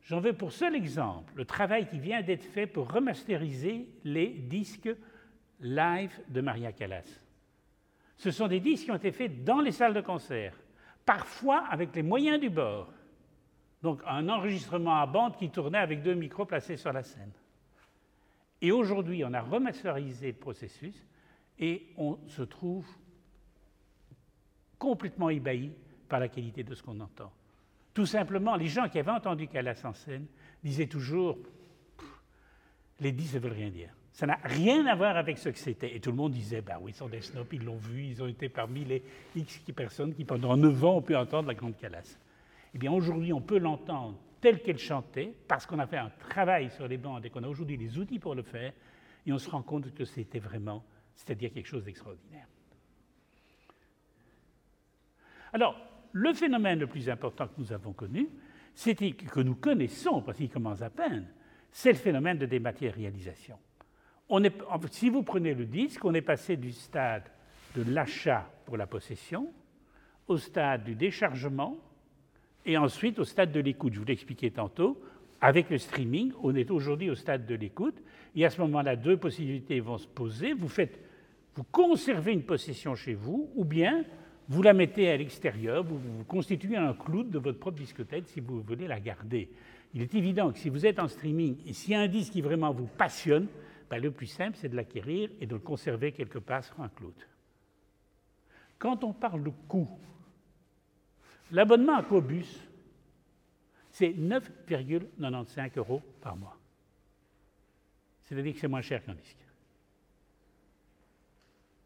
J'en 0.03 0.20
veux 0.20 0.34
pour 0.34 0.53
seul 0.53 0.74
exemple 0.74 1.32
le 1.34 1.47
travail 1.47 1.88
qui 1.88 1.99
vient 1.99 2.20
d'être 2.20 2.45
fait 2.45 2.66
pour 2.66 2.92
remasteriser 2.92 3.88
les 4.05 4.28
disques 4.28 4.95
live 5.61 6.12
de 6.28 6.42
Maria 6.42 6.72
Callas. 6.72 7.20
Ce 8.18 8.30
sont 8.30 8.49
des 8.49 8.61
disques 8.61 8.84
qui 8.84 8.90
ont 8.90 8.97
été 8.97 9.12
faits 9.12 9.45
dans 9.45 9.62
les 9.62 9.72
salles 9.72 9.95
de 9.95 10.03
concert, 10.03 10.55
parfois 11.07 11.64
avec 11.70 11.97
les 11.97 12.03
moyens 12.03 12.38
du 12.38 12.51
bord. 12.51 12.92
Donc 13.85 14.01
un 14.07 14.30
enregistrement 14.30 14.97
à 14.97 15.05
bande 15.05 15.37
qui 15.37 15.51
tournait 15.51 15.76
avec 15.76 16.03
deux 16.03 16.14
micros 16.14 16.47
placés 16.47 16.78
sur 16.78 16.91
la 16.91 17.03
scène. 17.03 17.30
Et 18.62 18.72
aujourd'hui, 18.72 19.22
on 19.26 19.35
a 19.35 19.43
remasterisé 19.43 20.28
le 20.28 20.39
processus 20.39 20.95
et 21.59 21.89
on 21.99 22.18
se 22.26 22.41
trouve 22.41 22.89
complètement 24.78 25.28
ébahi 25.28 25.70
par 26.09 26.18
la 26.18 26.28
qualité 26.28 26.64
de 26.64 26.74
ce 26.74 26.82
qu'on 26.82 26.99
entend. 26.99 27.30
Tout 27.93 28.07
simplement, 28.07 28.57
les 28.57 28.68
gens 28.68 28.89
qui 28.89 28.99
avaient 28.99 29.11
entendu 29.11 29.49
Calas 29.49 29.82
en 29.85 29.93
scène 29.93 30.24
disaient 30.62 30.87
toujours 30.87 31.37
les 33.01 33.12
disques 33.12 33.35
ne 33.35 33.41
veulent 33.41 33.53
rien 33.53 33.68
dire. 33.68 33.91
Ça 34.14 34.26
n'a 34.26 34.39
rien 34.45 34.87
à 34.87 34.95
voir 34.95 35.18
avec 35.18 35.37
ce 35.37 35.51
que 35.51 35.59
c'était. 35.59 35.95
Et 35.95 36.01
tout 36.01 36.11
le 36.11 36.16
monde 36.16 36.32
disait, 36.32 36.62
ben 36.62 36.78
oui, 36.80 36.93
ils 36.93 36.95
sont 36.97 37.09
des 37.09 37.20
snobs, 37.20 37.53
ils 37.53 37.62
l'ont 37.62 37.76
vu, 37.76 38.07
ils 38.07 38.22
ont 38.22 38.28
été 38.28 38.49
parmi 38.49 38.82
les 38.87 39.03
X 39.37 39.61
personnes 39.76 40.14
qui, 40.14 40.24
pendant 40.24 40.57
neuf 40.57 40.82
ans, 40.85 40.97
ont 40.97 41.03
pu 41.03 41.14
entendre 41.14 41.49
la 41.49 41.55
Grande 41.55 41.76
Calas. 41.76 42.16
Eh 42.74 42.78
bien, 42.78 42.92
aujourd'hui, 42.92 43.32
on 43.32 43.40
peut 43.40 43.58
l'entendre 43.58 44.18
telle 44.40 44.60
qu'elle 44.60 44.78
chantait, 44.78 45.34
parce 45.48 45.64
qu'on 45.64 45.78
a 45.78 45.86
fait 45.86 45.96
un 45.96 46.10
travail 46.28 46.70
sur 46.70 46.86
les 46.86 46.98
bandes 46.98 47.24
et 47.24 47.30
qu'on 47.30 47.42
a 47.42 47.48
aujourd'hui 47.48 47.76
les 47.76 47.98
outils 47.98 48.18
pour 48.18 48.34
le 48.34 48.42
faire, 48.42 48.72
et 49.26 49.32
on 49.32 49.38
se 49.38 49.48
rend 49.48 49.62
compte 49.62 49.94
que 49.94 50.04
c'était 50.04 50.38
vraiment, 50.38 50.84
c'est-à-dire 51.14 51.52
quelque 51.52 51.66
chose 51.66 51.84
d'extraordinaire. 51.84 52.46
Alors, 55.52 55.76
le 56.12 56.32
phénomène 56.34 56.80
le 56.80 56.86
plus 56.86 57.08
important 57.08 57.46
que 57.46 57.54
nous 57.58 57.72
avons 57.72 57.92
connu, 57.92 58.28
que 58.84 59.40
nous 59.40 59.54
connaissons, 59.54 60.20
parce 60.20 60.36
qu'il 60.36 60.50
commence 60.50 60.82
à 60.82 60.90
peine, 60.90 61.26
c'est 61.70 61.92
le 61.92 61.98
phénomène 61.98 62.38
de 62.38 62.46
dématérialisation 62.46 63.58
si 64.90 65.10
vous 65.10 65.22
prenez 65.22 65.54
le 65.54 65.66
disque, 65.66 66.04
on 66.04 66.14
est 66.14 66.22
passé 66.22 66.56
du 66.56 66.72
stade 66.72 67.24
de 67.74 67.82
l'achat 67.90 68.48
pour 68.64 68.76
la 68.76 68.86
possession 68.86 69.52
au 70.26 70.36
stade 70.38 70.84
du 70.84 70.94
déchargement 70.94 71.76
et 72.66 72.76
ensuite 72.76 73.18
au 73.18 73.24
stade 73.24 73.52
de 73.52 73.60
l'écoute. 73.60 73.94
Je 73.94 73.98
vous 74.00 74.04
l'expliquais 74.04 74.50
tantôt. 74.50 75.00
Avec 75.40 75.68
le 75.70 75.78
streaming, 75.78 76.32
on 76.42 76.54
est 76.54 76.70
aujourd'hui 76.70 77.10
au 77.10 77.14
stade 77.14 77.46
de 77.46 77.54
l'écoute. 77.54 78.02
Et 78.34 78.44
à 78.44 78.50
ce 78.50 78.60
moment-là, 78.62 78.96
deux 78.96 79.16
possibilités 79.16 79.80
vont 79.80 79.98
se 79.98 80.06
poser. 80.06 80.54
Vous, 80.54 80.68
faites, 80.68 80.98
vous 81.54 81.64
conservez 81.64 82.32
une 82.32 82.44
possession 82.44 82.94
chez 82.94 83.14
vous 83.14 83.50
ou 83.54 83.64
bien 83.64 84.04
vous 84.48 84.62
la 84.62 84.74
mettez 84.74 85.08
à 85.08 85.16
l'extérieur, 85.16 85.82
vous, 85.84 85.98
vous, 85.98 86.24
constituez 86.24 86.76
un 86.76 86.92
cloud 86.92 87.30
de 87.30 87.38
votre 87.38 87.58
propre 87.58 87.78
discothèque 87.78 88.26
si 88.26 88.40
vous 88.40 88.60
voulez 88.60 88.86
la 88.86 89.00
garder. 89.00 89.50
Il 89.94 90.02
est 90.02 90.14
évident 90.14 90.52
que 90.52 90.58
si 90.58 90.68
vous 90.68 90.84
êtes 90.84 90.98
en 90.98 91.08
streaming 91.08 91.56
et 91.66 91.72
s'il 91.72 91.92
y 91.92 91.94
a 91.94 92.00
un 92.00 92.08
disque 92.08 92.32
qui 92.32 92.42
vraiment 92.42 92.72
vous 92.72 92.86
passionne, 92.86 93.46
ben, 93.88 94.02
le 94.02 94.10
plus 94.10 94.26
simple, 94.26 94.56
c'est 94.60 94.68
de 94.68 94.76
l'acquérir 94.76 95.30
et 95.40 95.46
de 95.46 95.54
le 95.54 95.60
conserver 95.60 96.12
quelque 96.12 96.38
part 96.38 96.64
sur 96.64 96.80
un 96.80 96.88
cloud. 96.88 97.14
Quand 98.78 99.04
on 99.04 99.12
parle 99.12 99.44
de 99.44 99.52
coût, 99.68 99.88
l'abonnement 101.53 101.97
à 101.97 102.03
Cobus, 102.03 102.61
c'est 103.90 104.11
9,95 104.11 105.78
euros 105.78 106.03
par 106.20 106.36
mois. 106.36 106.59
C'est-à-dire 108.22 108.55
que 108.55 108.59
c'est 108.59 108.68
moins 108.68 108.82
cher 108.82 109.05
qu'un 109.05 109.14
disque. 109.14 109.38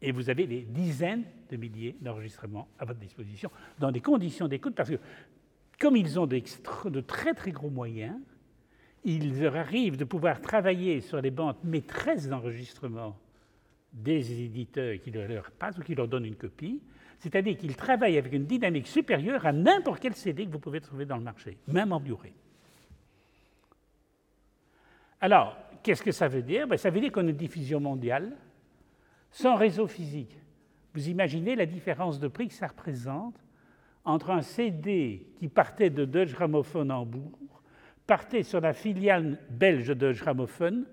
Et 0.01 0.11
vous 0.11 0.29
avez 0.29 0.47
des 0.47 0.61
dizaines 0.61 1.25
de 1.49 1.57
milliers 1.57 1.95
d'enregistrements 1.99 2.69
à 2.79 2.85
votre 2.85 2.99
disposition 2.99 3.51
dans 3.77 3.91
des 3.91 3.99
conditions 3.99 4.47
d'écoute, 4.47 4.73
parce 4.75 4.89
que 4.89 4.99
comme 5.79 5.97
ils 5.97 6.19
ont 6.19 6.27
de 6.27 7.01
très 7.01 7.33
très 7.33 7.51
gros 7.51 7.69
moyens, 7.69 8.17
il 9.03 9.39
leur 9.39 9.55
arrive 9.55 9.97
de 9.97 10.03
pouvoir 10.03 10.41
travailler 10.41 11.01
sur 11.01 11.21
les 11.21 11.31
bandes 11.31 11.57
maîtresses 11.63 12.27
d'enregistrement 12.27 13.17
des 13.93 14.43
éditeurs 14.43 14.99
qui 15.01 15.11
leur 15.11 15.51
passent 15.51 15.77
ou 15.77 15.81
qui 15.81 15.95
leur 15.95 16.07
donnent 16.07 16.25
une 16.25 16.35
copie, 16.35 16.81
c'est-à-dire 17.19 17.57
qu'ils 17.57 17.75
travaillent 17.75 18.17
avec 18.17 18.33
une 18.33 18.45
dynamique 18.45 18.87
supérieure 18.87 19.45
à 19.45 19.51
n'importe 19.51 19.99
quel 20.01 20.15
CD 20.15 20.45
que 20.45 20.51
vous 20.51 20.59
pouvez 20.59 20.81
trouver 20.81 21.05
dans 21.05 21.17
le 21.17 21.23
marché, 21.23 21.57
même 21.67 21.91
en 21.91 21.99
Blu-ray. 21.99 22.33
Alors, 25.21 25.57
qu'est-ce 25.83 26.01
que 26.01 26.11
ça 26.11 26.27
veut 26.27 26.41
dire? 26.41 26.67
Ben, 26.67 26.77
Ça 26.77 26.89
veut 26.89 27.01
dire 27.01 27.11
qu'on 27.11 27.27
a 27.27 27.29
une 27.29 27.35
diffusion 27.35 27.79
mondiale 27.79 28.35
sans 29.31 29.55
réseau 29.55 29.85
physique. 29.85 30.35
Vous 30.93 31.09
imaginez 31.09 31.55
la 31.55 31.65
différence 31.65 32.19
de 32.19 32.27
prix 32.27 32.47
que 32.47 32.53
ça 32.53 32.67
représente 32.67 33.35
entre 34.05 34.31
un 34.31 34.41
CD 34.41 35.27
qui 35.37 35.49
partait 35.49 35.89
de 35.89 36.05
Deutsche 36.05 36.33
Grammophon 36.33 36.89
Hambourg 36.89 37.37
partait 38.09 38.41
sur 38.41 38.59
la 38.59 38.73
filiale 38.73 39.37
belge 39.51 39.89
de 39.89 40.11
Gramophone, 40.13 40.87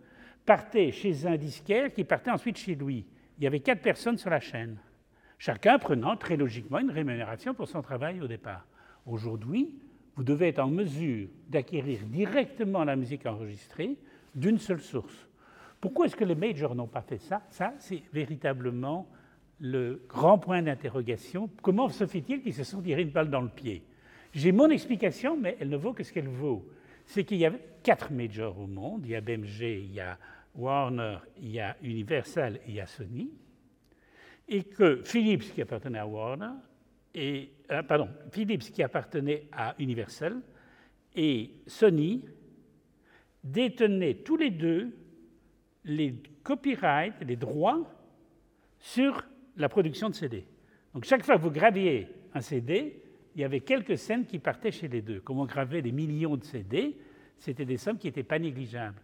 partait 0.44 0.92
chez 0.92 1.24
un 1.24 1.38
disquaire 1.38 1.90
qui 1.90 2.04
partait 2.04 2.30
ensuite 2.30 2.58
chez 2.58 2.74
lui. 2.74 3.06
Il 3.38 3.44
y 3.44 3.46
avait 3.46 3.60
quatre 3.60 3.80
personnes 3.80 4.18
sur 4.18 4.28
la 4.28 4.38
chaîne, 4.38 4.76
chacun 5.38 5.78
prenant 5.78 6.16
très 6.16 6.36
logiquement 6.36 6.78
une 6.78 6.90
rémunération 6.90 7.54
pour 7.54 7.68
son 7.68 7.82
travail 7.82 8.20
au 8.20 8.26
départ. 8.26 8.66
Aujourd'hui, 9.06 9.74
vous 10.16 10.24
devez 10.24 10.48
être 10.48 10.58
en 10.58 10.68
mesure 10.68 11.28
d'acquérir 11.48 12.00
directement 12.06 12.84
la 12.84 12.96
musique 12.96 13.26
enregistrée 13.26 13.96
d'une 14.34 14.58
seule 14.58 14.80
source. 14.80 15.28
Pourquoi 15.80 16.06
est-ce 16.06 16.16
que 16.16 16.24
les 16.24 16.34
majors 16.34 16.74
n'ont 16.74 16.86
pas 16.86 17.02
fait 17.02 17.18
ça? 17.18 17.42
Ça, 17.50 17.74
c'est 17.78 18.02
véritablement 18.12 19.06
le 19.60 20.02
grand 20.08 20.38
point 20.38 20.62
d'interrogation. 20.62 21.50
Comment 21.62 21.88
se 21.88 22.06
fait-il 22.06 22.42
qu'ils 22.42 22.54
se 22.54 22.64
sont 22.64 22.82
tirés 22.82 23.02
une 23.02 23.10
balle 23.10 23.30
dans 23.30 23.42
le 23.42 23.48
pied? 23.48 23.82
J'ai 24.32 24.52
mon 24.52 24.70
explication, 24.70 25.36
mais 25.36 25.56
elle 25.60 25.68
ne 25.68 25.76
vaut 25.76 25.92
que 25.92 26.02
ce 26.02 26.12
qu'elle 26.12 26.28
vaut 26.28 26.66
c'est 27.06 27.24
qu'il 27.24 27.38
y 27.38 27.46
a 27.46 27.52
quatre 27.82 28.12
majors 28.12 28.58
au 28.58 28.66
monde. 28.66 29.02
Il 29.04 29.12
y 29.12 29.16
a 29.16 29.20
BMG, 29.20 29.60
il 29.60 29.94
y 29.94 30.00
a 30.00 30.18
Warner, 30.54 31.18
il 31.40 31.50
y 31.50 31.60
a 31.60 31.76
Universal 31.82 32.56
et 32.66 32.68
il 32.68 32.74
y 32.74 32.80
a 32.80 32.86
Sony. 32.86 33.30
Et 34.48 34.64
que 34.64 35.02
Philips, 35.04 35.52
qui 35.54 35.62
appartenait 35.62 35.98
à 35.98 36.06
Warner, 36.06 36.52
et, 37.14 37.50
euh, 37.70 37.82
pardon, 37.82 38.08
Philips 38.30 38.70
qui 38.70 38.82
appartenait 38.82 39.48
à 39.50 39.74
Universal 39.78 40.40
et 41.14 41.50
Sony 41.66 42.24
détenaient 43.42 44.14
tous 44.16 44.36
les 44.36 44.50
deux 44.50 44.94
les 45.84 46.14
copyrights, 46.42 47.14
les 47.26 47.36
droits 47.36 47.88
sur 48.78 49.24
la 49.56 49.68
production 49.68 50.10
de 50.10 50.14
CD. 50.14 50.44
Donc 50.92 51.04
chaque 51.04 51.24
fois 51.24 51.36
que 51.36 51.42
vous 51.42 51.50
graviez 51.50 52.08
un 52.34 52.40
CD, 52.40 53.02
il 53.34 53.40
y 53.40 53.44
avait 53.44 53.60
quelques 53.60 53.96
scènes 53.96 54.26
qui 54.26 54.38
partaient 54.38 54.72
chez 54.72 54.88
les 54.88 55.00
deux. 55.00 55.20
Comme 55.20 55.38
on 55.38 55.44
gravait 55.44 55.82
des 55.82 55.92
millions 55.92 56.36
de 56.36 56.44
CD, 56.44 56.96
c'était 57.38 57.64
des 57.64 57.76
sommes 57.76 57.98
qui 57.98 58.08
n'étaient 58.08 58.22
pas 58.22 58.38
négligeables. 58.38 59.00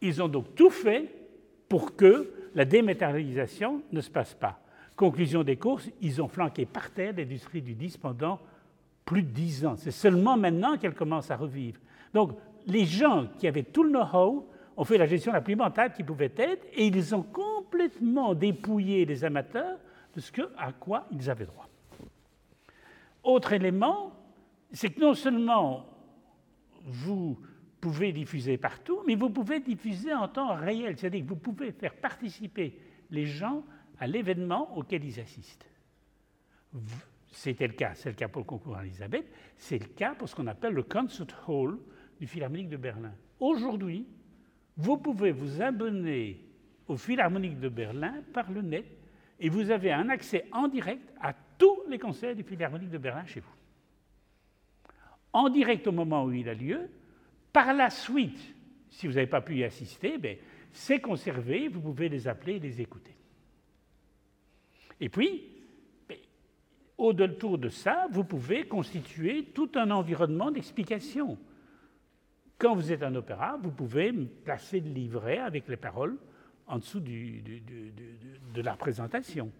Ils 0.00 0.22
ont 0.22 0.28
donc 0.28 0.54
tout 0.54 0.70
fait 0.70 1.12
pour 1.68 1.96
que 1.96 2.32
la 2.54 2.64
dématérialisation 2.64 3.82
ne 3.92 4.00
se 4.00 4.10
passe 4.10 4.34
pas. 4.34 4.61
Conclusion 4.96 5.42
des 5.42 5.56
courses, 5.56 5.88
ils 6.00 6.20
ont 6.20 6.28
flanqué 6.28 6.66
par 6.66 6.90
terre 6.90 7.14
l'industrie 7.16 7.62
du 7.62 7.74
disque 7.74 8.00
pendant 8.00 8.38
plus 9.04 9.22
de 9.22 9.30
dix 9.30 9.64
ans. 9.64 9.76
C'est 9.76 9.90
seulement 9.90 10.36
maintenant 10.36 10.76
qu'elle 10.76 10.94
commence 10.94 11.30
à 11.30 11.36
revivre. 11.36 11.80
Donc, 12.14 12.32
les 12.66 12.84
gens 12.84 13.26
qui 13.38 13.46
avaient 13.48 13.62
tout 13.62 13.82
le 13.82 13.90
know-how 13.90 14.48
ont 14.76 14.84
fait 14.84 14.98
la 14.98 15.06
gestion 15.06 15.32
la 15.32 15.40
plus 15.40 15.56
mentale 15.56 15.92
qui 15.92 16.02
pouvait 16.02 16.32
être 16.36 16.66
et 16.72 16.86
ils 16.86 17.14
ont 17.14 17.22
complètement 17.22 18.34
dépouillé 18.34 19.04
les 19.04 19.24
amateurs 19.24 19.78
de 20.14 20.20
ce 20.20 20.30
à 20.56 20.72
quoi 20.72 21.06
ils 21.10 21.30
avaient 21.30 21.46
droit. 21.46 21.68
Autre 23.22 23.52
élément, 23.52 24.12
c'est 24.72 24.90
que 24.90 25.00
non 25.00 25.14
seulement 25.14 25.86
vous 26.84 27.38
pouvez 27.80 28.12
diffuser 28.12 28.56
partout, 28.58 29.00
mais 29.06 29.14
vous 29.14 29.30
pouvez 29.30 29.60
diffuser 29.60 30.12
en 30.12 30.28
temps 30.28 30.54
réel, 30.54 30.96
c'est-à-dire 30.96 31.22
que 31.22 31.28
vous 31.28 31.36
pouvez 31.36 31.72
faire 31.72 31.94
participer 31.94 32.78
les 33.10 33.26
gens 33.26 33.64
à 34.02 34.08
l'événement 34.08 34.76
auquel 34.76 35.04
ils 35.04 35.20
assistent. 35.20 35.64
C'était 37.30 37.68
le 37.68 37.74
cas, 37.74 37.94
c'est 37.94 38.08
le 38.08 38.16
cas 38.16 38.26
pour 38.26 38.40
le 38.40 38.46
concours 38.46 38.76
Elisabeth, 38.80 39.24
c'est 39.56 39.78
le 39.78 39.86
cas 39.86 40.16
pour 40.16 40.28
ce 40.28 40.34
qu'on 40.34 40.48
appelle 40.48 40.72
le 40.72 40.82
Concert 40.82 41.48
Hall 41.48 41.78
du 42.18 42.26
Philharmonique 42.26 42.68
de 42.68 42.76
Berlin. 42.76 43.12
Aujourd'hui, 43.38 44.04
vous 44.76 44.96
pouvez 44.96 45.30
vous 45.30 45.62
abonner 45.62 46.44
au 46.88 46.96
Philharmonique 46.96 47.60
de 47.60 47.68
Berlin 47.68 48.24
par 48.32 48.50
le 48.50 48.60
net 48.60 48.86
et 49.38 49.48
vous 49.48 49.70
avez 49.70 49.92
un 49.92 50.08
accès 50.08 50.46
en 50.50 50.66
direct 50.66 51.12
à 51.20 51.32
tous 51.56 51.84
les 51.88 52.00
concerts 52.00 52.34
du 52.34 52.42
Philharmonique 52.42 52.90
de 52.90 52.98
Berlin 52.98 53.24
chez 53.26 53.38
vous. 53.38 53.54
En 55.32 55.48
direct 55.48 55.86
au 55.86 55.92
moment 55.92 56.24
où 56.24 56.32
il 56.32 56.48
a 56.48 56.54
lieu. 56.54 56.90
Par 57.52 57.72
la 57.72 57.88
suite, 57.88 58.52
si 58.90 59.06
vous 59.06 59.12
n'avez 59.12 59.28
pas 59.28 59.42
pu 59.42 59.58
y 59.58 59.64
assister, 59.64 60.18
ben, 60.18 60.36
c'est 60.72 61.00
conservé, 61.00 61.68
vous 61.68 61.80
pouvez 61.80 62.08
les 62.08 62.26
appeler 62.26 62.56
et 62.56 62.58
les 62.58 62.80
écouter. 62.80 63.14
Et 65.00 65.08
puis, 65.08 65.44
au-delà 66.98 67.28
de 67.28 67.68
ça, 67.68 68.06
vous 68.10 68.24
pouvez 68.24 68.64
constituer 68.64 69.46
tout 69.54 69.70
un 69.74 69.90
environnement 69.90 70.50
d'explication. 70.50 71.38
Quand 72.58 72.74
vous 72.74 72.92
êtes 72.92 73.02
un 73.02 73.14
opéra, 73.14 73.58
vous 73.60 73.72
pouvez 73.72 74.12
placer 74.12 74.80
le 74.80 74.90
livret 74.90 75.38
avec 75.38 75.66
les 75.68 75.76
paroles 75.76 76.16
en 76.66 76.78
dessous 76.78 77.00
de 77.00 78.62
la 78.62 78.76
présentation. 78.76 79.50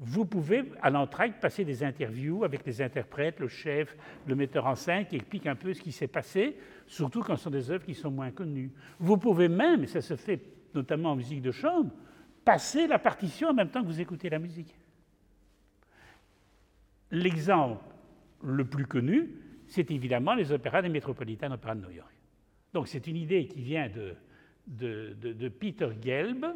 Vous 0.00 0.24
pouvez, 0.24 0.64
à 0.80 0.90
l'entracte, 0.90 1.42
passer 1.42 1.64
des 1.64 1.82
interviews 1.82 2.44
avec 2.44 2.64
les 2.64 2.80
interprètes, 2.80 3.40
le 3.40 3.48
chef, 3.48 3.96
le 4.26 4.36
metteur 4.36 4.66
en 4.66 4.76
scène, 4.76 5.06
qui 5.06 5.16
explique 5.16 5.46
un 5.46 5.56
peu 5.56 5.74
ce 5.74 5.82
qui 5.82 5.90
s'est 5.92 6.06
passé, 6.06 6.56
surtout 6.86 7.20
quand 7.20 7.36
ce 7.36 7.44
sont 7.44 7.50
des 7.50 7.70
œuvres 7.70 7.84
qui 7.84 7.94
sont 7.94 8.10
moins 8.10 8.30
connues. 8.30 8.70
Vous 9.00 9.16
pouvez 9.18 9.48
même, 9.48 9.82
et 9.82 9.88
ça 9.88 10.00
se 10.00 10.14
fait 10.14 10.40
notamment 10.72 11.12
en 11.12 11.16
musique 11.16 11.42
de 11.42 11.50
chambre, 11.50 11.90
passer 12.48 12.86
la 12.86 12.98
partition 12.98 13.48
en 13.48 13.52
même 13.52 13.68
temps 13.68 13.82
que 13.82 13.86
vous 13.88 14.00
écoutez 14.00 14.30
la 14.30 14.38
musique. 14.38 14.74
L'exemple 17.10 17.84
le 18.42 18.64
plus 18.64 18.86
connu, 18.86 19.34
c'est 19.66 19.90
évidemment 19.90 20.32
les 20.32 20.50
opéras 20.50 20.80
des 20.80 20.88
Metropolitan 20.88 21.52
Opera 21.52 21.74
de 21.74 21.82
New 21.82 21.90
York. 21.90 22.14
Donc 22.72 22.88
c'est 22.88 23.06
une 23.06 23.16
idée 23.16 23.46
qui 23.48 23.60
vient 23.60 23.90
de, 23.90 24.16
de, 24.66 25.48
Peter 25.50 25.90
Gelb, 26.00 26.46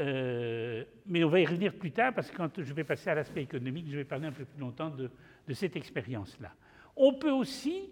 euh, 0.00 0.84
mais 1.06 1.24
on 1.24 1.30
va 1.30 1.40
y 1.40 1.46
revenir 1.46 1.72
plus 1.72 1.92
tard 1.92 2.12
parce 2.12 2.30
que 2.30 2.36
quand 2.36 2.62
je 2.62 2.74
vais 2.74 2.84
passer 2.84 3.08
à 3.08 3.14
l'aspect 3.14 3.42
économique, 3.42 3.86
je 3.88 3.96
vais 3.96 4.04
parler 4.04 4.26
un 4.26 4.32
peu 4.32 4.44
plus 4.44 4.60
longtemps 4.60 4.90
de, 4.90 5.10
cette 5.54 5.76
expérience-là. 5.76 6.52
On 6.94 7.14
peut 7.14 7.30
aussi 7.30 7.88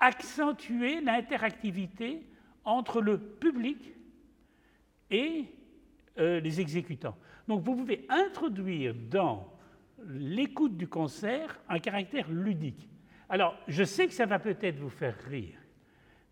accentuer 0.00 1.00
l'interactivité 1.02 2.26
entre 2.64 3.00
le 3.00 3.16
public 3.16 3.94
et 5.12 5.44
euh, 6.18 6.40
les 6.40 6.60
exécutants. 6.60 7.16
Donc 7.48 7.62
vous 7.62 7.74
pouvez 7.76 8.06
introduire 8.08 8.94
dans 8.94 9.52
l'écoute 10.06 10.76
du 10.76 10.88
concert 10.88 11.60
un 11.68 11.78
caractère 11.78 12.30
ludique. 12.30 12.88
Alors, 13.28 13.56
je 13.68 13.84
sais 13.84 14.06
que 14.06 14.12
ça 14.12 14.26
va 14.26 14.38
peut-être 14.38 14.78
vous 14.78 14.90
faire 14.90 15.16
rire, 15.28 15.58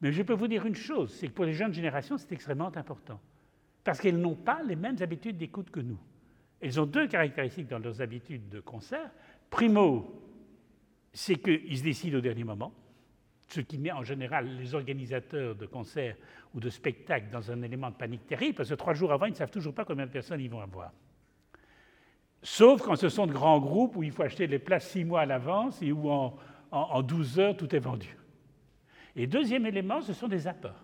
mais 0.01 0.12
je 0.12 0.22
peux 0.22 0.35
vous 0.35 0.49
dire 0.49 0.66
une 0.66 0.74
chose, 0.74 1.14
c'est 1.14 1.28
que 1.28 1.33
pour 1.33 1.45
les 1.45 1.53
jeunes 1.53 1.72
générations, 1.72 2.18
c'est 2.18 2.33
extrêmement 2.33 2.76
important. 2.76 3.20
Parce 3.85 4.01
qu'elles 4.01 4.20
n'ont 4.20 4.37
pas 4.37 4.62
les 4.62 4.76
mêmes 4.76 4.99
habitudes 5.01 5.37
d'écoute 5.37 5.70
que 5.70 5.80
nous. 5.80 5.99
Elles 6.61 6.80
ont 6.80 6.87
deux 6.87 7.09
caractéristiques 7.09 7.68
dans 7.68 7.78
leurs 7.78 8.01
habitudes 8.01 8.49
de 8.49 8.61
concert. 8.61 9.11
Primo, 9.51 10.22
c'est 11.12 11.37
qu'ils 11.37 11.78
se 11.78 11.83
décident 11.83 12.18
au 12.18 12.20
dernier 12.20 12.45
moment, 12.45 12.72
ce 13.53 13.61
qui 13.61 13.78
met 13.78 13.92
en 13.92 14.03
général 14.03 14.48
les 14.59 14.74
organisateurs 14.74 15.55
de 15.55 15.66
concerts 15.66 16.16
ou 16.55 16.61
de 16.61 16.70
spectacles 16.70 17.28
dans 17.30 17.50
un 17.50 17.62
élément 17.62 17.90
de 17.90 17.94
panique 17.94 18.26
terrible, 18.26 18.55
parce 18.55 18.68
que 18.68 18.74
trois 18.74 18.94
jours 18.94 19.12
avant, 19.12 19.26
ils 19.26 19.32
ne 19.32 19.36
savent 19.36 19.50
toujours 19.50 19.74
pas 19.74 19.84
combien 19.84 20.07
de 20.07 20.11
personnes 20.11 20.40
ils 20.40 20.50
vont 20.50 20.61
avoir. 20.61 20.92
Sauf 22.42 22.82
quand 22.82 22.96
ce 22.96 23.09
sont 23.09 23.26
de 23.26 23.32
grands 23.32 23.61
groupes 23.61 23.96
où 23.96 24.03
il 24.03 24.11
faut 24.11 24.22
acheter 24.22 24.46
les 24.46 24.59
places 24.59 24.88
six 24.88 25.05
mois 25.05 25.20
à 25.20 25.26
l'avance 25.26 25.80
et 25.80 25.92
où 25.92 26.11
en, 26.11 26.36
en, 26.72 27.03
12 27.03 27.38
heures, 27.38 27.57
tout 27.57 27.74
est 27.74 27.78
vendu. 27.80 28.16
Et 29.14 29.26
deuxième 29.26 29.66
élément, 29.66 30.00
ce 30.00 30.12
sont 30.12 30.28
des 30.28 30.38
zappers. 30.38 30.82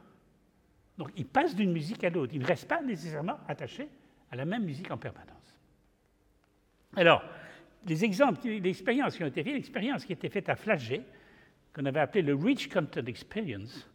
Donc 0.98 1.10
ils 1.16 1.26
passent 1.26 1.56
d'une 1.56 1.72
musique 1.72 2.04
à 2.04 2.10
l'autre. 2.10 2.32
Ils 2.34 2.40
ne 2.40 2.46
restent 2.46 2.68
pas 2.68 2.82
nécessairement 2.82 3.38
attachés 3.48 3.88
à 4.30 4.36
la 4.36 4.44
même 4.44 4.64
musique 4.64 4.90
en 4.90 4.98
permanence. 4.98 5.58
Alors, 6.96 7.22
les 7.86 8.04
exemples, 8.04 8.46
les 8.46 8.68
expériences 8.68 9.16
qui 9.16 9.24
ont 9.24 9.28
été 9.28 9.42
faites, 9.42 9.54
l'expérience 9.54 10.04
qui 10.04 10.12
a 10.12 10.16
été 10.16 10.28
faite 10.28 10.48
à 10.48 10.56
Flagey, 10.56 11.02
qu'on 11.72 11.84
avait 11.84 12.00
appelé 12.00 12.22
le 12.22 12.34
Rich 12.34 12.68
Content 12.70 13.04
Experience, 13.06 13.88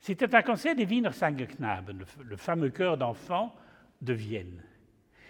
c'était 0.00 0.34
un 0.34 0.42
concert 0.42 0.74
des 0.74 0.86
Wiener 0.86 1.12
Sangeknaben, 1.12 2.04
le, 2.24 2.36
fameux 2.36 2.70
chœur 2.70 2.96
d'enfants 2.96 3.54
de 4.00 4.14
Vienne. 4.14 4.62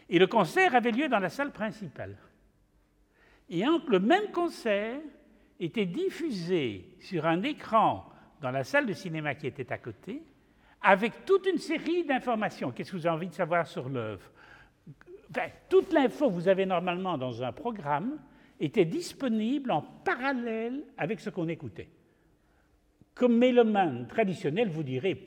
Et 0.09 0.18
le 0.18 0.26
concert 0.26 0.74
avait 0.74 0.93
lieu 0.93 1.09
dans 1.09 1.18
la 1.18 1.28
salle 1.28 1.51
principale. 1.51 2.16
Et 3.49 3.64
le 3.64 3.99
même 3.99 4.30
concert 4.32 5.01
était 5.59 5.86
diffusé 5.86 6.97
sur 7.01 7.26
un 7.26 7.43
écran 7.43 8.09
dans 8.41 8.51
la 8.51 8.64
salle 8.64 8.86
de 8.86 8.93
cinéma 8.93 9.34
qui 9.34 9.49
était 9.49 9.72
à 9.72 9.78
côté, 9.78 10.22
avec 10.82 11.24
toute 11.24 11.47
une 11.47 11.59
série 11.59 12.05
d'informations. 12.05 12.70
Qu'est-ce 12.70 12.93
que 12.93 12.97
vous 12.97 13.07
avez 13.07 13.16
envie 13.16 13.28
de 13.28 13.34
savoir 13.34 13.66
sur 13.66 13.88
l'œuvre? 13.88 14.30
Toute 15.68 15.93
l'info 15.93 16.28
que 16.28 16.34
vous 16.34 16.49
avez 16.49 16.64
normalement 16.64 17.18
dans 17.18 17.43
un 17.43 17.53
programme 17.53 18.18
était 18.61 18.84
disponible 18.84 19.70
en 19.70 19.80
parallèle 19.82 20.84
avec 20.98 21.18
ce 21.18 21.30
qu'on 21.30 21.48
écoutait. 21.48 21.88
Comme 23.14 23.36
mélomane 23.36 24.06
traditionnel, 24.06 24.68
vous 24.68 24.82
direz, 24.82 25.24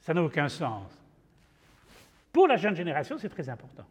ça 0.00 0.14
n'a 0.14 0.22
aucun 0.22 0.48
sens. 0.48 0.90
Pour 2.32 2.46
la 2.46 2.56
jeune 2.56 2.76
génération, 2.76 3.18
c'est 3.18 3.28
très 3.28 3.48
important. 3.48 3.84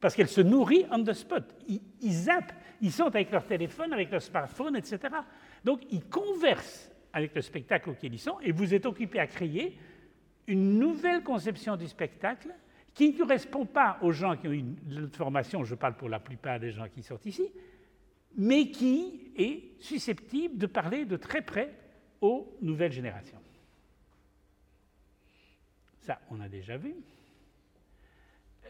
Parce 0.00 0.14
qu'elle 0.14 0.28
se 0.28 0.40
nourrit 0.40 0.84
on 0.90 1.02
the 1.02 1.12
spot. 1.12 1.44
Ils, 1.68 1.80
ils 2.00 2.28
ils 2.80 2.92
sont 2.92 3.06
avec 3.06 3.30
leur 3.30 3.46
téléphone, 3.46 3.92
avec 3.92 4.10
leur 4.10 4.20
smartphone, 4.20 4.76
etc. 4.76 4.98
Donc, 5.64 5.80
ils 5.90 6.04
conversent 6.04 6.90
avec 7.12 7.34
le 7.34 7.40
spectacle 7.40 7.90
auquel 7.90 8.12
ils 8.12 8.18
sont, 8.18 8.38
et 8.40 8.52
vous 8.52 8.74
êtes 8.74 8.86
occupé 8.86 9.20
à 9.20 9.26
créer 9.26 9.78
une 10.46 10.78
nouvelle 10.78 11.22
conception 11.22 11.76
du 11.76 11.86
spectacle 11.86 12.52
qui 12.94 13.12
ne 13.12 13.18
correspond 13.18 13.66
pas 13.66 13.98
aux 14.02 14.12
gens 14.12 14.36
qui 14.36 14.48
ont 14.48 14.52
une, 14.52 14.76
une 14.88 15.10
formation, 15.10 15.64
je 15.64 15.74
parle 15.74 15.96
pour 15.96 16.08
la 16.08 16.20
plupart 16.20 16.60
des 16.60 16.70
gens 16.70 16.88
qui 16.88 17.02
sont 17.02 17.18
ici, 17.24 17.50
mais 18.36 18.70
qui 18.70 19.32
est 19.36 19.80
susceptible 19.80 20.56
de 20.58 20.66
parler 20.66 21.04
de 21.04 21.16
très 21.16 21.42
près 21.42 21.74
aux 22.20 22.56
nouvelles 22.62 22.92
générations. 22.92 23.38
Ça, 25.98 26.20
on 26.30 26.40
a 26.40 26.48
déjà 26.48 26.76
vu. 26.76 26.94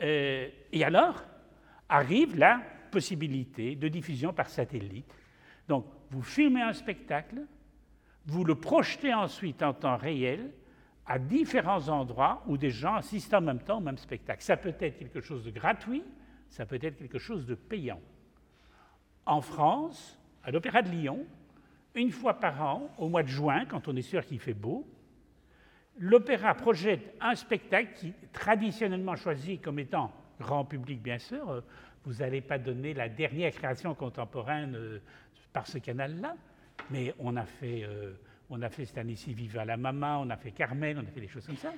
Euh, 0.02 0.48
et 0.72 0.84
alors 0.84 1.22
arrive 1.88 2.36
la 2.36 2.62
possibilité 2.90 3.76
de 3.76 3.88
diffusion 3.88 4.32
par 4.32 4.48
satellite. 4.48 5.12
Donc, 5.68 5.86
vous 6.10 6.22
filmez 6.22 6.62
un 6.62 6.72
spectacle, 6.72 7.42
vous 8.26 8.44
le 8.44 8.54
projetez 8.54 9.12
ensuite 9.12 9.62
en 9.62 9.74
temps 9.74 9.96
réel 9.96 10.52
à 11.06 11.18
différents 11.18 11.88
endroits 11.88 12.42
où 12.46 12.56
des 12.56 12.70
gens 12.70 12.96
assistent 12.96 13.34
en 13.34 13.40
même 13.40 13.60
temps 13.60 13.78
au 13.78 13.82
même 13.82 13.98
spectacle. 13.98 14.42
Ça 14.42 14.56
peut 14.56 14.74
être 14.80 14.98
quelque 14.98 15.20
chose 15.20 15.44
de 15.44 15.50
gratuit, 15.50 16.02
ça 16.48 16.66
peut 16.66 16.78
être 16.80 16.96
quelque 16.96 17.18
chose 17.18 17.46
de 17.46 17.54
payant. 17.54 18.00
En 19.26 19.40
France, 19.40 20.18
à 20.42 20.50
l'Opéra 20.50 20.82
de 20.82 20.90
Lyon, 20.90 21.26
une 21.94 22.10
fois 22.10 22.34
par 22.34 22.60
an, 22.62 22.90
au 22.98 23.08
mois 23.08 23.22
de 23.22 23.28
juin, 23.28 23.64
quand 23.66 23.88
on 23.88 23.96
est 23.96 24.02
sûr 24.02 24.24
qu'il 24.24 24.40
fait 24.40 24.54
beau, 24.54 24.86
l'opéra 25.98 26.54
projette 26.54 27.14
un 27.20 27.34
spectacle 27.34 27.92
qui 27.94 28.12
traditionnellement 28.32 29.16
choisi 29.16 29.58
comme 29.58 29.78
étant 29.78 30.12
grand 30.40 30.64
public, 30.64 31.00
bien 31.00 31.18
sûr. 31.18 31.62
Vous 32.04 32.14
n'allez 32.14 32.40
pas 32.40 32.58
donner 32.58 32.94
la 32.94 33.08
dernière 33.08 33.52
création 33.52 33.94
contemporaine 33.94 34.74
euh, 34.76 34.98
par 35.52 35.66
ce 35.66 35.78
canal-là, 35.78 36.34
mais 36.90 37.14
on 37.18 37.36
a 37.36 37.44
fait, 37.44 37.84
euh, 37.84 38.14
on 38.50 38.60
a 38.62 38.68
fait 38.68 38.84
cette 38.84 38.98
année-ci 38.98 39.32
Viva 39.32 39.64
la 39.64 39.76
Mama, 39.76 40.18
on 40.18 40.30
a 40.30 40.36
fait 40.36 40.52
Carmen, 40.52 40.98
on 40.98 41.02
a 41.02 41.10
fait 41.10 41.20
des 41.20 41.28
choses 41.28 41.46
comme 41.46 41.56
ça. 41.56 41.72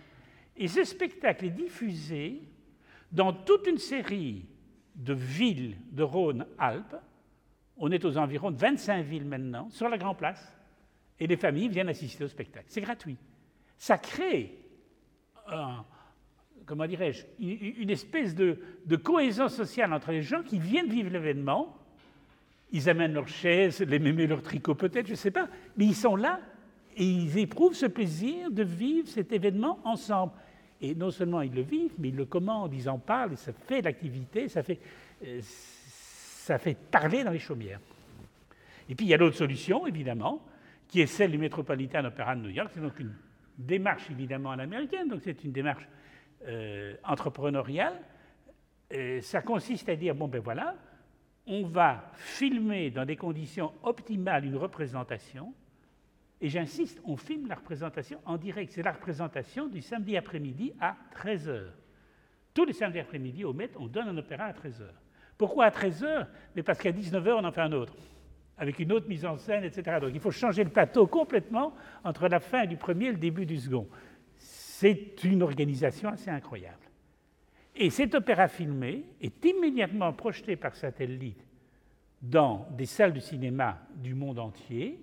Et 0.57 0.69
ce 0.69 0.85
spectacle 0.85 1.45
est 1.47 1.51
diffusé 1.51 2.43
dans 3.12 3.33
toute 3.33 3.67
une 3.67 3.79
série 3.79 4.47
de 4.95 5.12
villes 5.12 5.77
de 5.93 6.03
Rhône-Alpes. 6.03 6.97
On 7.77 7.91
est 7.91 8.05
aux 8.05 8.17
environs 8.17 8.51
de 8.51 8.57
25 8.57 9.05
villes 9.05 9.27
maintenant, 9.27 9.69
sur 9.71 9.89
la 9.89 9.99
Grand 9.99 10.14
Place, 10.14 10.57
et 11.21 11.27
les 11.27 11.37
familles 11.37 11.69
viennent 11.69 11.89
assister 11.89 12.25
au 12.25 12.29
spectacle. 12.29 12.67
C'est 12.69 12.81
gratuit. 12.81 13.17
Ça 13.79 13.99
crée 13.99 14.59
comment 16.67 16.87
dirais-je, 16.87 17.25
une 17.39 17.91
espèce 17.91 18.35
de, 18.35 18.59
cohésion 19.03 19.49
sociale 19.49 19.93
entre 19.93 20.11
les 20.11 20.23
gens 20.23 20.43
qui 20.43 20.59
viennent 20.59 20.89
vivre 20.89 21.11
l'événement. 21.11 21.77
Ils 22.73 22.91
amènent 22.91 23.14
leurs 23.14 23.29
chaises, 23.29 23.81
les 23.81 24.01
mémés, 24.01 24.27
leurs 24.27 24.43
tricots 24.43 24.75
peut-être, 24.75 25.07
je 25.07 25.12
ne 25.12 25.17
sais 25.17 25.31
pas, 25.31 25.49
mais 25.77 25.87
ils 25.87 25.95
sont 25.95 26.17
là 26.17 26.41
et 26.97 27.05
ils 27.05 27.38
éprouvent 27.38 27.74
ce 27.74 27.86
plaisir 27.86 28.51
de 28.51 28.62
vivre 28.62 29.07
cet 29.09 29.32
événement 29.32 29.78
ensemble. 29.84 30.32
Et 30.80 30.94
non 30.94 31.11
seulement 31.11 31.42
ils 31.42 31.55
le 31.55 31.62
vivent, 31.62 31.94
mais 31.99 32.09
ils 32.09 32.16
le 32.16 32.24
commandent, 32.24 32.72
ils 32.74 32.88
en 32.88 32.99
parlent, 32.99 33.34
et 33.34 33.36
ça 33.36 33.53
fait 33.53 33.82
l'activité, 33.82 34.49
ça 34.49 34.62
fait, 34.62 34.80
euh, 35.24 35.40
ça 35.42 36.59
fait 36.59 36.76
parler 36.76 37.22
dans 37.22 37.30
les 37.30 37.38
chaumières. 37.38 37.80
Et 38.88 38.94
puis 38.94 39.07
il 39.07 39.09
y 39.11 39.14
a 39.14 39.16
l'autre 39.16 39.36
solution, 39.36 39.86
évidemment, 39.86 40.42
qui 40.88 41.01
est 41.01 41.07
celle 41.07 41.30
du 41.30 41.38
Metropolitan 41.38 42.05
Opera 42.05 42.34
de 42.34 42.42
New 42.42 42.51
York. 42.51 42.70
C'est 42.72 42.80
donc 42.80 42.99
une 42.99 43.14
démarche 43.59 44.11
évidemment 44.11 44.53
à 44.53 44.57
l'américaine, 44.57 45.09
donc 45.09 45.20
c'est 45.22 45.44
une 45.44 45.53
démarche 45.53 45.88
euh, 46.47 46.94
entrepreneuriale, 47.05 47.94
ça 49.20 49.42
consiste 49.42 49.88
à 49.88 49.97
dire, 49.97 50.14
bon 50.14 50.28
ben 50.28 50.40
voilà, 50.40 50.76
on 51.47 51.64
va 51.64 52.11
filmer 52.14 52.90
dans 52.90 53.05
des 53.05 53.16
conditions 53.16 53.72
optimales 53.82 54.44
une 54.44 54.57
représentation, 54.57 55.53
et 56.41 56.49
j'insiste, 56.49 57.01
on 57.05 57.16
filme 57.16 57.47
la 57.49 57.55
représentation 57.55 58.20
en 58.26 58.37
direct. 58.37 58.72
C'est 58.72 58.82
la 58.82 58.93
représentation 58.93 59.66
du 59.68 59.80
samedi 59.80 60.16
après-midi 60.16 60.74
à 60.80 60.97
13h. 61.14 61.62
Tous 62.53 62.64
les 62.64 62.72
samedis 62.72 63.01
après-midi 63.01 63.45
au 63.45 63.53
Met, 63.53 63.70
on 63.76 63.87
donne 63.87 64.09
un 64.09 64.16
opéra 64.16 64.45
à 64.45 64.53
13h. 64.53 64.84
Pourquoi 65.39 65.66
à 65.66 65.70
13h 65.70 66.26
Mais 66.55 66.62
parce 66.62 66.78
qu'à 66.78 66.93
19h, 66.93 67.32
on 67.32 67.45
en 67.45 67.53
fait 67.53 67.61
un 67.61 67.72
autre, 67.72 67.95
avec 68.59 68.78
une 68.78 68.93
autre 68.93 69.09
mise 69.09 69.24
en 69.24 69.37
scène, 69.37 69.64
etc. 69.64 69.99
Donc 70.01 70.11
il 70.14 70.20
faut 70.20 70.30
changer 70.30 70.64
le 70.64 70.70
plateau 70.70 71.07
complètement 71.07 71.74
entre 72.05 72.28
la 72.28 72.41
fin 72.41 72.66
du 72.66 72.76
premier 72.76 73.07
et 73.07 73.12
le 73.12 73.18
début 73.18 73.47
du 73.47 73.59
second. 73.59 73.89
C'est 74.37 75.22
une 75.24 75.43
organisation 75.43 76.11
assez 76.11 76.30
incroyable. 76.30 76.76
Et 77.74 77.91
cet 77.91 78.14
opéra 78.14 78.49
filmé 78.49 79.05
est 79.20 79.45
immédiatement 79.45 80.12
projeté 80.12 80.57
par 80.57 80.74
satellite 80.74 81.45
dans 82.22 82.66
des 82.70 82.87
salles 82.87 83.12
de 83.12 83.20
cinéma 83.20 83.78
du 83.97 84.14
monde 84.14 84.39
entier, 84.39 84.99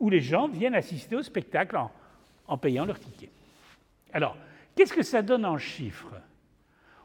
où 0.00 0.08
les 0.08 0.20
gens 0.20 0.48
viennent 0.48 0.74
assister 0.74 1.14
au 1.14 1.22
spectacle 1.22 1.78
en, 2.46 2.58
payant 2.58 2.86
leur 2.86 2.98
ticket. 2.98 3.30
Alors, 4.12 4.36
qu'est-ce 4.74 4.92
que 4.92 5.02
ça 5.02 5.22
donne 5.22 5.44
en 5.44 5.58
chiffres? 5.58 6.14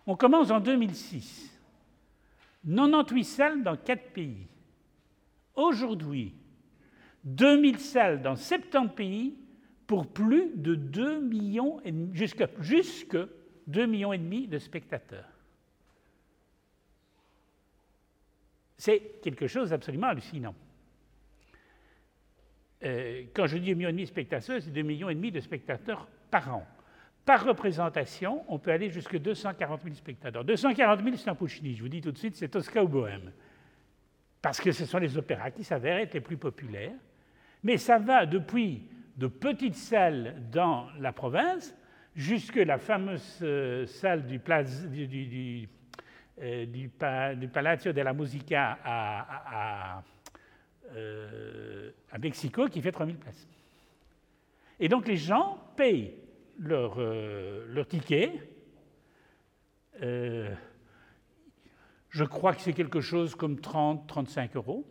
On 0.07 0.15
commence 0.15 0.49
en 0.49 0.59
2006. 0.59 1.51
98 2.65 3.23
salles 3.23 3.63
dans 3.63 3.75
4 3.75 4.11
pays. 4.11 4.47
Aujourd'hui, 5.53 6.33
2000 7.25 7.79
salles 7.79 8.21
dans 8.21 8.35
70 8.35 8.95
pays 8.95 9.37
pour 9.85 10.07
plus 10.07 10.51
de 10.55 10.73
2 10.73 11.19
millions 11.19 11.79
et 11.85 11.93
jusque, 12.13 12.43
jusque 12.59 13.17
2 13.67 13.85
millions 13.85 14.13
et 14.13 14.17
demi 14.17 14.47
de 14.47 14.57
spectateurs. 14.57 15.29
C'est 18.77 19.21
quelque 19.21 19.47
chose 19.47 19.69
d'absolument 19.69 20.07
hallucinant. 20.07 20.55
Euh, 22.83 23.23
quand 23.33 23.47
je 23.47 23.57
dis 23.57 23.69
2 23.69 23.73
millions 23.75 23.89
et 23.89 23.93
demi 23.93 24.03
de 24.03 24.09
spectateurs, 24.09 24.61
c'est 24.61 24.71
2 24.71 24.81
millions 24.81 25.11
de 25.11 25.39
spectateurs 25.39 26.07
par 26.29 26.55
an. 26.55 26.67
Par 27.25 27.43
représentation, 27.43 28.43
on 28.47 28.59
peut 28.59 28.71
aller 28.71 28.89
jusqu'à 28.89 29.17
240 29.17 29.81
000 29.83 29.95
spectateurs. 29.95 30.43
240 30.43 31.03
000, 31.03 31.15
c'est 31.15 31.29
un 31.29 31.35
Puccini, 31.35 31.75
je 31.75 31.81
vous 31.81 31.89
dis 31.89 32.01
tout 32.01 32.11
de 32.11 32.17
suite, 32.17 32.35
c'est 32.35 32.49
Tosca 32.49 32.83
ou 32.83 32.87
Bohème. 32.87 33.31
Parce 34.41 34.61
que 34.61 34.71
ce 34.71 34.85
sont 34.85 34.99
les 34.99 35.17
opéras 35.17 35.49
qui 35.49 35.63
s'avèrent 35.63 35.97
être 35.97 36.13
les 36.13 36.21
plus 36.21 36.37
populaires. 36.37 36.93
Mais 37.63 37.77
ça 37.77 37.97
va 37.97 38.27
depuis 38.27 38.83
de 39.17 39.25
petites 39.25 39.75
salles 39.75 40.35
dans 40.51 40.87
la 40.99 41.11
province 41.13 41.75
jusque 42.15 42.57
la 42.57 42.77
fameuse 42.77 43.39
euh, 43.41 43.85
salle 43.87 44.25
du, 44.25 44.37
du, 45.07 45.67
euh, 46.41 47.47
Palazzo 47.51 47.91
della 47.91 48.13
Musica 48.13 48.77
à, 48.83 50.03
euh, 50.91 51.91
Mexico 52.19 52.67
qui 52.67 52.81
fait 52.81 52.91
3000 52.91 53.17
places. 53.17 53.47
Et 54.79 54.87
donc 54.87 55.07
les 55.07 55.17
gens 55.17 55.57
payent 55.75 56.15
leur, 56.57 56.99
leur 56.99 57.87
ticket. 57.87 58.31
je 60.01 60.53
crois 62.23 62.53
que 62.53 62.61
c'est 62.61 62.73
quelque 62.73 63.01
chose 63.01 63.35
comme 63.35 63.55
30-35 63.55 64.55
euros. 64.55 64.85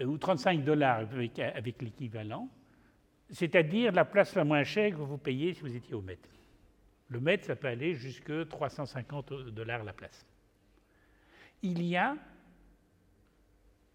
Euh, 0.00 0.04
ou 0.04 0.18
35 0.18 0.64
dollars 0.64 0.98
avec, 0.98 1.82
l'équivalent, 1.82 2.48
c'est-à-dire 3.30 3.92
la 3.92 4.04
place 4.04 4.34
la 4.34 4.44
moins 4.44 4.64
chère 4.64 4.90
que 4.90 4.96
vous 4.96 5.18
payez 5.18 5.54
si 5.54 5.60
vous 5.60 5.74
étiez 5.74 5.94
au 5.94 6.02
Met. 6.02 6.18
Le 7.08 7.20
Met, 7.20 7.38
ça 7.42 7.56
peut 7.56 7.68
aller 7.68 7.94
jusqu'à 7.94 8.44
350 8.44 9.32
dollars 9.50 9.84
la 9.84 9.92
place. 9.92 10.26
Il 11.62 11.82
y 11.82 11.96
a 11.96 12.16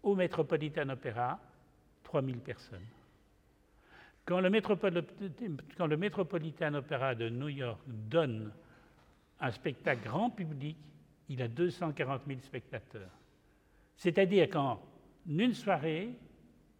au 0.06 0.14
Metropolitan 0.14 0.88
Opera 0.88 1.38
3000 2.04 2.38
personnes. 2.38 2.86
Quand 4.24 4.40
le, 4.40 4.50
quand 5.76 5.86
le 5.86 5.96
Metropolitan 5.96 6.74
Opera 6.74 7.16
de 7.16 7.28
New 7.28 7.48
York 7.48 7.80
donne 7.86 8.52
un 9.40 9.50
spectacle 9.50 10.04
grand 10.04 10.30
public, 10.30 10.76
il 11.28 11.42
a 11.42 11.48
240 11.48 12.22
000 12.24 12.38
spectateurs. 12.40 13.10
C'est-à-dire 13.96 14.48
quand 14.48 14.80
une 15.28 15.54
soirée, 15.54 16.10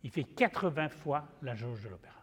il 0.05 0.11
fait 0.11 0.23
80 0.23 0.89
fois 0.89 1.27
la 1.43 1.57
jauge 1.57 1.83
de 1.83 1.89
l'opéra. 1.89 2.15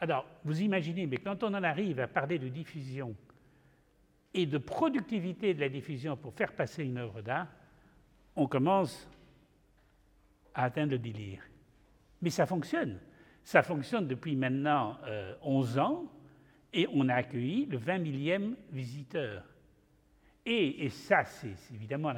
Alors, 0.00 0.24
vous 0.44 0.62
imaginez, 0.62 1.06
mais 1.06 1.18
quand 1.18 1.42
on 1.42 1.52
en 1.52 1.62
arrive 1.62 2.00
à 2.00 2.08
parler 2.08 2.38
de 2.38 2.48
diffusion 2.48 3.14
et 4.32 4.46
de 4.46 4.56
productivité 4.56 5.52
de 5.52 5.60
la 5.60 5.68
diffusion 5.68 6.16
pour 6.16 6.32
faire 6.32 6.54
passer 6.54 6.84
une 6.84 6.96
œuvre 6.96 7.20
d'art, 7.20 7.48
on 8.34 8.46
commence 8.46 9.08
à 10.54 10.64
atteindre 10.64 10.92
le 10.92 10.98
délire. 10.98 11.42
Mais 12.22 12.30
ça 12.30 12.46
fonctionne. 12.46 12.98
Ça 13.42 13.62
fonctionne 13.62 14.06
depuis 14.06 14.36
maintenant 14.36 14.96
11 15.42 15.78
euh, 15.78 15.80
ans 15.80 16.04
et 16.72 16.88
on 16.92 17.08
a 17.08 17.14
accueilli 17.14 17.66
le 17.66 17.76
20 17.76 17.98
millième 17.98 18.56
visiteur. 18.72 19.44
Et, 20.46 20.88
ça, 20.90 21.24
c'est 21.24 21.54
évidemment 21.74 22.12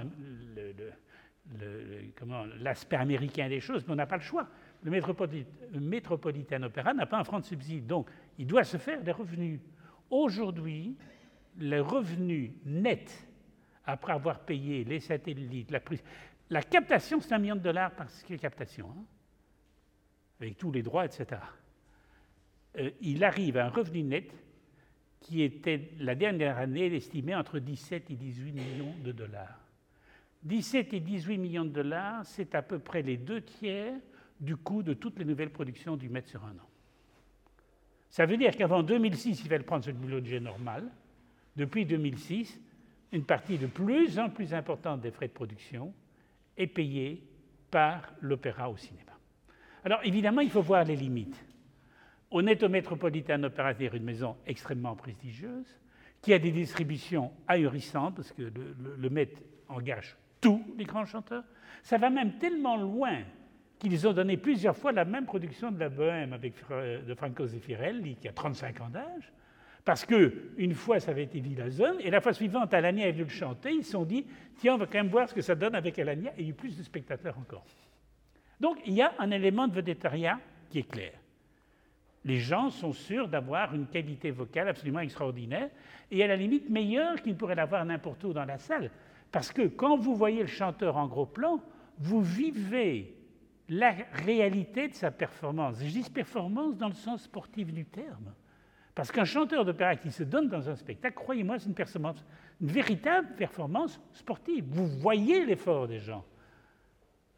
l'aspect 2.58 2.96
américain 2.96 3.48
des 3.48 3.60
choses, 3.60 3.84
mais 3.86 3.92
on 3.92 3.96
n'a 3.96 4.06
pas 4.06 4.16
le 4.16 4.22
choix. 4.22 4.48
Le, 4.82 4.90
Metropolitan 5.80 6.62
Opera 6.62 6.92
n'a 6.92 7.06
pas 7.06 7.18
un 7.18 7.24
franc 7.24 7.38
de 7.38 7.44
subside, 7.44 7.86
donc 7.86 8.08
il 8.38 8.46
doit 8.46 8.64
se 8.64 8.78
faire 8.78 9.02
des 9.02 9.12
revenus. 9.12 9.60
Aujourd'hui, 10.10 10.96
les 11.58 11.80
revenus 11.80 12.50
nets, 12.64 13.28
après 13.84 14.12
avoir 14.12 14.40
payé 14.40 14.82
les 14.84 14.98
satellites, 14.98 15.70
la, 15.70 15.80
la 16.50 16.62
captation, 16.62 17.20
c'est 17.20 17.32
un 17.32 17.38
million 17.38 17.56
de 17.56 17.60
dollars 17.60 17.92
par 17.92 18.06
captation, 18.40 18.88
hein, 18.88 19.04
avec 20.40 20.56
tous 20.56 20.70
les 20.70 20.82
droits, 20.82 21.04
etc. 21.04 21.40
Euh, 22.78 22.90
il 23.00 23.24
arrive 23.24 23.56
à 23.56 23.66
un 23.66 23.70
revenu 23.70 24.02
net 24.02 24.32
qui 25.20 25.42
était 25.42 25.90
la 25.98 26.14
dernière 26.14 26.58
année 26.58 26.94
estimé 26.94 27.34
entre 27.34 27.58
17 27.58 28.10
et 28.10 28.14
18 28.14 28.52
millions 28.52 28.94
de 29.02 29.12
dollars. 29.12 29.60
17 30.44 30.94
et 30.94 31.00
18 31.00 31.38
millions 31.38 31.64
de 31.64 31.70
dollars, 31.70 32.24
c'est 32.24 32.54
à 32.54 32.62
peu 32.62 32.78
près 32.78 33.02
les 33.02 33.16
deux 33.16 33.40
tiers 33.40 33.94
du 34.38 34.56
coût 34.56 34.82
de 34.82 34.94
toutes 34.94 35.18
les 35.18 35.24
nouvelles 35.24 35.50
productions 35.50 35.96
du 35.96 36.08
mètre 36.08 36.28
sur 36.28 36.44
un 36.44 36.52
an. 36.52 36.68
Ça 38.08 38.26
veut 38.26 38.36
dire 38.36 38.56
qu'avant 38.56 38.82
2006, 38.82 39.40
il 39.40 39.48
fallait 39.48 39.64
prendre 39.64 39.84
ce 39.84 39.90
budget 39.90 40.38
normal. 40.38 40.88
Depuis 41.56 41.84
2006, 41.84 42.60
une 43.12 43.24
partie 43.24 43.58
de 43.58 43.66
plus 43.66 44.18
en 44.18 44.30
plus 44.30 44.54
importante 44.54 45.00
des 45.00 45.10
frais 45.10 45.28
de 45.28 45.32
production 45.32 45.92
est 46.56 46.66
payée 46.66 47.22
par 47.70 48.12
l'opéra 48.20 48.70
au 48.70 48.76
cinéma. 48.76 49.12
Alors 49.84 50.00
évidemment, 50.04 50.40
il 50.40 50.50
faut 50.50 50.62
voir 50.62 50.84
les 50.84 50.96
limites. 50.96 51.44
On 52.30 52.46
est 52.46 52.62
au 52.62 52.68
Metropolitan 52.68 53.42
Opera, 53.44 53.72
c'est-à-dire 53.72 53.94
une 53.94 54.04
maison 54.04 54.36
extrêmement 54.46 54.96
prestigieuse, 54.96 55.78
qui 56.20 56.32
a 56.32 56.38
des 56.38 56.50
distributions 56.50 57.32
ahurissantes, 57.46 58.16
parce 58.16 58.32
que 58.32 58.42
le, 58.42 58.74
le, 58.82 58.96
le 58.96 59.10
Met 59.10 59.32
engage 59.68 60.16
tous 60.40 60.62
les 60.76 60.84
grands 60.84 61.04
chanteurs. 61.04 61.44
Ça 61.82 61.98
va 61.98 62.10
même 62.10 62.38
tellement 62.38 62.76
loin 62.76 63.18
qu'ils 63.78 64.06
ont 64.08 64.12
donné 64.12 64.36
plusieurs 64.36 64.76
fois 64.76 64.92
la 64.92 65.04
même 65.04 65.26
production 65.26 65.70
de 65.70 65.78
la 65.78 65.88
Bohème 65.88 66.32
avec, 66.32 66.54
de 66.70 67.14
Franco 67.14 67.46
Zeffirelli, 67.46 68.16
qui 68.16 68.28
a 68.28 68.32
35 68.32 68.80
ans 68.80 68.88
d'âge, 68.88 69.32
Parce 69.86 70.04
que 70.04 70.50
une 70.58 70.74
fois, 70.74 70.98
ça 70.98 71.12
avait 71.12 71.22
été 71.22 71.38
Villazone, 71.38 71.98
et 72.00 72.10
la 72.10 72.20
fois 72.20 72.32
suivante, 72.32 72.74
Alania 72.74 73.06
est 73.06 73.12
venu 73.12 73.22
le 73.22 73.30
chanter. 73.30 73.70
Ils 73.70 73.84
se 73.84 73.92
sont 73.92 74.04
dit, 74.04 74.26
tiens, 74.56 74.74
on 74.74 74.78
va 74.78 74.86
quand 74.86 74.98
même 74.98 75.06
voir 75.06 75.28
ce 75.28 75.34
que 75.34 75.40
ça 75.40 75.54
donne 75.54 75.76
avec 75.76 75.96
Alania, 76.00 76.32
et 76.32 76.40
il 76.40 76.44
y 76.46 76.46
a 76.48 76.50
eu 76.50 76.54
plus 76.54 76.76
de 76.76 76.82
spectateurs 76.82 77.38
encore. 77.38 77.64
Donc, 78.58 78.78
il 78.84 78.94
y 78.94 79.02
a 79.02 79.12
un 79.20 79.30
élément 79.30 79.68
de 79.68 79.74
vedettariat 79.74 80.40
qui 80.70 80.80
est 80.80 80.90
clair. 80.90 81.12
Les 82.24 82.38
gens 82.38 82.68
sont 82.70 82.92
sûrs 82.92 83.28
d'avoir 83.28 83.76
une 83.76 83.86
qualité 83.86 84.32
vocale 84.32 84.66
absolument 84.66 84.98
extraordinaire, 84.98 85.70
et 86.10 86.24
à 86.24 86.26
la 86.26 86.34
limite 86.34 86.68
meilleure 86.68 87.22
qu'ils 87.22 87.36
pourraient 87.36 87.54
l'avoir 87.54 87.84
n'importe 87.84 88.24
où 88.24 88.32
dans 88.32 88.44
la 88.44 88.58
salle. 88.58 88.90
Parce 89.30 89.52
que 89.52 89.68
quand 89.68 89.96
vous 89.96 90.16
voyez 90.16 90.40
le 90.40 90.48
chanteur 90.48 90.96
en 90.96 91.06
gros 91.06 91.26
plan, 91.26 91.60
vous 91.98 92.22
vivez 92.22 93.14
la 93.68 93.94
réalité 94.14 94.88
de 94.88 94.94
sa 94.94 95.12
performance. 95.12 95.76
Je 95.80 95.92
dis 95.92 96.10
performance 96.10 96.76
dans 96.76 96.88
le 96.88 96.94
sens 96.94 97.22
sportif 97.22 97.72
du 97.72 97.84
terme. 97.84 98.32
Parce 98.96 99.12
qu'un 99.12 99.26
chanteur 99.26 99.66
d'opéra 99.66 99.94
qui 99.94 100.10
se 100.10 100.22
donne 100.22 100.48
dans 100.48 100.70
un 100.70 100.74
spectacle, 100.74 101.14
croyez-moi, 101.14 101.58
c'est 101.58 101.66
une 101.68 101.74
performance, 101.74 102.24
une 102.62 102.68
véritable 102.68 103.28
performance 103.36 104.00
sportive. 104.14 104.64
Vous 104.68 104.86
voyez 104.86 105.44
l'effort 105.44 105.86
des 105.86 106.00
gens. 106.00 106.24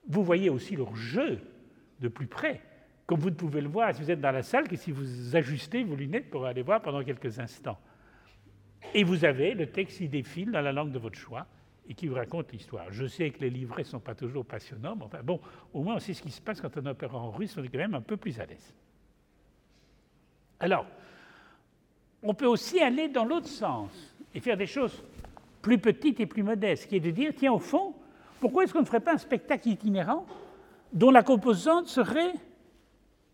Vous 0.06 0.22
voyez 0.22 0.50
aussi 0.50 0.76
leur 0.76 0.94
jeu 0.94 1.40
de 1.98 2.06
plus 2.06 2.28
près, 2.28 2.62
comme 3.06 3.18
vous 3.18 3.30
ne 3.30 3.34
pouvez 3.34 3.60
le 3.60 3.68
voir 3.68 3.92
si 3.92 4.00
vous 4.00 4.10
êtes 4.12 4.20
dans 4.20 4.30
la 4.30 4.44
salle 4.44 4.68
que 4.68 4.76
si 4.76 4.92
vous 4.92 5.34
ajustez 5.34 5.82
vos 5.82 5.96
lunettes 5.96 6.30
pour 6.30 6.46
aller 6.46 6.62
voir 6.62 6.80
pendant 6.80 7.02
quelques 7.02 7.40
instants. 7.40 7.80
Et 8.94 9.02
vous 9.02 9.24
avez 9.24 9.54
le 9.54 9.66
texte 9.66 9.98
qui 9.98 10.08
défile 10.08 10.52
dans 10.52 10.60
la 10.60 10.70
langue 10.70 10.92
de 10.92 10.98
votre 11.00 11.18
choix 11.18 11.44
et 11.88 11.94
qui 11.94 12.06
vous 12.06 12.14
raconte 12.14 12.52
l'histoire. 12.52 12.86
Je 12.92 13.06
sais 13.06 13.30
que 13.30 13.40
les 13.40 13.50
livrets 13.50 13.82
ne 13.82 13.88
sont 13.88 13.98
pas 13.98 14.14
toujours 14.14 14.46
passionnants, 14.46 14.94
mais 14.94 15.06
enfin 15.06 15.24
bon, 15.24 15.40
au 15.72 15.82
moins 15.82 15.96
on 15.96 15.98
sait 15.98 16.14
ce 16.14 16.22
qui 16.22 16.30
se 16.30 16.40
passe 16.40 16.60
quand 16.60 16.76
on 16.76 16.86
opère 16.86 17.16
en 17.16 17.32
russe, 17.32 17.56
on 17.58 17.64
est 17.64 17.68
quand 17.68 17.78
même 17.78 17.96
un 17.96 18.00
peu 18.00 18.16
plus 18.16 18.38
à 18.38 18.46
l'aise. 18.46 18.76
Alors, 20.60 20.86
on 22.22 22.34
peut 22.34 22.46
aussi 22.46 22.80
aller 22.80 23.08
dans 23.08 23.24
l'autre 23.24 23.48
sens 23.48 23.90
et 24.34 24.40
faire 24.40 24.56
des 24.56 24.66
choses 24.66 25.02
plus 25.62 25.78
petites 25.78 26.20
et 26.20 26.26
plus 26.26 26.42
modestes, 26.42 26.88
qui 26.88 26.96
est 26.96 27.00
de 27.00 27.10
dire, 27.10 27.32
tiens, 27.36 27.52
au 27.52 27.58
fond, 27.58 27.94
pourquoi 28.40 28.64
est-ce 28.64 28.72
qu'on 28.72 28.80
ne 28.80 28.86
ferait 28.86 29.00
pas 29.00 29.14
un 29.14 29.18
spectacle 29.18 29.68
itinérant 29.68 30.26
dont 30.92 31.10
la 31.10 31.22
composante 31.22 31.88
serait 31.88 32.32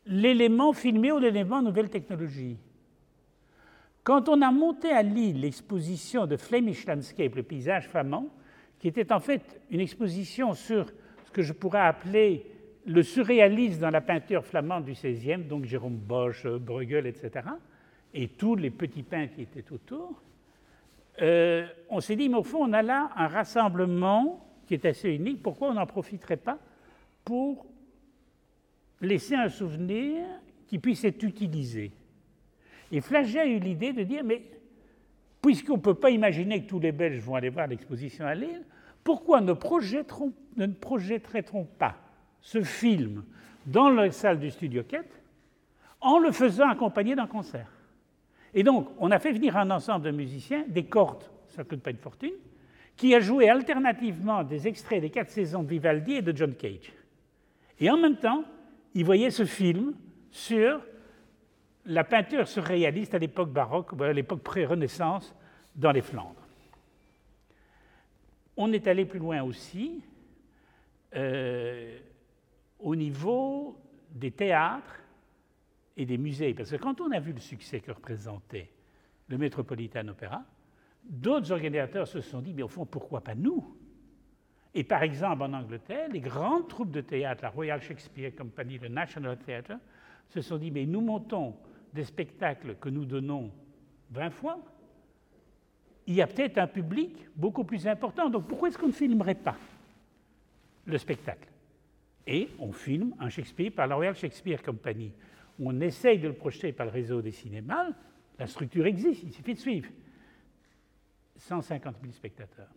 l'élément 0.06 0.72
filmé 0.72 1.12
ou 1.12 1.18
l'élément 1.18 1.62
nouvelle 1.62 1.90
technologie? 1.90 2.56
Quand 4.02 4.28
on 4.28 4.42
a 4.42 4.50
monté 4.50 4.90
à 4.90 5.02
Lille 5.02 5.40
l'exposition 5.40 6.26
de 6.26 6.36
Flemish 6.36 6.86
Landscape, 6.86 7.34
le 7.36 7.42
paysage 7.42 7.88
flamand, 7.88 8.28
qui 8.78 8.88
était 8.88 9.12
en 9.12 9.20
fait 9.20 9.60
une 9.70 9.80
exposition 9.80 10.52
sur 10.52 10.86
ce 11.24 11.30
que 11.30 11.42
je 11.42 11.54
pourrais 11.54 11.80
appeler 11.80 12.46
le 12.86 13.02
surréalisme 13.02 13.80
dans 13.80 13.90
la 13.90 14.02
peinture 14.02 14.44
flamande 14.44 14.84
du 14.84 14.92
XVIe, 14.92 15.44
donc 15.44 15.64
Jérôme 15.64 15.96
Bosch, 15.96 16.46
Bruegel, 16.46 17.06
etc., 17.06 17.46
et 18.14 18.28
tous 18.28 18.54
les 18.54 18.70
petits 18.70 19.02
peintres 19.02 19.34
qui 19.34 19.42
étaient 19.42 19.72
autour, 19.72 20.22
euh, 21.20 21.66
on 21.88 22.00
s'est 22.00 22.16
dit, 22.16 22.28
mais 22.28 22.38
au 22.38 22.42
fond, 22.42 22.64
on 22.64 22.72
a 22.72 22.82
là 22.82 23.10
un 23.16 23.26
rassemblement 23.26 24.46
qui 24.66 24.74
est 24.74 24.84
assez 24.84 25.10
unique, 25.10 25.42
pourquoi 25.42 25.68
on 25.68 25.74
n'en 25.74 25.86
profiterait 25.86 26.36
pas 26.36 26.58
pour 27.24 27.66
laisser 29.00 29.34
un 29.34 29.48
souvenir 29.48 30.24
qui 30.66 30.78
puisse 30.78 31.04
être 31.04 31.22
utilisé? 31.22 31.92
Et 32.90 33.00
Flagey 33.00 33.40
a 33.40 33.46
eu 33.46 33.58
l'idée 33.58 33.92
de 33.92 34.02
dire, 34.04 34.24
mais 34.24 34.42
puisqu'on 35.42 35.76
ne 35.76 35.82
peut 35.82 35.94
pas 35.94 36.10
imaginer 36.10 36.62
que 36.62 36.68
tous 36.68 36.80
les 36.80 36.92
Belges 36.92 37.20
vont 37.20 37.34
aller 37.34 37.50
voir 37.50 37.66
l'exposition 37.66 38.24
à 38.26 38.34
Lille, 38.34 38.62
pourquoi 39.02 39.40
ne, 39.40 39.52
ne 39.52 40.66
projetterait-on 40.66 41.64
pas 41.64 41.96
ce 42.40 42.62
film 42.62 43.24
dans 43.66 43.90
la 43.90 44.10
salle 44.10 44.40
du 44.40 44.50
Studio 44.50 44.82
4 44.82 45.04
en 46.00 46.18
le 46.18 46.32
faisant 46.32 46.68
accompagner 46.68 47.14
d'un 47.14 47.26
concert? 47.26 47.73
Et 48.54 48.62
donc, 48.62 48.88
on 48.98 49.10
a 49.10 49.18
fait 49.18 49.32
venir 49.32 49.56
un 49.56 49.70
ensemble 49.70 50.04
de 50.06 50.10
musiciens, 50.12 50.64
des 50.68 50.84
cordes, 50.84 51.24
ça 51.48 51.62
ne 51.62 51.68
coûte 51.68 51.80
pas 51.80 51.90
une 51.90 51.98
fortune, 51.98 52.34
qui 52.96 53.14
a 53.14 53.20
joué 53.20 53.48
alternativement 53.48 54.44
des 54.44 54.68
extraits 54.68 55.00
des 55.00 55.10
quatre 55.10 55.30
saisons 55.30 55.64
de 55.64 55.68
Vivaldi 55.68 56.14
et 56.14 56.22
de 56.22 56.34
John 56.34 56.54
Cage. 56.54 56.92
Et 57.80 57.90
en 57.90 57.96
même 57.96 58.16
temps, 58.16 58.44
ils 58.94 59.04
voyaient 59.04 59.30
ce 59.30 59.44
film 59.44 59.94
sur 60.30 60.80
la 61.86 62.04
peinture 62.04 62.46
surréaliste 62.46 63.14
à 63.14 63.18
l'époque 63.18 63.50
baroque, 63.50 64.00
à 64.00 64.12
l'époque 64.12 64.42
pré-Renaissance, 64.42 65.34
dans 65.74 65.90
les 65.90 66.02
Flandres. 66.02 66.46
On 68.56 68.72
est 68.72 68.86
allé 68.86 69.04
plus 69.04 69.18
loin 69.18 69.42
aussi 69.42 70.00
euh, 71.16 71.98
au 72.78 72.94
niveau 72.94 73.76
des 74.10 74.30
théâtres 74.30 75.03
et 75.96 76.06
des 76.06 76.18
musées, 76.18 76.54
parce 76.54 76.70
que 76.70 76.76
quand 76.76 77.00
on 77.00 77.10
a 77.12 77.20
vu 77.20 77.32
le 77.32 77.40
succès 77.40 77.80
que 77.80 77.92
représentait 77.92 78.70
le 79.28 79.38
Metropolitan 79.38 80.08
Opera, 80.08 80.42
d'autres 81.04 81.52
organisateurs 81.52 82.08
se 82.08 82.20
sont 82.20 82.40
dit, 82.40 82.52
mais 82.52 82.62
au 82.62 82.68
fond, 82.68 82.84
pourquoi 82.84 83.20
pas 83.20 83.34
nous? 83.34 83.76
Et 84.74 84.82
par 84.82 85.02
exemple, 85.02 85.42
en 85.42 85.52
Angleterre, 85.52 86.08
les 86.10 86.20
grandes 86.20 86.68
troupes 86.68 86.90
de 86.90 87.00
théâtre, 87.00 87.44
la 87.44 87.50
Royal 87.50 87.80
Shakespeare 87.80 88.34
Company, 88.34 88.78
le 88.78 88.88
National 88.88 89.38
Theatre, 89.38 89.78
se 90.28 90.40
sont 90.40 90.58
dit, 90.58 90.70
mais 90.70 90.84
nous 90.84 91.00
montons 91.00 91.54
des 91.92 92.04
spectacles 92.04 92.74
que 92.80 92.88
nous 92.88 93.04
donnons 93.04 93.52
20 94.10 94.30
fois, 94.30 94.58
il 96.06 96.14
y 96.14 96.22
a 96.22 96.26
peut-être 96.26 96.58
un 96.58 96.66
public 96.66 97.16
beaucoup 97.36 97.64
plus 97.64 97.86
important. 97.86 98.28
Donc 98.28 98.46
pourquoi 98.46 98.68
est-ce 98.68 98.78
qu'on 98.78 98.88
ne 98.88 98.92
filmerait 98.92 99.36
pas 99.36 99.56
le 100.84 100.98
spectacle? 100.98 101.48
Et 102.26 102.48
on 102.58 102.72
filme 102.72 103.14
un 103.20 103.28
Shakespeare 103.28 103.70
par 103.70 103.86
la 103.86 103.94
Royal 103.94 104.14
Shakespeare 104.14 104.62
Company. 104.62 105.12
On 105.62 105.80
essaye 105.80 106.18
de 106.18 106.28
le 106.28 106.34
projeter 106.34 106.72
par 106.72 106.86
le 106.86 106.92
réseau 106.92 107.22
des 107.22 107.30
cinémas. 107.30 107.90
La 108.38 108.46
structure 108.46 108.86
existe, 108.86 109.22
il 109.22 109.32
suffit 109.32 109.54
de 109.54 109.58
suivre. 109.58 109.88
150 111.36 111.96
000 112.00 112.12
spectateurs. 112.12 112.68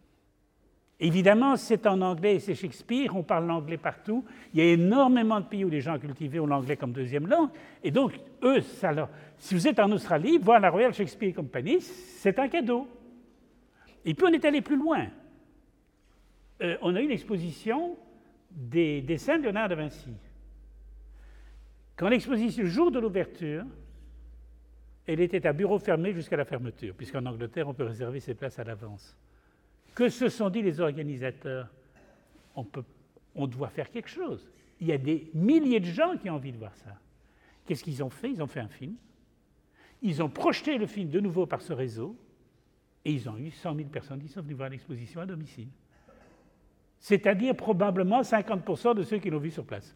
Évidemment, 0.99 1.55
c'est 1.57 1.85
en 1.85 2.01
anglais 2.01 2.39
c'est 2.39 2.55
Shakespeare, 2.55 3.15
on 3.15 3.21
parle 3.21 3.45
l'anglais 3.45 3.77
partout. 3.77 4.25
Il 4.53 4.59
y 4.59 4.63
a 4.63 4.73
énormément 4.73 5.39
de 5.39 5.45
pays 5.45 5.63
où 5.63 5.69
les 5.69 5.81
gens 5.81 5.99
cultivés 5.99 6.39
ont 6.39 6.47
l'anglais 6.47 6.75
comme 6.75 6.91
deuxième 6.91 7.27
langue. 7.27 7.49
Et 7.83 7.91
donc, 7.91 8.19
eux, 8.41 8.61
si 9.37 9.53
vous 9.53 9.67
êtes 9.67 9.79
en 9.79 9.91
Australie, 9.91 10.39
voir 10.39 10.59
la 10.59 10.71
Royal 10.71 10.93
Shakespeare 10.93 11.35
Company, 11.35 11.81
c'est 11.81 12.39
un 12.39 12.47
cadeau. 12.47 12.87
Et 14.05 14.15
puis 14.15 14.25
on 14.27 14.33
est 14.33 14.43
allé 14.43 14.61
plus 14.61 14.77
loin. 14.77 15.07
Euh, 16.63 16.77
on 16.81 16.95
a 16.95 17.01
eu 17.01 17.07
l'exposition 17.07 17.95
des 18.49 19.01
dessins 19.01 19.37
de 19.37 19.43
Léonard 19.43 19.69
de 19.69 19.75
Vinci. 19.75 20.09
Quand 21.97 22.09
l'exposition, 22.09 22.63
le 22.63 22.69
jour 22.69 22.91
de 22.91 22.99
l'ouverture, 22.99 23.65
elle 25.07 25.19
était 25.19 25.45
à 25.47 25.53
bureau 25.53 25.79
fermé 25.79 26.13
jusqu'à 26.13 26.37
la 26.37 26.45
fermeture, 26.45 26.93
puisqu'en 26.95 27.25
Angleterre, 27.25 27.67
on 27.67 27.73
peut 27.73 27.85
réserver 27.85 28.19
ses 28.19 28.35
places 28.35 28.59
à 28.59 28.63
l'avance. 28.63 29.17
Que 29.95 30.07
se 30.07 30.29
sont 30.29 30.49
dit 30.51 30.61
les 30.61 30.79
organisateurs? 30.79 31.67
On, 32.55 32.65
on 33.35 33.47
doit 33.47 33.69
faire 33.69 33.89
quelque 33.89 34.09
chose. 34.09 34.47
Il 34.79 34.87
y 34.87 34.91
a 34.91 34.97
des 34.99 35.31
milliers 35.33 35.79
de 35.79 35.85
gens 35.85 36.17
qui 36.17 36.29
ont 36.29 36.35
envie 36.35 36.51
de 36.51 36.57
voir 36.57 36.75
ça. 36.75 36.99
Qu'est-ce 37.65 37.83
qu'ils 37.83 38.03
ont 38.03 38.11
fait? 38.11 38.29
Ils 38.29 38.43
ont 38.43 38.47
fait 38.47 38.59
un 38.59 38.67
film. 38.67 38.95
Ils 40.03 40.21
ont 40.21 40.29
projeté 40.29 40.77
le 40.77 40.85
film 40.85 41.09
de 41.09 41.19
nouveau 41.19 41.47
par 41.47 41.61
ce 41.61 41.73
réseau. 41.73 42.15
Et 43.05 43.11
ils 43.11 43.27
ont 43.27 43.37
eu 43.37 43.49
100 43.49 43.75
000 43.75 43.89
personnes 43.89 44.21
qui 44.21 44.27
sont 44.27 44.41
venues 44.41 44.53
voir 44.53 44.69
l'exposition 44.69 45.21
à 45.21 45.25
domicile. 45.25 45.69
C'est-à-dire 46.99 47.55
probablement 47.55 48.21
50% 48.21 48.95
de 48.95 49.03
ceux 49.03 49.17
qui 49.17 49.31
l'ont 49.31 49.39
vu 49.39 49.49
sur 49.49 49.65
place. 49.65 49.95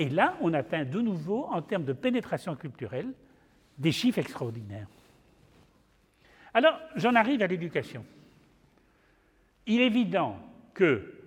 Et 0.00 0.08
là, 0.08 0.34
on 0.40 0.54
atteint 0.54 0.86
de 0.86 0.98
nouveau, 0.98 1.44
en 1.50 1.60
termes 1.60 1.84
de 1.84 1.92
pénétration 1.92 2.56
culturelle, 2.56 3.12
des 3.76 3.92
chiffres 3.92 4.18
extraordinaires. 4.18 4.88
Alors, 6.54 6.80
j'en 6.96 7.14
arrive 7.14 7.42
à 7.42 7.46
l'éducation. 7.46 8.06
Il 9.66 9.82
est 9.82 9.88
évident 9.88 10.38
que, 10.72 11.20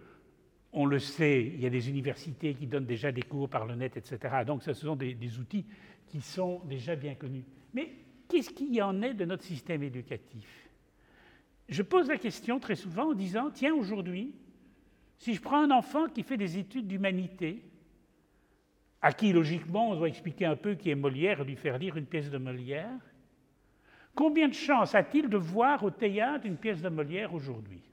on 0.71 0.87
le 0.87 0.97
sait, 0.97 1.51
il 1.53 1.61
y 1.61 1.67
a 1.67 1.69
des 1.69 1.87
universités 1.87 2.55
qui 2.55 2.65
donnent 2.65 2.87
déjà 2.87 3.11
des 3.11 3.21
cours 3.21 3.47
par 3.47 3.67
le 3.67 3.75
net, 3.75 3.95
etc. 3.95 4.37
Donc, 4.43 4.63
ce 4.63 4.73
sont 4.73 4.95
des, 4.95 5.37
outils 5.37 5.67
qui 6.07 6.19
sont 6.19 6.61
déjà 6.65 6.95
bien 6.95 7.13
connus. 7.13 7.45
Mais 7.75 7.93
qu'est-ce 8.27 8.49
qu'il 8.49 8.73
y 8.73 8.81
en 8.81 9.03
est 9.03 9.13
de 9.13 9.25
notre 9.25 9.43
système 9.43 9.83
éducatif? 9.83 10.67
Je 11.69 11.83
pose 11.83 12.07
la 12.07 12.17
question 12.17 12.59
très 12.59 12.75
souvent 12.75 13.11
en 13.11 13.13
disant, 13.13 13.51
tiens, 13.53 13.75
aujourd'hui, 13.75 14.33
si 15.19 15.35
je 15.35 15.41
prends 15.41 15.61
un 15.61 15.69
enfant 15.69 16.07
qui 16.07 16.23
fait 16.23 16.37
des 16.37 16.57
études 16.57 16.87
d'humanité, 16.87 17.63
à 19.03 19.13
qui, 19.13 19.31
logiquement, 19.31 19.91
on 19.91 19.95
doit 19.95 20.07
expliquer 20.07 20.45
un 20.45 20.55
peu 20.55 20.73
qui 20.73 20.89
est 20.89 20.95
Molière 20.95 21.41
et 21.41 21.43
lui 21.43 21.55
faire 21.55 21.77
lire 21.77 21.95
une 21.95 22.07
pièce 22.07 22.31
de 22.31 22.39
Molière, 22.39 22.99
combien 24.15 24.47
de 24.47 24.53
chances 24.53 24.95
a-t-il 24.95 25.29
de 25.29 25.37
voir 25.37 25.83
au 25.83 25.91
théâtre 25.91 26.47
une 26.47 26.57
pièce 26.57 26.81
de 26.81 26.89
Molière 26.89 27.35
aujourd'hui? 27.35 27.83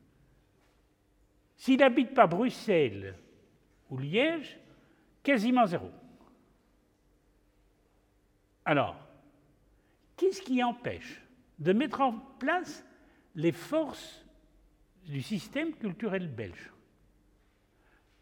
S'il 1.58 1.80
n'habite 1.80 2.14
pas 2.14 2.26
Bruxelles 2.26 3.14
ou 3.90 3.98
Liège, 3.98 4.58
quasiment 5.22 5.66
zéro. 5.66 5.90
Alors, 8.64 8.96
Qu'est-ce 10.20 10.42
qui 10.42 10.62
empêche 10.62 11.22
de 11.58 11.72
mettre 11.72 12.02
en 12.02 12.12
place 12.12 12.84
les 13.34 13.52
forces 13.52 14.22
du 15.06 15.22
système 15.22 15.72
culturel 15.72 16.28
belge? 16.28 16.70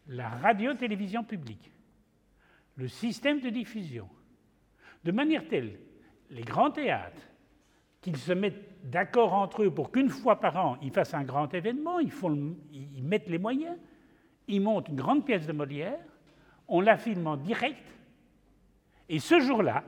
La 0.07 0.29
radio-télévision 0.29 1.25
publique, 1.25 1.69
le 2.79 2.87
système 2.87 3.41
de 3.41 3.49
diffusion, 3.49 4.07
de 5.03 5.11
manière 5.11 5.45
telle, 5.49 5.77
les 6.29 6.43
grands 6.43 6.71
théâtres, 6.71 7.21
qu'ils 8.01 8.15
se 8.15 8.31
mettent 8.31 8.89
d'accord 8.89 9.33
entre 9.33 9.63
eux 9.63 9.69
pour 9.69 9.91
qu'une 9.91 10.09
fois 10.09 10.39
par 10.39 10.55
an, 10.55 10.77
ils 10.81 10.91
fassent 10.91 11.13
un 11.13 11.25
grand 11.25 11.53
événement, 11.53 11.99
ils, 11.99 12.09
font 12.11 12.55
ils 12.71 13.03
mettent 13.03 13.27
les 13.27 13.37
moyens, 13.37 13.75
ils 14.47 14.61
montent 14.61 14.87
une 14.87 14.95
grande 14.95 15.25
pièce 15.25 15.45
de 15.45 15.51
Molière, 15.51 15.99
on 16.69 16.79
la 16.79 16.97
filme 16.97 17.27
en 17.27 17.35
direct, 17.35 17.83
et 19.09 19.19
ce 19.19 19.41
jour-là, 19.41 19.83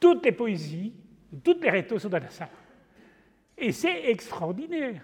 toutes 0.00 0.24
les 0.24 0.32
poésies, 0.32 0.92
toutes 1.44 1.62
les 1.62 1.70
rétos 1.70 2.00
sont 2.00 2.08
dans 2.08 2.18
la 2.18 2.30
salle. 2.30 2.48
Et 3.56 3.70
c'est 3.70 4.10
extraordinaire, 4.10 5.00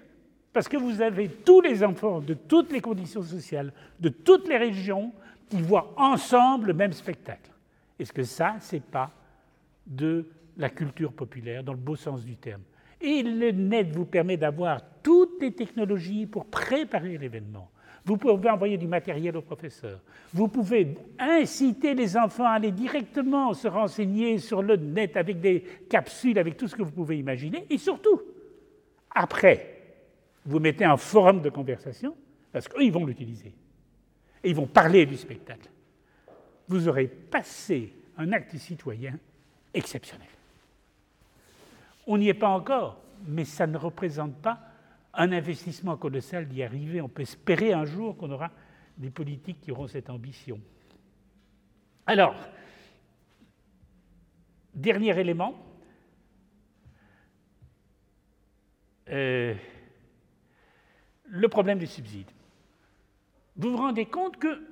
parce 0.54 0.68
que 0.68 0.76
vous 0.76 1.02
avez 1.02 1.28
tous 1.28 1.60
les 1.60 1.82
enfants 1.82 2.20
de 2.20 2.32
toutes 2.32 2.72
les 2.72 2.80
conditions 2.80 3.22
sociales, 3.22 3.72
de 3.98 4.08
toutes 4.08 4.48
les 4.48 4.56
régions, 4.56 5.12
qui 5.50 5.60
voient 5.60 5.92
ensemble 5.96 6.68
le 6.68 6.74
même 6.74 6.92
spectacle. 6.92 7.50
Est-ce 7.98 8.12
que 8.12 8.22
ça, 8.22 8.54
c'est 8.60 8.82
pas 8.82 9.10
de 9.84 10.24
la 10.56 10.70
culture 10.70 11.12
populaire, 11.12 11.64
dans 11.64 11.72
le 11.72 11.78
beau 11.78 11.96
sens 11.96 12.24
du 12.24 12.36
terme? 12.36 12.62
Et 13.00 13.22
le 13.22 13.50
net 13.50 13.90
vous 13.90 14.06
permet 14.06 14.36
d'avoir 14.36 14.80
toutes 15.02 15.42
les 15.42 15.52
technologies 15.52 16.24
pour 16.24 16.46
préparer 16.46 17.18
l'événement. 17.18 17.68
Vous 18.04 18.16
pouvez 18.16 18.48
envoyer 18.48 18.78
du 18.78 18.86
matériel 18.86 19.36
aux 19.36 19.42
professeurs. 19.42 20.00
Vous 20.32 20.46
pouvez 20.46 20.94
inciter 21.18 21.94
les 21.94 22.16
enfants 22.16 22.44
à 22.44 22.52
aller 22.52 22.70
directement 22.70 23.52
se 23.54 23.66
renseigner 23.66 24.38
sur 24.38 24.62
le 24.62 24.76
net 24.76 25.16
avec 25.16 25.40
des 25.40 25.64
capsules, 25.90 26.38
avec 26.38 26.56
tout 26.56 26.68
ce 26.68 26.76
que 26.76 26.82
vous 26.82 26.92
pouvez 26.92 27.18
imaginer. 27.18 27.66
Et 27.68 27.78
surtout, 27.78 28.20
après, 29.10 29.73
vous 30.44 30.58
mettez 30.58 30.84
un 30.84 30.96
forum 30.96 31.40
de 31.40 31.50
conversation, 31.50 32.16
parce 32.52 32.68
qu'eux, 32.68 32.82
ils 32.82 32.92
vont 32.92 33.06
l'utiliser. 33.06 33.54
Et 34.42 34.50
ils 34.50 34.56
vont 34.56 34.66
parler 34.66 35.06
du 35.06 35.16
spectacle. 35.16 35.68
Vous 36.68 36.88
aurez 36.88 37.06
passé 37.06 37.92
un 38.16 38.32
acte 38.32 38.56
citoyen 38.56 39.18
exceptionnel. 39.72 40.28
On 42.06 42.18
n'y 42.18 42.28
est 42.28 42.34
pas 42.34 42.48
encore, 42.48 43.00
mais 43.26 43.44
ça 43.44 43.66
ne 43.66 43.78
représente 43.78 44.34
pas 44.36 44.60
un 45.14 45.32
investissement 45.32 45.96
colossal 45.96 46.46
d'y 46.46 46.62
arriver. 46.62 47.00
On 47.00 47.08
peut 47.08 47.22
espérer 47.22 47.72
un 47.72 47.84
jour 47.84 48.16
qu'on 48.16 48.30
aura 48.30 48.50
des 48.96 49.10
politiques 49.10 49.60
qui 49.60 49.72
auront 49.72 49.88
cette 49.88 50.10
ambition. 50.10 50.60
Alors, 52.06 52.36
dernier 54.74 55.18
élément, 55.18 55.54
euh, 59.08 59.54
le 61.24 61.48
problème 61.48 61.78
des 61.78 61.86
subsides. 61.86 62.30
Vous 63.56 63.70
vous 63.70 63.76
rendez 63.76 64.06
compte 64.06 64.36
que 64.36 64.62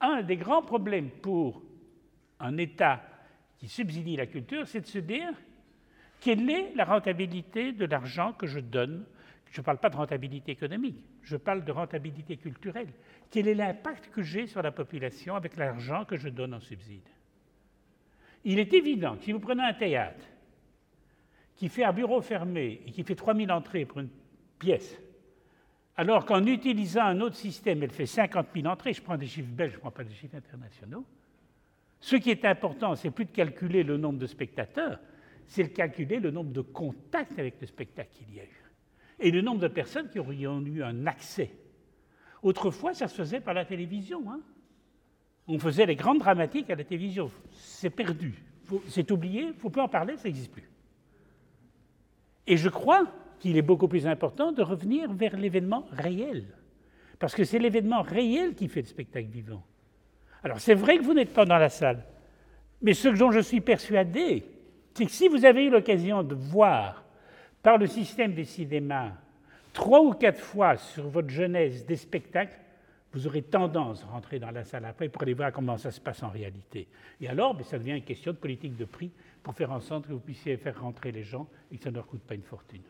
un 0.00 0.22
des 0.22 0.36
grands 0.36 0.62
problèmes 0.62 1.10
pour 1.10 1.62
un 2.40 2.56
État 2.58 3.02
qui 3.58 3.68
subsidie 3.68 4.16
la 4.16 4.26
culture, 4.26 4.66
c'est 4.66 4.80
de 4.80 4.86
se 4.86 4.98
dire 4.98 5.32
quelle 6.20 6.48
est 6.50 6.74
la 6.74 6.84
rentabilité 6.84 7.72
de 7.72 7.84
l'argent 7.84 8.32
que 8.32 8.46
je 8.46 8.60
donne 8.60 9.04
Je 9.50 9.60
ne 9.60 9.64
parle 9.64 9.78
pas 9.78 9.90
de 9.90 9.96
rentabilité 9.96 10.52
économique, 10.52 10.98
je 11.22 11.36
parle 11.36 11.64
de 11.64 11.72
rentabilité 11.72 12.36
culturelle. 12.36 12.88
Quel 13.30 13.48
est 13.48 13.54
l'impact 13.54 14.10
que 14.10 14.22
j'ai 14.22 14.46
sur 14.46 14.62
la 14.62 14.72
population 14.72 15.34
avec 15.34 15.56
l'argent 15.56 16.04
que 16.04 16.16
je 16.16 16.28
donne 16.28 16.54
en 16.54 16.60
subside? 16.60 17.08
Il 18.44 18.58
est 18.58 18.72
évident 18.74 19.16
que 19.16 19.24
si 19.24 19.32
vous 19.32 19.40
prenez 19.40 19.62
un 19.62 19.74
théâtre 19.74 20.24
qui 21.56 21.68
fait 21.68 21.84
un 21.84 21.92
bureau 21.92 22.20
fermé 22.20 22.82
et 22.86 22.90
qui 22.92 23.02
fait 23.02 23.14
3000 23.14 23.50
entrées 23.50 23.84
pour 23.86 24.00
une 24.00 24.10
pièce, 24.58 25.00
alors 25.96 26.24
qu'en 26.24 26.44
utilisant 26.44 27.04
un 27.04 27.20
autre 27.20 27.36
système, 27.36 27.82
elle 27.82 27.90
fait 27.90 28.06
50 28.06 28.48
000 28.54 28.66
entrées, 28.66 28.92
je 28.92 29.02
prends 29.02 29.16
des 29.16 29.26
chiffres 29.26 29.50
belges, 29.50 29.72
je 29.72 29.76
ne 29.76 29.80
prends 29.80 29.90
pas 29.90 30.04
des 30.04 30.14
chiffres 30.14 30.36
internationaux, 30.36 31.04
ce 32.00 32.16
qui 32.16 32.30
est 32.30 32.44
important, 32.44 32.94
c'est 32.94 33.10
plus 33.10 33.24
de 33.24 33.30
calculer 33.30 33.82
le 33.82 33.96
nombre 33.96 34.18
de 34.18 34.26
spectateurs, 34.26 34.98
c'est 35.46 35.64
de 35.64 35.68
calculer 35.68 36.20
le 36.20 36.30
nombre 36.30 36.52
de 36.52 36.60
contacts 36.60 37.38
avec 37.38 37.60
le 37.60 37.66
spectacle 37.66 38.10
qu'il 38.12 38.34
y 38.34 38.40
a 38.40 38.44
eu 38.44 38.66
et 39.18 39.30
le 39.30 39.40
nombre 39.40 39.60
de 39.60 39.68
personnes 39.68 40.08
qui 40.08 40.18
auraient 40.18 40.36
eu 40.36 40.82
un 40.82 41.06
accès. 41.06 41.50
Autrefois, 42.42 42.94
ça 42.94 43.08
se 43.08 43.14
faisait 43.14 43.40
par 43.40 43.54
la 43.54 43.64
télévision. 43.64 44.30
Hein. 44.30 44.40
On 45.48 45.58
faisait 45.58 45.86
les 45.86 45.96
grandes 45.96 46.18
dramatiques 46.18 46.70
à 46.70 46.74
la 46.74 46.84
télévision. 46.84 47.30
C'est 47.52 47.90
perdu. 47.90 48.42
C'est 48.88 49.10
oublié, 49.10 49.42
il 49.42 49.48
ne 49.48 49.52
faut 49.54 49.70
plus 49.70 49.80
en 49.80 49.88
parler, 49.88 50.16
ça 50.16 50.24
n'existe 50.24 50.52
plus. 50.52 50.68
Et 52.46 52.56
je 52.56 52.68
crois 52.68 53.06
qu'il 53.38 53.56
est 53.56 53.62
beaucoup 53.62 53.88
plus 53.88 54.06
important 54.06 54.52
de 54.52 54.62
revenir 54.62 55.12
vers 55.12 55.36
l'événement 55.36 55.86
réel. 55.92 56.44
Parce 57.18 57.34
que 57.34 57.44
c'est 57.44 57.58
l'événement 57.58 58.02
réel 58.02 58.54
qui 58.54 58.68
fait 58.68 58.82
le 58.82 58.86
spectacle 58.86 59.28
vivant. 59.28 59.62
Alors 60.42 60.60
c'est 60.60 60.74
vrai 60.74 60.98
que 60.98 61.02
vous 61.02 61.14
n'êtes 61.14 61.32
pas 61.32 61.44
dans 61.44 61.58
la 61.58 61.68
salle, 61.68 62.04
mais 62.82 62.94
ce 62.94 63.08
dont 63.08 63.30
je 63.30 63.40
suis 63.40 63.60
persuadé, 63.60 64.44
c'est 64.94 65.06
que 65.06 65.10
si 65.10 65.28
vous 65.28 65.44
avez 65.44 65.64
eu 65.64 65.70
l'occasion 65.70 66.22
de 66.22 66.34
voir 66.34 67.04
par 67.62 67.78
le 67.78 67.86
système 67.86 68.34
des 68.34 68.44
cinémas 68.44 69.12
trois 69.72 70.00
ou 70.00 70.12
quatre 70.12 70.40
fois 70.40 70.76
sur 70.76 71.08
votre 71.08 71.28
jeunesse 71.28 71.84
des 71.84 71.96
spectacles, 71.96 72.58
vous 73.12 73.26
aurez 73.26 73.42
tendance 73.42 74.04
à 74.04 74.06
rentrer 74.06 74.38
dans 74.38 74.50
la 74.50 74.64
salle 74.64 74.84
après 74.84 75.08
pour 75.08 75.22
aller 75.22 75.34
voir 75.34 75.52
comment 75.52 75.78
ça 75.78 75.90
se 75.90 76.00
passe 76.00 76.22
en 76.22 76.28
réalité. 76.28 76.86
Et 77.20 77.28
alors, 77.28 77.54
ben, 77.54 77.64
ça 77.64 77.78
devient 77.78 77.96
une 77.96 78.04
question 78.04 78.32
de 78.32 78.36
politique 78.36 78.76
de 78.76 78.84
prix 78.84 79.10
pour 79.42 79.54
faire 79.54 79.72
en 79.72 79.80
sorte 79.80 80.06
que 80.06 80.12
vous 80.12 80.20
puissiez 80.20 80.56
faire 80.56 80.80
rentrer 80.80 81.12
les 81.12 81.22
gens 81.22 81.48
et 81.72 81.78
que 81.78 81.82
ça 81.82 81.90
ne 81.90 81.96
leur 81.96 82.06
coûte 82.06 82.22
pas 82.22 82.34
une 82.34 82.42
fortune. 82.42 82.82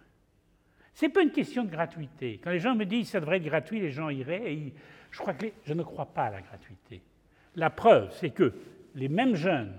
N'est 1.02 1.08
pas 1.10 1.22
une 1.22 1.30
question 1.30 1.64
de 1.64 1.70
gratuité. 1.70 2.40
Quand 2.42 2.50
les 2.50 2.58
gens 2.58 2.74
me 2.74 2.84
disent 2.84 3.06
que 3.06 3.12
ça 3.12 3.20
devrait 3.20 3.36
être 3.36 3.44
gratuit, 3.44 3.80
les 3.80 3.90
gens 3.90 4.08
iraient. 4.08 4.72
Je 5.10 5.20
je 5.64 5.74
ne 5.74 5.82
crois 5.82 6.06
pas 6.06 6.24
à 6.24 6.30
la 6.30 6.40
gratuité. 6.40 7.02
La 7.54 7.70
preuve, 7.70 8.12
c'est 8.12 8.30
que 8.30 8.52
les 8.94 9.08
mêmes 9.08 9.34
jeunes 9.34 9.74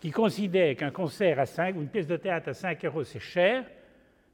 qui 0.00 0.10
considèrent 0.10 0.76
qu'un 0.76 0.90
concert 0.90 1.40
à 1.40 1.46
5 1.46 1.76
ou 1.76 1.80
une 1.80 1.88
pièce 1.88 2.06
de 2.06 2.16
théâtre 2.16 2.50
à 2.50 2.54
5 2.54 2.84
euros 2.84 3.04
c'est 3.04 3.20
cher, 3.20 3.64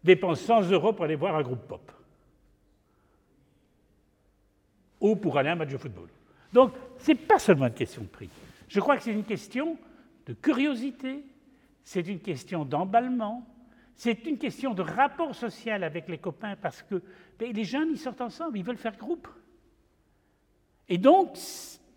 dépensent 0.03 0.63
100 0.63 0.71
euros 0.73 0.93
pour 0.93 1.05
aller 1.05 1.15
voir 1.15 1.37
un 1.37 1.43
groupe 1.43 1.67
pop. 1.69 1.93
Ou 5.01 5.17
pour 5.17 5.39
aller 5.39 5.49
à 5.49 5.53
un 5.53 5.57
match 5.57 5.71
de 5.71 5.77
football. 5.77 6.09
Donc, 6.53 6.73
ce 6.99 7.13
n'est 7.13 7.19
pas 7.19 7.39
seulement 7.39 7.67
une 7.67 7.75
question 7.75 8.03
de 8.03 8.09
prix. 8.09 8.29
Je 8.69 8.81
crois 8.81 8.97
que 8.97 9.03
c'est 9.03 9.13
une 9.13 9.25
question 9.25 9.79
de 10.27 10.33
curiosité, 10.33 11.25
c'est 11.85 12.07
une 12.09 12.21
question 12.21 12.65
d'emballement, 12.65 13.47
c'est 14.01 14.25
une 14.25 14.39
question 14.39 14.73
de 14.73 14.81
rapport 14.81 15.35
social 15.35 15.85
avec 15.85 16.09
les 16.09 16.17
copains 16.17 16.57
parce 16.57 16.83
que 16.83 17.03
ben, 17.39 17.53
les 17.53 17.65
jeunes, 17.65 17.91
ils 17.91 17.99
sortent 17.99 18.23
ensemble, 18.23 18.57
ils 18.57 18.65
veulent 18.65 18.79
faire 18.79 18.97
groupe. 18.97 19.29
Et 20.89 20.97
donc, 20.97 21.37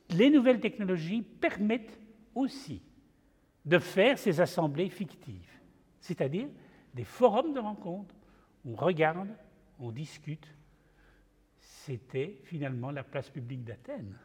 les 0.09 0.29
nouvelles 0.29 0.59
technologies 0.59 1.21
permettent 1.21 1.97
aussi 2.35 2.81
de 3.63 3.79
faire 3.79 4.19
ces 4.19 4.41
assemblées 4.41 4.89
fictives, 4.89 5.49
c'est-à-dire 6.01 6.49
des 6.93 7.05
forums 7.05 7.53
de 7.53 7.61
rencontres. 7.61 8.13
On 8.65 8.75
regarde, 8.75 9.29
on 9.79 9.89
discute. 9.89 10.45
C'était 11.61 12.37
finalement 12.43 12.91
la 12.91 13.05
place 13.05 13.29
publique 13.29 13.63
d'Athènes. 13.63 14.19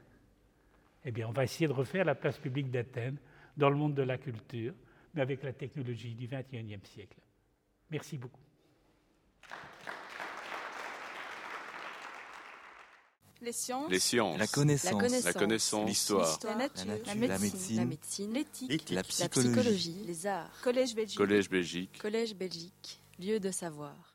Eh 1.04 1.12
bien, 1.12 1.28
on 1.28 1.32
va 1.32 1.44
essayer 1.44 1.68
de 1.68 1.72
refaire 1.72 2.04
la 2.04 2.16
place 2.16 2.38
publique 2.38 2.72
d'Athènes 2.72 3.18
dans 3.56 3.70
le 3.70 3.76
monde 3.76 3.94
de 3.94 4.02
la 4.02 4.18
culture, 4.18 4.74
mais 5.14 5.22
avec 5.22 5.44
la 5.44 5.52
technologie 5.52 6.16
du 6.16 6.26
XXIe 6.26 6.80
siècle. 6.82 7.18
Merci 7.90 8.18
beaucoup. 8.18 8.40
Les 13.40 13.52
sciences. 13.52 13.90
La 14.38 14.46
connaissance. 14.48 15.24
La 15.24 15.32
connaissance. 15.32 15.88
L'histoire. 15.88 16.38
La, 16.44 16.54
nature. 16.56 16.92
La 17.06 17.14
médecine. 17.38 18.32
L'éthique. 18.32 18.90
La, 18.90 19.02
psychologie. 19.02 20.02
Les 20.06 20.26
arts. 20.26 20.50
Collège 20.62 20.94
Belgique. 20.94 21.16
Collège 21.18 21.48
Belgique. 21.48 21.98
Collège 21.98 22.34
Belgique. 22.34 23.00
Lieu 23.18 23.38
de 23.38 23.50
savoir. 23.50 24.14